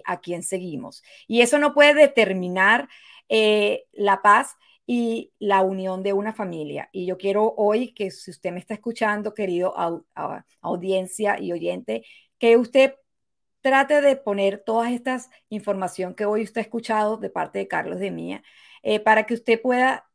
a 0.07 0.21
quien 0.21 0.43
seguimos. 0.43 1.03
Y 1.29 1.43
eso 1.43 1.59
no 1.59 1.75
puede 1.75 1.93
determinar 1.93 2.89
eh, 3.29 3.85
la 3.93 4.23
paz 4.23 4.57
y 4.87 5.33
la 5.39 5.63
unión 5.63 6.03
de 6.03 6.13
una 6.13 6.33
familia. 6.33 6.89
Y 6.93 7.07
yo 7.07 7.17
quiero 7.19 7.55
hoy 7.57 7.93
que 7.95 8.11
si 8.11 8.31
usted 8.31 8.53
me 8.53 8.59
está 8.61 8.75
escuchando, 8.75 9.35
querido 9.35 9.75
audiencia 10.61 11.41
y 11.41 11.53
oyente, 11.53 12.05
que 12.39 12.57
usted 12.57 12.95
trate 13.61 14.01
de 14.01 14.17
poner 14.17 14.63
toda 14.65 14.91
esta 14.91 15.21
información 15.49 16.15
que 16.15 16.25
hoy 16.25 16.43
usted 16.43 16.61
ha 16.61 16.65
escuchado 16.65 17.17
de 17.19 17.31
parte 17.31 17.59
de 17.59 17.69
Carlos 17.69 18.01
de 18.01 18.11
Mía, 18.11 18.43
eh, 18.83 19.01
para 19.01 19.27
que 19.27 19.35
usted 19.35 19.61
pueda 19.61 20.07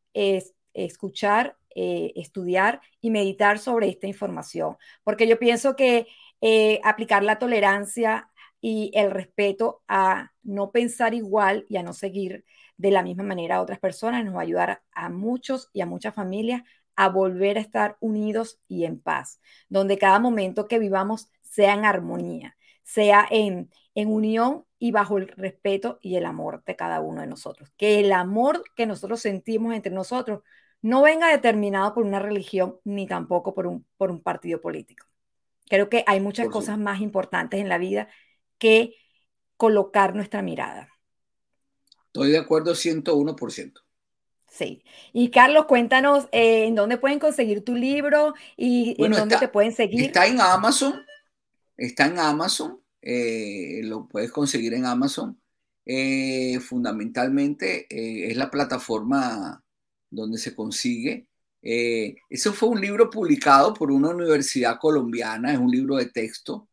escuchar, 0.74 1.58
eh, 1.76 2.14
estudiar 2.16 2.82
y 3.02 3.12
meditar 3.12 3.60
sobre 3.60 3.90
esta 3.90 4.08
información. 4.08 4.78
Porque 5.04 5.28
yo 5.28 5.38
pienso 5.38 5.76
que 5.76 6.08
eh, 6.42 6.80
aplicar 6.84 7.24
la 7.24 7.40
tolerancia 7.40 8.30
y 8.62 8.92
el 8.94 9.12
respeto 9.12 9.84
a 9.88 10.32
no 10.44 10.72
pensar 10.72 11.14
igual 11.14 11.66
y 11.70 11.78
a 11.78 11.84
no 11.84 11.94
seguir 11.94 12.46
de 12.78 12.92
la 12.92 13.04
misma 13.04 13.24
manera 13.24 13.58
a 13.58 13.62
otras 13.62 13.80
personas 13.80 14.26
nos 14.26 14.36
va 14.36 14.40
a 14.40 14.44
ayudar 14.44 14.82
a 14.92 15.10
muchos 15.10 15.70
y 15.74 15.82
a 15.82 15.86
muchas 15.86 16.14
familias 16.14 16.64
a 16.96 17.10
volver 17.10 17.58
a 17.58 17.62
estar 17.62 17.98
unidos 18.00 18.60
y 18.68 18.86
en 18.86 19.00
paz, 19.00 19.42
donde 19.70 19.98
cada 19.98 20.20
momento 20.20 20.68
que 20.68 20.80
vivamos 20.80 21.30
sea 21.42 21.74
en 21.74 21.86
armonía 21.86 22.56
sea 22.86 23.28
en, 23.30 23.70
unión 23.96 24.66
y 24.78 24.92
bajo 24.92 25.18
el 25.18 25.28
respeto 25.30 26.00
y 26.02 26.16
el 26.16 26.26
amor 26.26 26.64
de 26.66 26.76
cada 26.76 27.02
uno 27.02 27.22
de 27.22 27.28
nosotros. 27.28 27.72
Que 27.78 28.00
el 28.00 28.12
amor 28.12 28.64
que 28.76 28.86
nosotros 28.86 29.22
sentimos 29.22 29.74
entre 29.74 29.92
nosotros 29.92 30.44
no 30.82 31.02
venga 31.02 31.30
determinado 31.30 31.94
por 31.94 32.06
una 32.06 32.20
religión 32.20 32.80
ni 32.84 33.08
tampoco 33.08 33.54
por 33.54 33.68
un, 33.68 33.86
por 33.98 34.12
un 34.12 34.22
partido 34.22 34.62
político. 34.62 35.08
Creo 35.68 35.90
que 35.90 36.04
hay 36.08 36.20
muchas 36.20 36.48
cosas 36.50 36.78
más 36.78 37.02
importantes 37.02 37.60
en 37.60 37.70
la 37.70 37.80
vida 37.80 38.08
que 38.60 38.96
colocar 39.58 40.14
nuestra 40.14 40.42
mirada. 40.42 40.90
Estoy 42.16 42.32
de 42.32 42.38
acuerdo 42.38 42.72
101%. 42.72 43.74
Sí. 44.48 44.82
Y 45.12 45.32
Carlos, 45.32 45.66
cuéntanos 45.66 46.30
eh, 46.32 46.64
en 46.68 46.76
dónde 46.76 46.98
pueden 46.98 47.20
conseguir 47.20 47.66
tu 47.66 47.76
libro 47.76 48.34
y 48.56 48.96
en 49.04 49.12
dónde 49.12 49.36
te 49.36 49.50
pueden 49.50 49.74
seguir. 49.74 50.06
Está 50.06 50.26
en 50.26 50.40
Amazon, 50.40 50.96
Está 51.76 52.06
en 52.06 52.18
Amazon, 52.18 52.80
eh, 53.02 53.82
lo 53.84 54.08
puedes 54.08 54.32
conseguir 54.32 54.76
en 54.76 54.86
Amazon. 54.86 55.38
Eh, 55.86 56.58
fundamentalmente 56.62 57.86
es 57.90 58.38
la 58.38 58.50
plataforma 58.50 59.62
donde 60.10 60.38
se 60.38 60.56
consigue. 60.56 61.28
eso 61.62 62.54
fue 62.54 62.70
un 62.70 62.80
libro 62.80 63.10
publicado 63.10 63.74
por 63.74 63.92
una 63.92 64.08
universidad 64.12 64.80
colombiana, 64.80 65.52
es 65.52 65.60
un 65.60 65.70
libro 65.70 65.98
de 65.98 66.06
texto. 66.06 66.70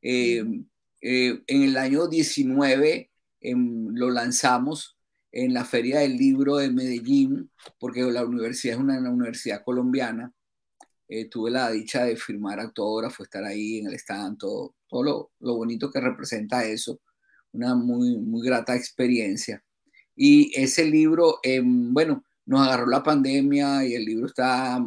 en 0.00 0.66
el 1.02 1.76
año 1.76 2.08
19 2.08 3.07
em, 3.40 3.88
lo 3.94 4.10
lanzamos 4.10 4.98
en 5.32 5.54
la 5.54 5.64
Feria 5.64 6.00
del 6.00 6.16
Libro 6.16 6.56
de 6.56 6.70
Medellín, 6.70 7.50
porque 7.78 8.02
la 8.02 8.24
universidad 8.24 8.76
es 8.76 8.80
una 8.80 8.98
universidad 8.98 9.62
colombiana. 9.64 10.32
Eh, 11.08 11.28
tuve 11.28 11.50
la 11.50 11.70
dicha 11.70 12.04
de 12.04 12.16
firmar 12.16 12.60
autógrafo, 12.60 13.22
estar 13.22 13.44
ahí 13.44 13.78
en 13.78 13.88
el 13.88 13.94
stand, 13.94 14.38
todo, 14.38 14.74
lo, 14.90 15.30
bonito 15.40 15.90
que 15.90 16.00
representa 16.00 16.64
eso, 16.64 17.00
una 17.52 17.74
muy, 17.74 18.18
muy 18.18 18.46
grata 18.46 18.76
experiencia. 18.76 19.62
Y 20.14 20.52
ese 20.54 20.84
libro, 20.84 21.38
em, 21.42 21.92
bueno, 21.94 22.24
nos 22.46 22.66
agarró 22.66 22.86
la 22.86 23.02
pandemia 23.02 23.86
y 23.86 23.94
el 23.94 24.04
libro 24.04 24.26
está, 24.26 24.82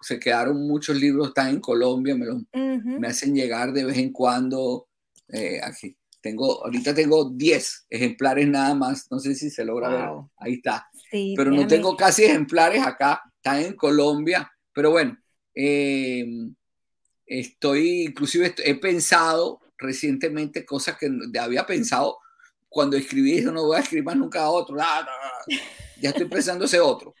se 0.00 0.18
quedaron 0.18 0.66
muchos 0.66 0.98
libros, 0.98 1.28
están 1.28 1.50
en 1.50 1.60
Colombia, 1.60 2.16
me, 2.16 2.26
me 2.98 3.06
hacen 3.08 3.34
llegar 3.34 3.72
de 3.72 3.84
vez 3.84 3.98
en 3.98 4.12
cuando 4.12 4.88
eh, 5.28 5.60
aquí. 5.62 5.96
Tengo, 6.24 6.64
ahorita 6.64 6.94
tengo 6.94 7.28
10 7.28 7.86
ejemplares 7.90 8.48
nada 8.48 8.74
más, 8.74 9.06
no 9.10 9.18
sé 9.18 9.34
si 9.34 9.50
se 9.50 9.62
logra 9.62 9.88
ver, 9.90 10.08
ahí 10.38 10.54
está. 10.54 10.88
Pero 11.36 11.50
no 11.50 11.66
tengo 11.66 11.94
casi 11.94 12.24
ejemplares 12.24 12.82
acá, 12.82 13.22
están 13.36 13.60
en 13.60 13.74
Colombia 13.74 14.50
pero 14.74 14.90
bueno, 14.90 15.16
em, 15.54 16.54
estoy, 17.24 18.02
inclusive 18.02 18.54
he 18.64 18.74
pensado 18.74 19.60
recientemente 19.78 20.66
cosas 20.66 20.98
que 20.98 21.08
había 21.38 21.64
pensado 21.64 22.18
cuando 22.68 22.96
escribí, 22.96 23.40
yo 23.40 23.52
no 23.52 23.66
voy 23.66 23.76
a 23.76 23.80
escribir 23.80 24.04
más 24.04 24.16
nunca 24.16 24.42
a 24.42 24.50
otro. 24.50 24.76
Ya 26.00 26.10
estoy 26.10 26.26
pensando 26.26 26.64
ese 26.64 26.80
otro. 26.80 27.14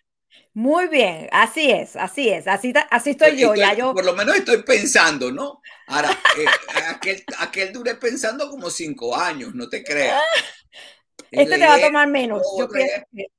Muy 0.56 0.86
bien, 0.86 1.28
así 1.32 1.68
es, 1.72 1.96
así 1.96 2.28
es, 2.28 2.46
así, 2.46 2.72
así 2.88 3.10
estoy 3.10 3.36
yo, 3.36 3.56
ya 3.56 3.74
yo. 3.74 3.92
Por 3.92 4.04
lo 4.04 4.14
menos 4.14 4.36
estoy 4.36 4.62
pensando, 4.62 5.32
¿no? 5.32 5.60
Ahora, 5.88 6.10
eh, 6.38 6.44
aquel, 6.88 7.24
aquel 7.40 7.72
duré 7.72 7.96
pensando 7.96 8.48
como 8.48 8.70
cinco 8.70 9.16
años, 9.16 9.52
no 9.54 9.68
te 9.68 9.82
creas. 9.82 10.22
Este 11.30 11.58
te 11.58 11.66
va 11.66 11.74
a 11.74 11.80
tomar 11.80 12.08
menos. 12.08 12.42
Yo 12.56 12.68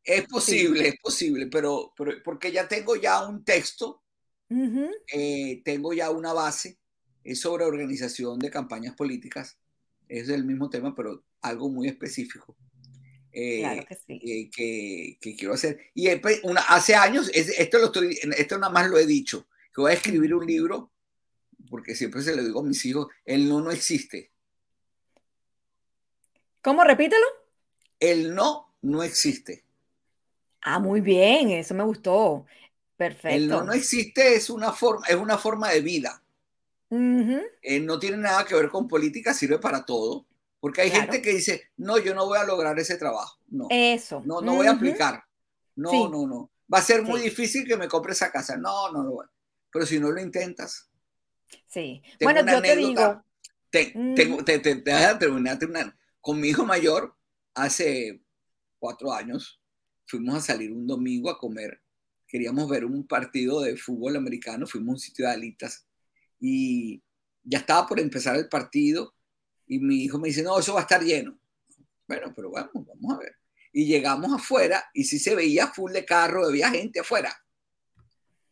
es, 0.03 0.27
posible, 0.27 0.89
es 0.89 0.99
posible, 0.99 1.47
pero, 1.47 1.93
pero, 1.97 2.11
porque 2.25 2.51
ya 2.51 2.67
tengo 2.67 2.97
ya 2.97 3.25
un 3.25 3.45
texto, 3.45 4.03
eh, 4.49 5.61
tengo 5.63 5.93
ya 5.93 6.09
una 6.09 6.33
base, 6.33 6.77
es 7.23 7.39
sobre 7.39 7.63
organización 7.63 8.39
de 8.39 8.49
campañas 8.49 8.95
políticas, 8.95 9.57
es 10.09 10.27
del 10.27 10.43
mismo 10.43 10.69
tema, 10.69 10.93
pero 10.93 11.23
algo 11.41 11.69
muy 11.69 11.87
específico. 11.87 12.57
Eh, 13.37 13.85
que, 14.49 15.17
que, 15.19 15.35
quiero 15.35 15.53
hacer. 15.53 15.77
Y 15.93 16.07
una, 16.43 16.61
hace 16.61 16.95
años, 16.95 17.29
esto, 17.33 17.79
lo 17.79 17.87
estoy, 17.87 18.17
esto 18.37 18.57
nada 18.57 18.71
más 18.71 18.89
lo 18.89 18.97
he 18.97 19.05
dicho, 19.05 19.45
que 19.73 19.81
voy 19.81 19.91
a 19.91 19.95
escribir 19.95 20.33
un 20.33 20.45
libro, 20.45 20.89
porque 21.69 21.95
siempre 21.95 22.21
se 22.21 22.33
lo 22.33 22.41
digo 22.41 22.61
a 22.61 22.63
mis 22.63 22.85
hijos, 22.85 23.07
el 23.25 23.49
no 23.49 23.59
no 23.59 23.71
existe. 23.71 24.31
¿Cómo? 26.61 26.85
Repítelo. 26.85 27.25
El 27.99 28.33
no 28.33 28.73
no 28.81 29.03
existe. 29.03 29.65
Ah, 30.61 30.79
muy 30.79 31.01
bien, 31.01 31.49
eso 31.51 31.73
me 31.73 31.83
gustó. 31.83 32.45
Perfecto. 32.95 33.35
El 33.35 33.49
no 33.49 33.65
no 33.65 33.73
existe 33.73 34.35
es 34.35 34.49
una 34.49 34.71
forma, 34.71 35.05
es 35.07 35.15
una 35.15 35.37
forma 35.37 35.71
de 35.71 35.81
vida. 35.81 36.23
Eh, 36.89 37.81
no 37.81 37.99
tiene 37.99 38.15
nada 38.15 38.45
que 38.45 38.55
ver 38.55 38.69
con 38.69 38.87
política, 38.87 39.33
sirve 39.33 39.59
para 39.59 39.83
todo. 39.83 40.25
Porque 40.65 40.81
hay 40.81 40.89
gente 40.89 41.21
que 41.21 41.29
dice, 41.31 41.69
no, 41.77 41.99
yo 41.99 42.15
no 42.15 42.25
voy 42.25 42.39
a 42.39 42.43
lograr 42.43 42.79
ese 42.79 42.97
trabajo. 42.97 43.39
No. 43.49 43.67
Eso. 43.69 44.23
No, 44.25 44.41
no 44.41 44.55
voy 44.55 44.65
a 44.65 44.71
aplicar. 44.71 45.23
No, 45.75 46.09
no, 46.09 46.25
no. 46.25 46.51
Va 46.73 46.79
a 46.79 46.81
ser 46.81 47.03
muy 47.03 47.21
difícil 47.21 47.67
que 47.67 47.77
me 47.77 47.87
compre 47.87 48.13
esa 48.13 48.31
casa. 48.31 48.57
No, 48.57 48.91
no, 48.91 49.03
no. 49.03 49.17
Pero 49.71 49.85
si 49.85 49.99
no 49.99 50.09
lo 50.09 50.19
intentas. 50.19 50.89
Sí. 51.67 52.01
Bueno, 52.19 52.43
yo 52.51 52.63
te 52.63 52.75
digo. 52.77 53.23
tengo, 53.69 54.43
te, 54.43 54.57
te, 54.57 54.75
te, 54.77 55.93
con 56.19 56.41
mi 56.41 56.47
hijo 56.47 56.65
mayor, 56.65 57.15
hace 57.53 58.23
cuatro 58.79 59.13
años, 59.13 59.61
fuimos 60.07 60.33
a 60.33 60.41
salir 60.41 60.71
un 60.71 60.87
domingo 60.87 61.29
a 61.29 61.37
comer. 61.37 61.79
Queríamos 62.27 62.67
ver 62.67 62.85
un 62.85 63.05
partido 63.05 63.61
de 63.61 63.77
fútbol 63.77 64.15
americano. 64.15 64.65
Fuimos 64.65 64.89
a 64.89 64.93
un 64.93 64.99
sitio 64.99 65.27
de 65.27 65.31
alitas. 65.31 65.85
Y 66.39 67.03
ya 67.43 67.59
estaba 67.59 67.85
por 67.85 67.99
empezar 67.99 68.35
el 68.35 68.49
partido 68.49 69.14
y 69.67 69.79
mi 69.79 70.03
hijo 70.03 70.19
me 70.19 70.27
dice, 70.27 70.43
no, 70.43 70.59
eso 70.59 70.73
va 70.73 70.81
a 70.81 70.83
estar 70.83 71.01
lleno. 71.03 71.37
Bueno, 72.07 72.31
pero 72.35 72.51
vamos, 72.51 72.71
vamos 72.73 73.15
a 73.15 73.19
ver. 73.19 73.35
Y 73.71 73.85
llegamos 73.85 74.31
afuera 74.31 74.89
y 74.93 75.03
sí 75.03 75.19
se 75.19 75.35
veía 75.35 75.67
full 75.67 75.91
de 75.91 76.05
carro, 76.05 76.45
había 76.45 76.69
gente 76.69 76.99
afuera. 76.99 77.35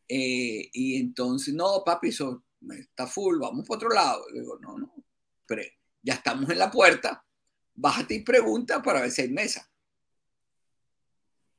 Eh, 0.07 0.70
y 0.74 0.99
entonces, 0.99 1.53
no, 1.53 1.84
papi, 1.86 2.09
eso 2.09 2.43
está 2.70 3.07
full, 3.07 3.39
vamos 3.39 3.66
por 3.66 3.78
otro 3.78 3.89
lado. 3.89 4.26
Y 4.30 4.39
digo, 4.39 4.57
no, 4.59 4.78
no, 4.78 4.93
pero 5.45 5.61
ya 6.01 6.16
estamos 6.16 6.49
en 6.49 6.59
la 6.59 6.72
puerta, 6.72 7.26
bájate 7.74 8.16
y 8.16 8.24
pregunta 8.24 8.82
para 8.82 9.01
ver 9.01 9.11
si 9.11 9.22
hay 9.22 9.30
mesa. 9.30 9.70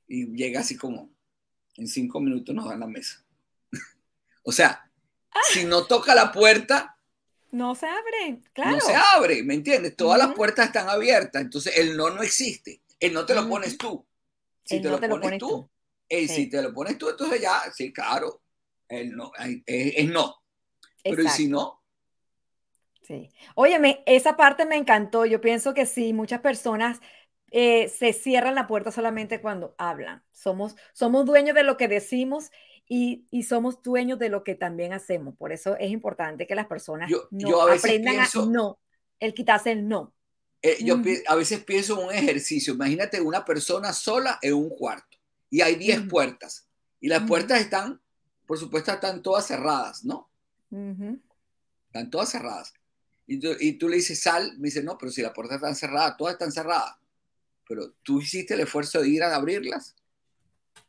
Y 0.07 0.26
llega 0.36 0.61
así 0.61 0.76
como, 0.76 1.11
en 1.76 1.88
cinco 1.88 2.20
minutos 2.20 2.55
nos 2.55 2.68
dan 2.68 2.80
la 2.80 2.86
mesa. 2.86 3.24
o 4.42 4.52
sea, 4.52 4.90
si 5.52 5.64
no 5.64 5.86
toca 5.86 6.14
la 6.14 6.30
puerta, 6.30 6.93
no 7.55 7.74
se 7.74 7.86
abre, 7.86 8.42
claro. 8.52 8.72
No 8.72 8.80
se 8.80 8.94
abre, 8.94 9.42
¿me 9.42 9.55
entiendes? 9.55 9.96
Todas 9.96 10.18
las 10.18 10.34
puertas 10.34 10.66
están 10.66 10.88
abiertas, 10.88 11.42
entonces 11.42 11.76
el 11.78 11.96
no 11.96 12.11
no 12.11 12.22
existe. 12.22 12.82
El 12.98 13.12
no 13.12 13.24
te 13.24 13.34
lo 13.34 13.48
pones 13.48 13.78
tú. 13.78 14.07
Si 14.64 14.80
te, 14.80 14.88
lo, 14.88 14.98
pones 14.98 15.38
tú, 15.38 15.70
si 16.09 16.48
te 16.48 16.62
lo 16.62 16.72
pones 16.72 16.96
tú, 16.96 17.11
entonces 17.11 17.40
ya, 17.40 17.61
sí, 17.74 17.92
claro, 17.92 18.42
el 18.88 19.14
no, 19.14 19.30
es, 19.66 20.07
no. 20.07 20.36
Pero 21.02 21.22
¿y 21.22 21.28
si 21.28 21.48
no? 21.48 21.82
Sí. 23.02 23.28
Óyeme, 23.55 24.02
esa 24.07 24.36
parte 24.36 24.64
me 24.64 24.76
encantó. 24.76 25.26
Yo 25.26 25.42
pienso 25.42 25.74
que 25.74 25.84
sí, 25.84 26.14
muchas 26.14 26.40
personas 26.40 27.00
eh, 27.50 27.88
se 27.88 28.14
cierran 28.14 28.55
la 28.55 28.66
puerta 28.66 28.90
solamente 28.90 29.42
cuando 29.42 29.74
hablan. 29.76 30.24
Somos, 30.32 30.76
somos 30.94 31.26
dueños 31.26 31.55
de 31.55 31.62
lo 31.62 31.76
que 31.76 31.88
decimos 31.88 32.50
y, 32.89 33.43
somos 33.43 33.82
dueños 33.82 34.18
de 34.18 34.28
lo 34.28 34.45
que 34.45 34.55
también 34.55 34.93
hacemos. 34.93 35.35
Por 35.37 35.53
eso 35.53 35.76
es 35.78 35.91
importante 35.91 36.47
que 36.47 36.55
las 36.55 36.66
personas 36.66 37.11
no 37.30 37.62
aprendan 37.62 38.20
a 38.20 38.28
no, 38.47 38.78
el 39.20 39.35
quitarse 39.35 39.72
el 39.72 39.89
no. 39.89 40.12
Eh, 40.62 40.78
yo 40.82 41.01
a 41.28 41.35
veces 41.35 41.62
pienso 41.64 42.01
en 42.01 42.07
un 42.07 42.14
ejercicio. 42.14 42.74
Imagínate 42.74 43.20
una 43.20 43.45
persona 43.45 43.93
sola 43.93 44.39
en 44.41 44.55
un 44.55 44.70
cuarto 44.70 45.18
y 45.51 45.61
hay 45.61 45.76
10 45.76 46.09
puertas 46.09 46.66
y 47.05 47.09
las 47.09 47.28
puertas 47.28 47.61
están, 47.61 48.01
por 48.47 48.59
supuesto, 48.59 48.91
están 48.91 49.22
todas 49.22 49.47
cerradas, 49.47 50.05
¿no? 50.05 50.30
Están 50.70 52.11
todas 52.11 52.30
cerradas. 52.30 52.72
Y 53.26 53.39
tú, 53.39 53.49
y 53.61 53.72
tú, 53.72 53.91
le 53.91 53.97
dices, 53.97 54.20
sal, 54.20 54.55
me 54.59 54.68
dice, 54.68 54.82
no, 54.82 54.97
pero 54.97 55.12
si 55.12 55.20
las 55.20 55.32
puertas 55.32 55.57
están 55.57 55.76
cerradas, 55.76 56.16
todas 56.16 56.32
están 56.32 56.51
cerradas. 56.51 56.97
Pero 57.68 57.93
tú 58.03 58.22
hiciste 58.22 58.55
el 58.55 58.61
esfuerzo 58.61 59.03
de 59.03 59.09
ir 59.09 59.22
a 59.22 59.35
abrirlas. 59.35 59.95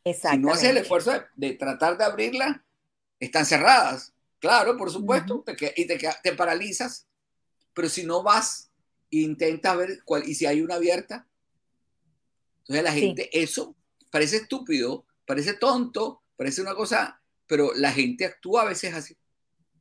Si 0.03 0.38
no 0.38 0.51
haces 0.51 0.69
el 0.69 0.77
esfuerzo 0.77 1.11
de, 1.36 1.53
tratar 1.53 1.97
de 1.97 2.03
abrirla, 2.03 2.63
están 3.19 3.45
cerradas. 3.45 4.13
Claro, 4.39 4.77
por 4.77 4.91
supuesto, 4.91 5.43
y 5.75 5.88
te, 5.88 5.97
te, 6.21 6.33
paralizas. 6.33 7.07
Pero 7.73 7.89
si 7.89 8.03
no 8.05 8.21
vas 8.21 8.69
e 9.11 9.17
intentas 9.17 9.75
ver 9.77 9.99
cuál, 10.05 10.27
y 10.27 10.36
si 10.36 10.45
hay 10.45 10.61
una 10.61 10.75
abierta, 10.75 11.27
entonces 12.59 12.83
la 12.83 12.91
gente, 12.91 13.29
eso 13.31 13.75
parece 14.11 14.38
estúpido, 14.38 15.05
parece 15.25 15.53
tonto, 15.53 16.21
parece 16.38 16.61
una 16.61 16.75
cosa, 16.75 17.21
pero 17.47 17.73
la 17.75 17.91
gente 17.91 18.25
actúa 18.25 18.61
a 18.61 18.65
veces 18.65 18.93
así. 18.93 19.15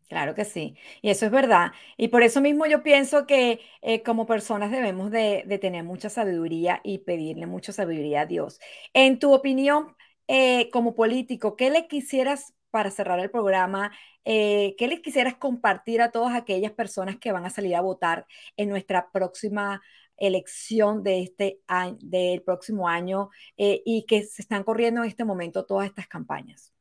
Claro 0.08 0.34
que 0.34 0.44
sí, 0.44 0.76
y 1.00 1.10
eso 1.10 1.24
es 1.26 1.32
verdad. 1.32 1.72
Y 1.96 2.08
por 2.08 2.22
eso 2.22 2.40
mismo 2.40 2.66
yo 2.66 2.82
pienso 2.82 3.26
que 3.26 3.60
eh, 3.80 4.02
como 4.02 4.26
personas 4.26 4.70
debemos 4.70 5.10
de, 5.10 5.58
tener 5.60 5.82
mucha 5.82 6.10
sabiduría 6.10 6.80
y 6.84 6.98
pedirle 6.98 7.46
mucha 7.46 7.72
sabiduría 7.72 8.22
a 8.22 8.26
Dios. 8.26 8.60
En 8.92 9.18
tu 9.18 9.32
opinión, 9.32 9.96
eh, 10.28 10.68
como 10.70 10.94
político, 10.94 11.56
¿qué 11.56 11.70
le 11.70 11.86
quisieras 11.88 12.52
para 12.70 12.90
cerrar 12.90 13.18
el 13.18 13.30
programa? 13.30 13.92
Eh, 14.26 14.74
¿Qué 14.78 14.88
le 14.88 15.00
quisieras 15.00 15.36
compartir 15.36 16.02
a 16.02 16.10
todas 16.10 16.34
aquellas 16.34 16.72
personas 16.72 17.16
que 17.18 17.32
van 17.32 17.46
a 17.46 17.50
salir 17.50 17.74
a 17.74 17.80
votar 17.80 18.26
en 18.56 18.68
nuestra 18.68 19.10
próxima 19.10 19.80
elección 20.16 21.02
de 21.02 21.22
este 21.22 21.60
año, 21.66 21.96
del 22.02 22.42
próximo 22.42 22.88
año 22.88 23.30
y 23.56 24.04
que 24.06 24.22
se 24.22 24.42
están 24.42 24.64
corriendo 24.64 25.02
en 25.02 25.08
este 25.08 25.24
momento 25.24 25.64
todas 25.64 25.86
estas 25.86 26.06
campañas? 26.06 26.72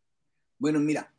Bueno, 0.60 0.80
mira, 0.80 1.12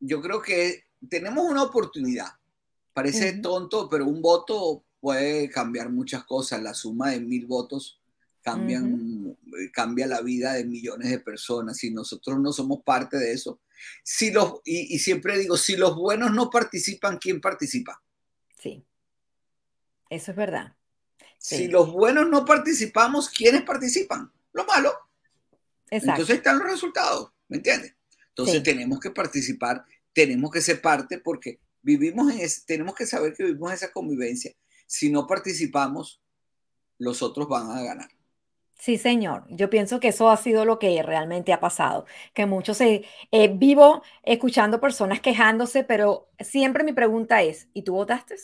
yo 0.00 0.20
creo 0.20 0.40
que 0.42 0.84
tenemos 1.08 1.44
una 1.44 1.62
oportunidad. 1.62 2.28
Parece 2.92 3.34
tonto, 3.34 3.88
pero 3.88 4.06
un 4.06 4.20
voto 4.20 4.84
puede 5.00 5.48
cambiar 5.48 5.90
muchas 5.90 6.24
cosas. 6.24 6.62
La 6.62 6.74
suma 6.74 7.10
de 7.10 7.20
mil 7.20 7.46
votos 7.46 8.00
cambian, 8.42 9.36
eh, 9.58 9.70
cambia 9.70 10.06
la 10.06 10.20
vida 10.20 10.54
de 10.54 10.64
millones 10.64 11.10
de 11.10 11.18
personas 11.18 11.82
y 11.84 11.90
nosotros 11.90 12.40
no 12.40 12.52
somos 12.52 12.82
parte 12.82 13.16
de 13.16 13.32
eso. 13.32 13.60
Si 14.02 14.30
los, 14.30 14.60
y, 14.64 14.98
siempre 14.98 15.38
digo, 15.38 15.56
si 15.56 15.76
los 15.76 15.94
buenos 15.94 16.32
no 16.32 16.50
participan, 16.50 17.18
¿quién 17.18 17.40
participa? 17.40 18.02
Sí, 18.58 18.84
eso 20.10 20.30
es 20.32 20.36
verdad. 20.36 20.74
Si 21.36 21.68
los 21.68 21.92
buenos 21.92 22.28
no 22.28 22.44
participamos, 22.44 23.28
¿quiénes 23.28 23.62
participan? 23.62 24.32
Lo 24.52 24.64
malo. 24.64 24.92
Entonces 25.88 26.30
están 26.30 26.58
los 26.58 26.68
resultados, 26.68 27.30
¿me 27.46 27.58
entiendes? 27.58 27.94
Entonces 28.38 28.62
tenemos 28.62 29.00
que 29.00 29.10
participar, 29.10 29.84
tenemos 30.12 30.52
que 30.52 30.60
ser 30.60 30.80
parte 30.80 31.18
porque 31.18 31.58
vivimos 31.82 32.32
en 32.32 32.48
tenemos 32.66 32.94
que 32.94 33.04
saber 33.04 33.34
que 33.34 33.42
vivimos 33.42 33.70
en 33.70 33.74
esa 33.74 33.92
convivencia. 33.92 34.52
Si 34.86 35.10
no 35.10 35.26
participamos, 35.26 36.20
los 36.98 37.20
otros 37.20 37.48
van 37.48 37.70
a 37.70 37.82
ganar. 37.82 38.08
Sí, 38.78 38.96
señor. 38.96 39.44
Yo 39.50 39.68
pienso 39.70 39.98
que 39.98 40.08
eso 40.08 40.30
ha 40.30 40.36
sido 40.36 40.64
lo 40.64 40.78
que 40.78 41.02
realmente 41.02 41.52
ha 41.52 41.58
pasado, 41.58 42.06
que 42.32 42.46
muchos 42.46 42.76
se 42.76 43.04
eh, 43.32 43.48
vivo 43.48 44.02
escuchando 44.22 44.80
personas 44.80 45.20
quejándose, 45.20 45.82
pero 45.82 46.28
siempre 46.38 46.84
mi 46.84 46.92
pregunta 46.92 47.42
es, 47.42 47.68
¿y 47.74 47.82
tú 47.82 47.94
votaste? 47.94 48.36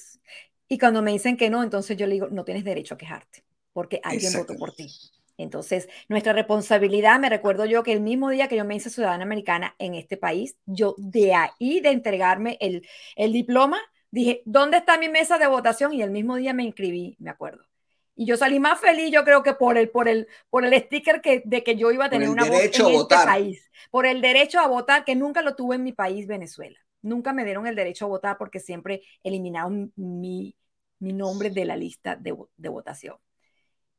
Y 0.69 0.77
cuando 0.79 1.03
me 1.03 1.13
dicen 1.13 1.37
que 1.37 1.51
no, 1.51 1.63
entonces 1.63 1.97
yo 1.97 2.09
le 2.09 2.15
digo, 2.15 2.29
no 2.31 2.45
tienes 2.45 2.65
derecho 2.65 2.95
a 2.95 2.99
quejarte, 2.99 3.45
porque 3.73 4.01
alguien 4.03 4.33
votó 4.33 4.57
por 4.57 4.75
ti. 4.75 4.89
Entonces, 5.37 5.89
nuestra 6.09 6.33
responsabilidad, 6.33 7.19
me 7.19 7.29
recuerdo 7.29 7.65
yo 7.65 7.83
que 7.83 7.93
el 7.93 8.01
mismo 8.01 8.31
día 8.31 8.49
que 8.49 8.57
yo 8.57 8.65
me 8.65 8.77
hice 8.77 8.91
ciudadana 8.91 9.25
americana 9.25 9.75
en 9.79 9.95
este 9.95 10.17
país, 10.17 10.57
yo 10.67 10.95
de 10.99 11.35
ahí 11.35 11.81
de 11.81 11.91
entregarme 11.91 12.57
el, 12.61 12.87
el 13.17 13.33
diploma, 13.33 13.79
dije, 14.11 14.43
¿dónde 14.45 14.79
está 14.79 14.97
mi 14.97 15.09
mesa 15.09 15.39
de 15.39 15.47
votación? 15.47 15.93
Y 15.93 16.03
el 16.03 16.11
mismo 16.11 16.37
día 16.37 16.55
me 16.55 16.63
inscribí, 16.63 17.17
me 17.19 17.31
acuerdo. 17.31 17.65
Y 18.17 18.27
yo 18.27 18.37
salí 18.37 18.61
más 18.61 18.81
feliz, 18.81 19.11
yo 19.11 19.25
creo 19.25 19.43
que 19.43 19.55
por 19.55 19.77
el, 19.77 19.91
por 19.91 20.09
el, 20.09 20.29
por 20.49 20.65
el 20.65 20.73
sticker 20.85 21.21
que, 21.21 21.43
de 21.45 21.65
que 21.65 21.75
yo 21.75 21.91
iba 21.91 22.05
a 22.05 22.11
tener 22.11 22.29
una 22.29 22.45
voz 22.45 22.61
en 22.61 22.95
este 22.95 23.17
país, 23.17 23.71
por 23.91 24.07
el 24.07 24.21
derecho 24.21 24.61
a 24.61 24.69
votar 24.69 25.05
que 25.05 25.17
nunca 25.17 25.43
lo 25.43 25.57
tuve 25.57 25.77
en 25.77 25.83
mi 25.83 25.93
país, 25.93 26.29
Venezuela. 26.29 26.79
nunca 27.03 27.33
me 27.33 27.45
dieron 27.45 27.67
el 27.67 27.75
derecho 27.75 28.05
a 28.05 28.09
votar 28.09 28.39
porque 28.39 28.61
siempre 28.61 29.03
eliminaron 29.25 29.93
mi, 29.97 30.55
nombre 31.01 31.51
de 31.51 31.65
la 31.65 31.77
lista 31.77 32.15
de, 32.17 32.35
de 32.57 32.69
votación. 32.69 33.17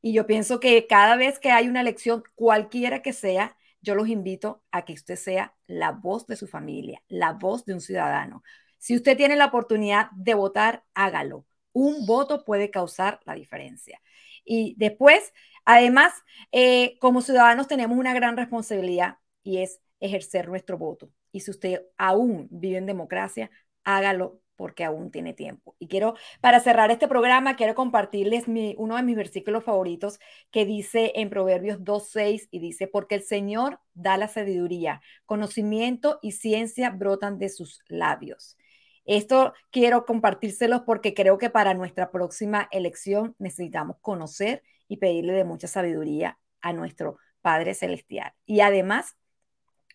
Y 0.02 0.12
yo 0.12 0.26
pienso 0.26 0.60
que 0.60 0.86
cada 0.86 1.16
vez 1.16 1.38
que 1.38 1.50
hay 1.50 1.68
una 1.68 1.80
elección, 1.80 2.22
cualquiera 2.34 3.02
que 3.02 3.12
sea, 3.12 3.56
yo 3.80 3.94
los 3.94 4.08
invito 4.08 4.62
a 4.70 4.84
que 4.84 4.92
usted 4.94 5.16
sea 5.16 5.54
la 5.66 5.92
voz 5.92 6.26
de 6.26 6.36
su 6.36 6.46
familia, 6.46 7.02
la 7.08 7.32
voz 7.32 7.64
de 7.64 7.74
un 7.74 7.80
ciudadano. 7.80 8.42
Si 8.78 8.94
usted 8.96 9.16
tiene 9.16 9.36
la 9.36 9.46
oportunidad 9.46 10.10
de 10.12 10.34
votar, 10.34 10.84
hágalo. 10.94 11.46
Un 11.72 12.06
voto 12.06 12.44
puede 12.44 12.70
causar 12.70 13.20
la 13.24 13.34
diferencia. 13.34 14.00
Y 14.44 14.74
después, 14.78 15.32
además, 15.64 16.12
eh, 16.52 16.98
como 17.00 17.20
ciudadanos 17.22 17.68
tenemos 17.68 17.98
una 17.98 18.14
gran 18.14 18.36
responsabilidad 18.36 19.18
y 19.42 19.58
es 19.58 19.80
ejercer 20.00 20.48
nuestro 20.48 20.78
voto. 20.78 21.10
Y 21.32 21.40
si 21.40 21.50
usted 21.50 21.82
aún 21.96 22.48
vive 22.50 22.78
en 22.78 22.86
democracia, 22.86 23.50
hágalo 23.84 24.40
porque 24.56 24.84
aún 24.84 25.10
tiene 25.10 25.32
tiempo. 25.34 25.76
Y 25.78 25.88
quiero, 25.88 26.14
para 26.40 26.60
cerrar 26.60 26.90
este 26.90 27.08
programa, 27.08 27.56
quiero 27.56 27.74
compartirles 27.74 28.44
uno 28.76 28.96
de 28.96 29.02
mis 29.02 29.16
versículos 29.16 29.64
favoritos 29.64 30.18
que 30.50 30.64
dice 30.64 31.12
en 31.16 31.30
Proverbios 31.30 31.80
2.6 31.80 32.48
y 32.50 32.58
dice, 32.58 32.88
porque 32.88 33.16
el 33.16 33.22
Señor 33.22 33.80
da 33.94 34.16
la 34.16 34.28
sabiduría, 34.28 35.00
conocimiento 35.26 36.18
y 36.22 36.32
ciencia 36.32 36.90
brotan 36.90 37.38
de 37.38 37.48
sus 37.48 37.80
labios. 37.88 38.56
Esto 39.04 39.54
quiero 39.70 40.04
compartírselos 40.04 40.82
porque 40.82 41.14
creo 41.14 41.38
que 41.38 41.48
para 41.48 41.74
nuestra 41.74 42.10
próxima 42.10 42.68
elección 42.72 43.36
necesitamos 43.38 43.98
conocer 44.00 44.64
y 44.88 44.96
pedirle 44.96 45.32
de 45.32 45.44
mucha 45.44 45.68
sabiduría 45.68 46.38
a 46.60 46.72
nuestro 46.72 47.18
Padre 47.40 47.74
Celestial. 47.74 48.32
Y 48.44 48.60
además, 48.60 49.16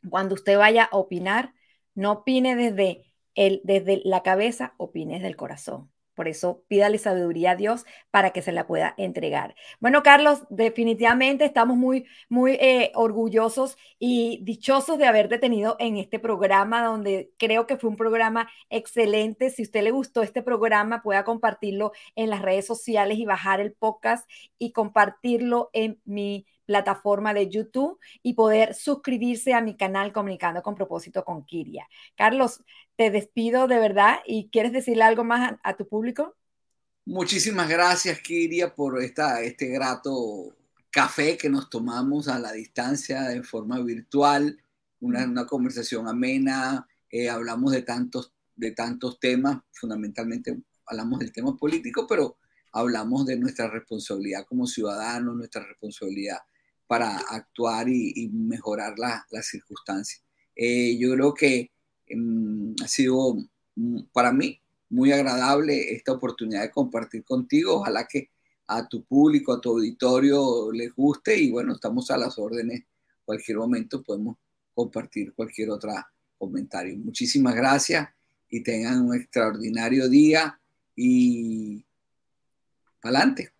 cuando 0.09 0.35
usted 0.35 0.57
vaya 0.57 0.85
a 0.85 0.97
opinar, 0.97 1.53
no 1.93 2.13
opine 2.13 2.55
desde, 2.55 3.10
el, 3.35 3.61
desde 3.63 4.01
la 4.03 4.23
cabeza, 4.23 4.73
opine 4.77 5.15
desde 5.15 5.27
el 5.27 5.35
corazón. 5.35 5.91
Por 6.13 6.27
eso 6.27 6.63
pídale 6.67 6.97
sabiduría 6.97 7.51
a 7.51 7.55
Dios 7.55 7.85
para 8.11 8.31
que 8.31 8.41
se 8.41 8.51
la 8.51 8.67
pueda 8.67 8.93
entregar. 8.97 9.55
Bueno, 9.79 10.03
Carlos, 10.03 10.43
definitivamente 10.49 11.45
estamos 11.45 11.77
muy, 11.77 12.05
muy 12.29 12.53
eh, 12.61 12.91
orgullosos 12.95 13.77
y 13.97 14.39
dichosos 14.43 14.97
de 14.97 15.05
haberte 15.05 15.37
tenido 15.37 15.77
en 15.79 15.97
este 15.97 16.19
programa, 16.19 16.83
donde 16.83 17.31
creo 17.37 17.65
que 17.65 17.77
fue 17.77 17.89
un 17.89 17.95
programa 17.95 18.49
excelente. 18.69 19.49
Si 19.49 19.61
a 19.61 19.65
usted 19.65 19.83
le 19.83 19.91
gustó 19.91 20.21
este 20.21 20.43
programa, 20.43 21.01
pueda 21.01 21.23
compartirlo 21.23 21.93
en 22.15 22.29
las 22.29 22.41
redes 22.41 22.67
sociales 22.67 23.17
y 23.17 23.25
bajar 23.25 23.61
el 23.61 23.73
podcast 23.73 24.29
y 24.57 24.73
compartirlo 24.73 25.69
en 25.73 26.01
mi 26.03 26.45
plataforma 26.65 27.33
de 27.33 27.49
YouTube 27.49 27.99
y 28.23 28.33
poder 28.33 28.73
suscribirse 28.73 29.53
a 29.53 29.61
mi 29.61 29.75
canal 29.75 30.11
Comunicando 30.13 30.61
con 30.61 30.75
propósito 30.75 31.23
con 31.23 31.45
Kiria. 31.45 31.87
Carlos, 32.15 32.63
te 32.95 33.09
despido 33.09 33.67
de 33.67 33.79
verdad 33.79 34.19
y 34.25 34.49
quieres 34.49 34.71
decirle 34.71 35.03
algo 35.03 35.23
más 35.23 35.55
a, 35.63 35.75
tu 35.75 35.87
público. 35.87 36.35
Muchísimas 37.05 37.67
gracias, 37.67 38.19
Kiria, 38.21 38.73
por 38.73 39.01
esta, 39.01 39.41
este 39.41 39.67
grato 39.67 40.55
café 40.91 41.37
que 41.37 41.49
nos 41.49 41.69
tomamos 41.69 42.27
a 42.27 42.37
la 42.39 42.51
distancia 42.51 43.23
de 43.23 43.43
forma 43.43 43.79
virtual, 43.79 44.61
una, 44.99 45.25
una 45.25 45.45
conversación 45.47 46.07
amena, 46.07 46.87
eh, 47.09 47.29
hablamos 47.29 47.71
de 47.71 47.81
tantos, 47.81 48.33
de 48.55 48.71
tantos 48.71 49.19
temas, 49.19 49.59
fundamentalmente 49.71 50.61
hablamos 50.85 51.19
del 51.19 51.31
tema 51.31 51.55
político, 51.57 52.05
pero 52.07 52.37
hablamos 52.71 53.25
de 53.25 53.37
nuestra 53.37 53.69
responsabilidad 53.69 54.45
como 54.47 54.67
ciudadanos, 54.67 55.35
nuestra 55.35 55.65
responsabilidad 55.65 56.37
para 56.91 57.19
actuar 57.19 57.87
y, 57.87 58.27
mejorar 58.33 58.95
las 58.99 59.47
circunstancias. 59.47 60.21
Eh, 60.53 60.97
yo 60.97 61.13
creo 61.13 61.33
que 61.33 61.71
em, 62.05 62.75
ha 62.83 62.87
sido 62.89 63.37
mm, 63.77 64.01
para 64.11 64.33
mí 64.33 64.59
muy 64.89 65.13
agradable 65.13 65.93
esta 65.93 66.11
oportunidad 66.11 66.63
de 66.63 66.69
compartir 66.69 67.23
contigo. 67.23 67.75
Ojalá 67.75 68.05
que 68.09 68.29
a 68.67 68.89
tu 68.89 69.05
público, 69.05 69.53
a 69.53 69.61
tu 69.61 69.69
auditorio 69.69 70.69
les 70.73 70.93
guste 70.93 71.37
y 71.37 71.49
bueno, 71.49 71.75
estamos 71.75 72.11
a 72.11 72.17
las 72.17 72.37
órdenes. 72.37 72.83
Cualquier 73.23 73.59
momento 73.59 74.03
podemos 74.03 74.35
compartir 74.73 75.31
cualquier 75.31 75.69
otro 75.69 75.93
comentario. 76.37 76.97
Muchísimas 76.97 77.55
gracias 77.55 78.09
y 78.49 78.63
tengan 78.63 79.07
un 79.07 79.15
extraordinario 79.15 80.09
día 80.09 80.59
y 80.93 81.85
adelante. 83.01 83.53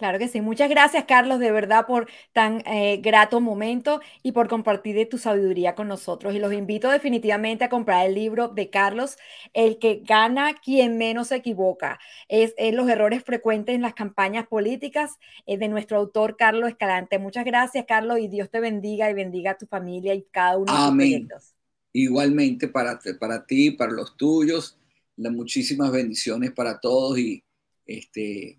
Claro 0.00 0.18
que 0.18 0.28
sí. 0.28 0.40
Muchas 0.40 0.70
gracias, 0.70 1.04
Carlos, 1.04 1.40
de 1.40 1.52
verdad, 1.52 1.84
por 1.86 2.08
tan 2.32 2.62
eh, 2.64 3.02
grato 3.02 3.38
momento 3.38 4.00
y 4.22 4.32
por 4.32 4.48
compartir 4.48 4.96
de 4.96 5.04
tu 5.04 5.18
sabiduría 5.18 5.74
con 5.74 5.88
nosotros. 5.88 6.34
Y 6.34 6.38
los 6.38 6.54
invito 6.54 6.88
definitivamente 6.88 7.64
a 7.64 7.68
comprar 7.68 8.06
el 8.06 8.14
libro 8.14 8.48
de 8.48 8.70
Carlos, 8.70 9.18
El 9.52 9.78
que 9.78 10.00
gana 10.02 10.54
quien 10.54 10.96
menos 10.96 11.28
se 11.28 11.36
equivoca. 11.36 12.00
Es, 12.28 12.54
los 12.72 12.88
errores 12.88 13.22
frecuentes 13.24 13.74
en 13.74 13.82
las 13.82 13.92
campañas 13.92 14.46
políticas 14.46 15.18
es 15.44 15.58
de 15.58 15.68
nuestro 15.68 15.98
autor, 15.98 16.38
Carlos 16.38 16.70
Escalante. 16.70 17.18
Muchas 17.18 17.44
gracias, 17.44 17.84
Carlos, 17.86 18.20
y 18.20 18.28
Dios 18.28 18.48
te 18.48 18.60
bendiga 18.60 19.10
y 19.10 19.12
bendiga 19.12 19.50
a 19.50 19.58
tu 19.58 19.66
familia 19.66 20.14
y 20.14 20.22
cada 20.30 20.56
uno 20.56 20.72
de 20.72 20.78
tus 20.78 20.96
proyectos. 20.96 21.54
Igualmente 21.92 22.68
para, 22.68 22.98
para 23.18 23.44
ti, 23.44 23.72
para 23.72 23.92
los 23.92 24.16
tuyos, 24.16 24.78
las 25.18 25.30
muchísimas 25.30 25.92
bendiciones 25.92 26.52
para 26.52 26.80
todos 26.80 27.18
y 27.18 27.44
este 27.84 28.58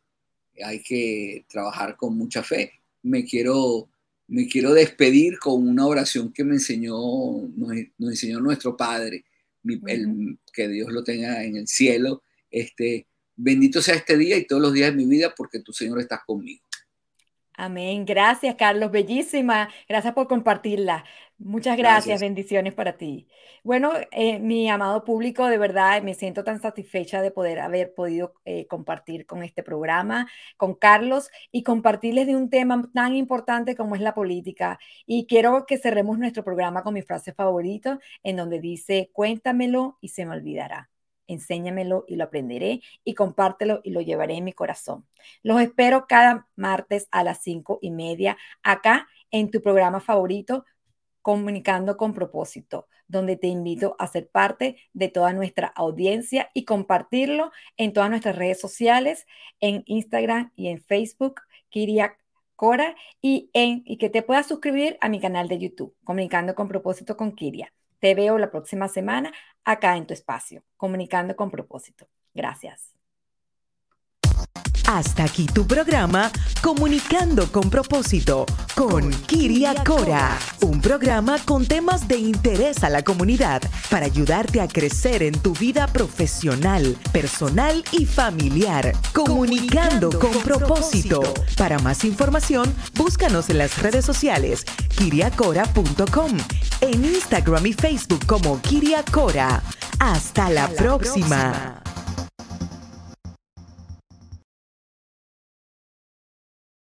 hay 0.64 0.82
que 0.82 1.45
trabajar 1.47 1.95
con 1.95 2.18
mucha 2.18 2.43
fe. 2.43 2.72
Me 3.04 3.26
quiero, 3.26 3.89
me 4.28 4.47
quiero 4.47 4.74
despedir 4.74 5.39
con 5.39 5.68
una 5.68 5.86
oración 5.86 6.32
que 6.32 6.43
me 6.43 6.56
enseñó, 6.56 6.95
nos, 7.56 7.72
enseñó 7.99 8.39
nuestro 8.39 8.76
Padre, 8.76 9.26
que 10.54 10.68
Dios 10.68 10.91
lo 10.91 11.04
tenga 11.04 11.43
en 11.43 11.58
el 11.58 11.68
cielo. 11.68 12.24
Este, 12.49 13.08
bendito 13.36 13.82
sea 13.82 13.95
este 13.95 14.18
día 14.18 14.38
y 14.38 14.45
todos 14.45 14.62
los 14.62 14.74
días 14.74 14.91
de 14.91 14.97
mi 14.97 15.06
vida 15.06 15.34
porque 15.36 15.60
tu 15.60 15.74
Señor 15.74 15.99
está 15.99 16.24
conmigo. 16.26 16.64
Amén. 17.54 18.06
Gracias, 18.06 18.56
Carlos. 18.56 18.91
Bellísima. 18.91 19.70
Gracias 19.88 20.14
por 20.14 20.28
compartirla. 20.28 21.06
Muchas 21.44 21.76
gracias. 21.76 22.22
Bendiciones 22.22 22.74
para 22.74 22.98
ti. 22.98 23.28
Bueno, 23.64 23.94
eh, 24.12 24.39
mi 24.39 24.70
amado 24.70 25.04
público, 25.04 25.48
de 25.48 25.58
verdad 25.58 26.02
me 26.04 26.14
siento 26.14 26.44
tan 26.44 26.62
satisfecha 26.62 27.22
de 27.22 27.32
poder 27.32 27.60
haber 27.60 27.96
podido 27.96 28.36
eh, 28.46 28.68
compartir 28.68 29.26
con 29.26 29.42
este 29.42 29.64
programa, 29.64 30.30
con 30.56 30.76
Carlos 30.76 31.30
y 31.52 31.64
compartirles 31.64 32.28
de 32.28 32.36
un 32.36 32.50
tema 32.52 32.89
tan 32.94 33.16
importante 33.16 33.76
como 33.76 33.96
es 33.96 34.02
la 34.02 34.14
política. 34.14 34.80
Y 35.08 35.26
quiero 35.26 35.66
que 35.66 35.80
cerremos 35.80 36.20
nuestro 36.20 36.44
programa 36.44 36.84
con 36.84 36.94
mi 36.94 37.02
frase 37.02 37.34
favorita, 37.34 38.00
en 38.22 38.36
donde 38.36 38.60
dice, 38.60 39.10
cuéntamelo 39.12 39.98
y 40.00 40.10
se 40.10 40.26
me 40.26 40.36
olvidará 40.36 40.89
enséñamelo 41.28 42.04
y 42.08 42.18
lo 42.18 42.26
aprenderé 42.26 42.82
y 43.06 43.14
compártelo 43.14 43.80
y 43.84 43.92
lo 43.92 44.02
llevaré 44.02 44.36
en 44.36 44.44
mi 44.44 44.54
corazón. 44.54 45.08
Los 45.44 45.62
espero 45.62 46.06
cada 46.08 46.48
martes 46.56 47.08
a 47.12 47.24
las 47.24 47.42
cinco 47.42 47.80
y 47.82 47.92
media 47.92 48.38
acá 48.64 49.08
en 49.32 49.50
tu 49.50 49.62
programa 49.62 50.02
favorito, 50.02 50.66
Comunicando 51.22 51.98
con 51.98 52.14
propósito, 52.14 52.88
donde 53.08 53.36
te 53.36 53.48
invito 53.48 53.96
a 54.00 54.08
ser 54.08 54.30
parte 54.30 54.78
de 54.94 55.10
toda 55.10 55.34
nuestra 55.34 55.68
audiencia 55.68 56.50
y 56.54 56.66
compartirlo 56.66 57.52
en 57.78 57.94
todas 57.94 58.10
nuestras 58.10 58.36
redes 58.36 58.60
sociales, 58.60 59.28
en 59.60 59.84
Instagram 59.86 60.52
y 60.56 60.68
en 60.68 60.82
Facebook, 60.82 61.42
Kiria 61.70 62.18
Cora, 62.56 62.96
y, 63.22 63.50
en, 63.54 63.84
y 63.86 63.98
que 63.98 64.10
te 64.10 64.22
puedas 64.22 64.48
suscribir 64.48 64.98
a 65.02 65.10
mi 65.10 65.20
canal 65.20 65.48
de 65.48 65.58
YouTube, 65.58 65.96
Comunicando 66.04 66.54
con 66.56 66.68
propósito 66.68 67.18
con 67.18 67.34
Kiria. 67.34 67.74
Te 68.00 68.16
veo 68.16 68.38
la 68.38 68.52
próxima 68.52 68.88
semana 68.88 69.32
acá 69.64 69.98
en 69.98 70.08
tu 70.08 70.14
espacio, 70.14 70.64
comunicando 70.78 71.36
con 71.36 71.52
propósito. 71.52 72.08
Gracias. 72.34 73.01
Hasta 74.94 75.24
aquí 75.24 75.46
tu 75.46 75.66
programa 75.66 76.30
Comunicando 76.62 77.50
con 77.50 77.70
propósito 77.70 78.46
con 78.76 79.10
Kiria 79.26 79.74
Cora, 79.86 80.38
un 80.62 80.82
programa 80.82 81.38
con 81.46 81.66
temas 81.66 82.08
de 82.08 82.18
interés 82.18 82.84
a 82.84 82.89
la 82.89 83.02
comunidad 83.02 83.62
para 83.89 84.06
ayudarte 84.06 84.60
a 84.60 84.68
crecer 84.68 85.24
en 85.24 85.38
tu 85.39 85.54
vida 85.54 85.88
profesional, 85.88 86.98
personal 87.12 87.84
y 87.92 88.06
familiar. 88.06 88.94
Comunicando, 89.14 90.10
con, 90.20 90.32
propósito. 90.42 91.22
Para 91.58 91.80
más 91.80 92.04
información, 92.04 92.74
búscanos 92.96 93.50
en 93.50 93.60
las 93.60 93.82
redes 93.82 94.04
sociales 94.04 94.66
kiriacora.com, 94.98 96.32
en 96.82 97.06
Instagram 97.06 97.66
y 97.66 97.74
Facebook 97.74 98.26
como 98.26 98.62
Kiria 98.62 99.04
Cora. 99.12 99.64
Hasta 100.00 100.50
la, 100.50 100.68
próxima. 100.70 101.82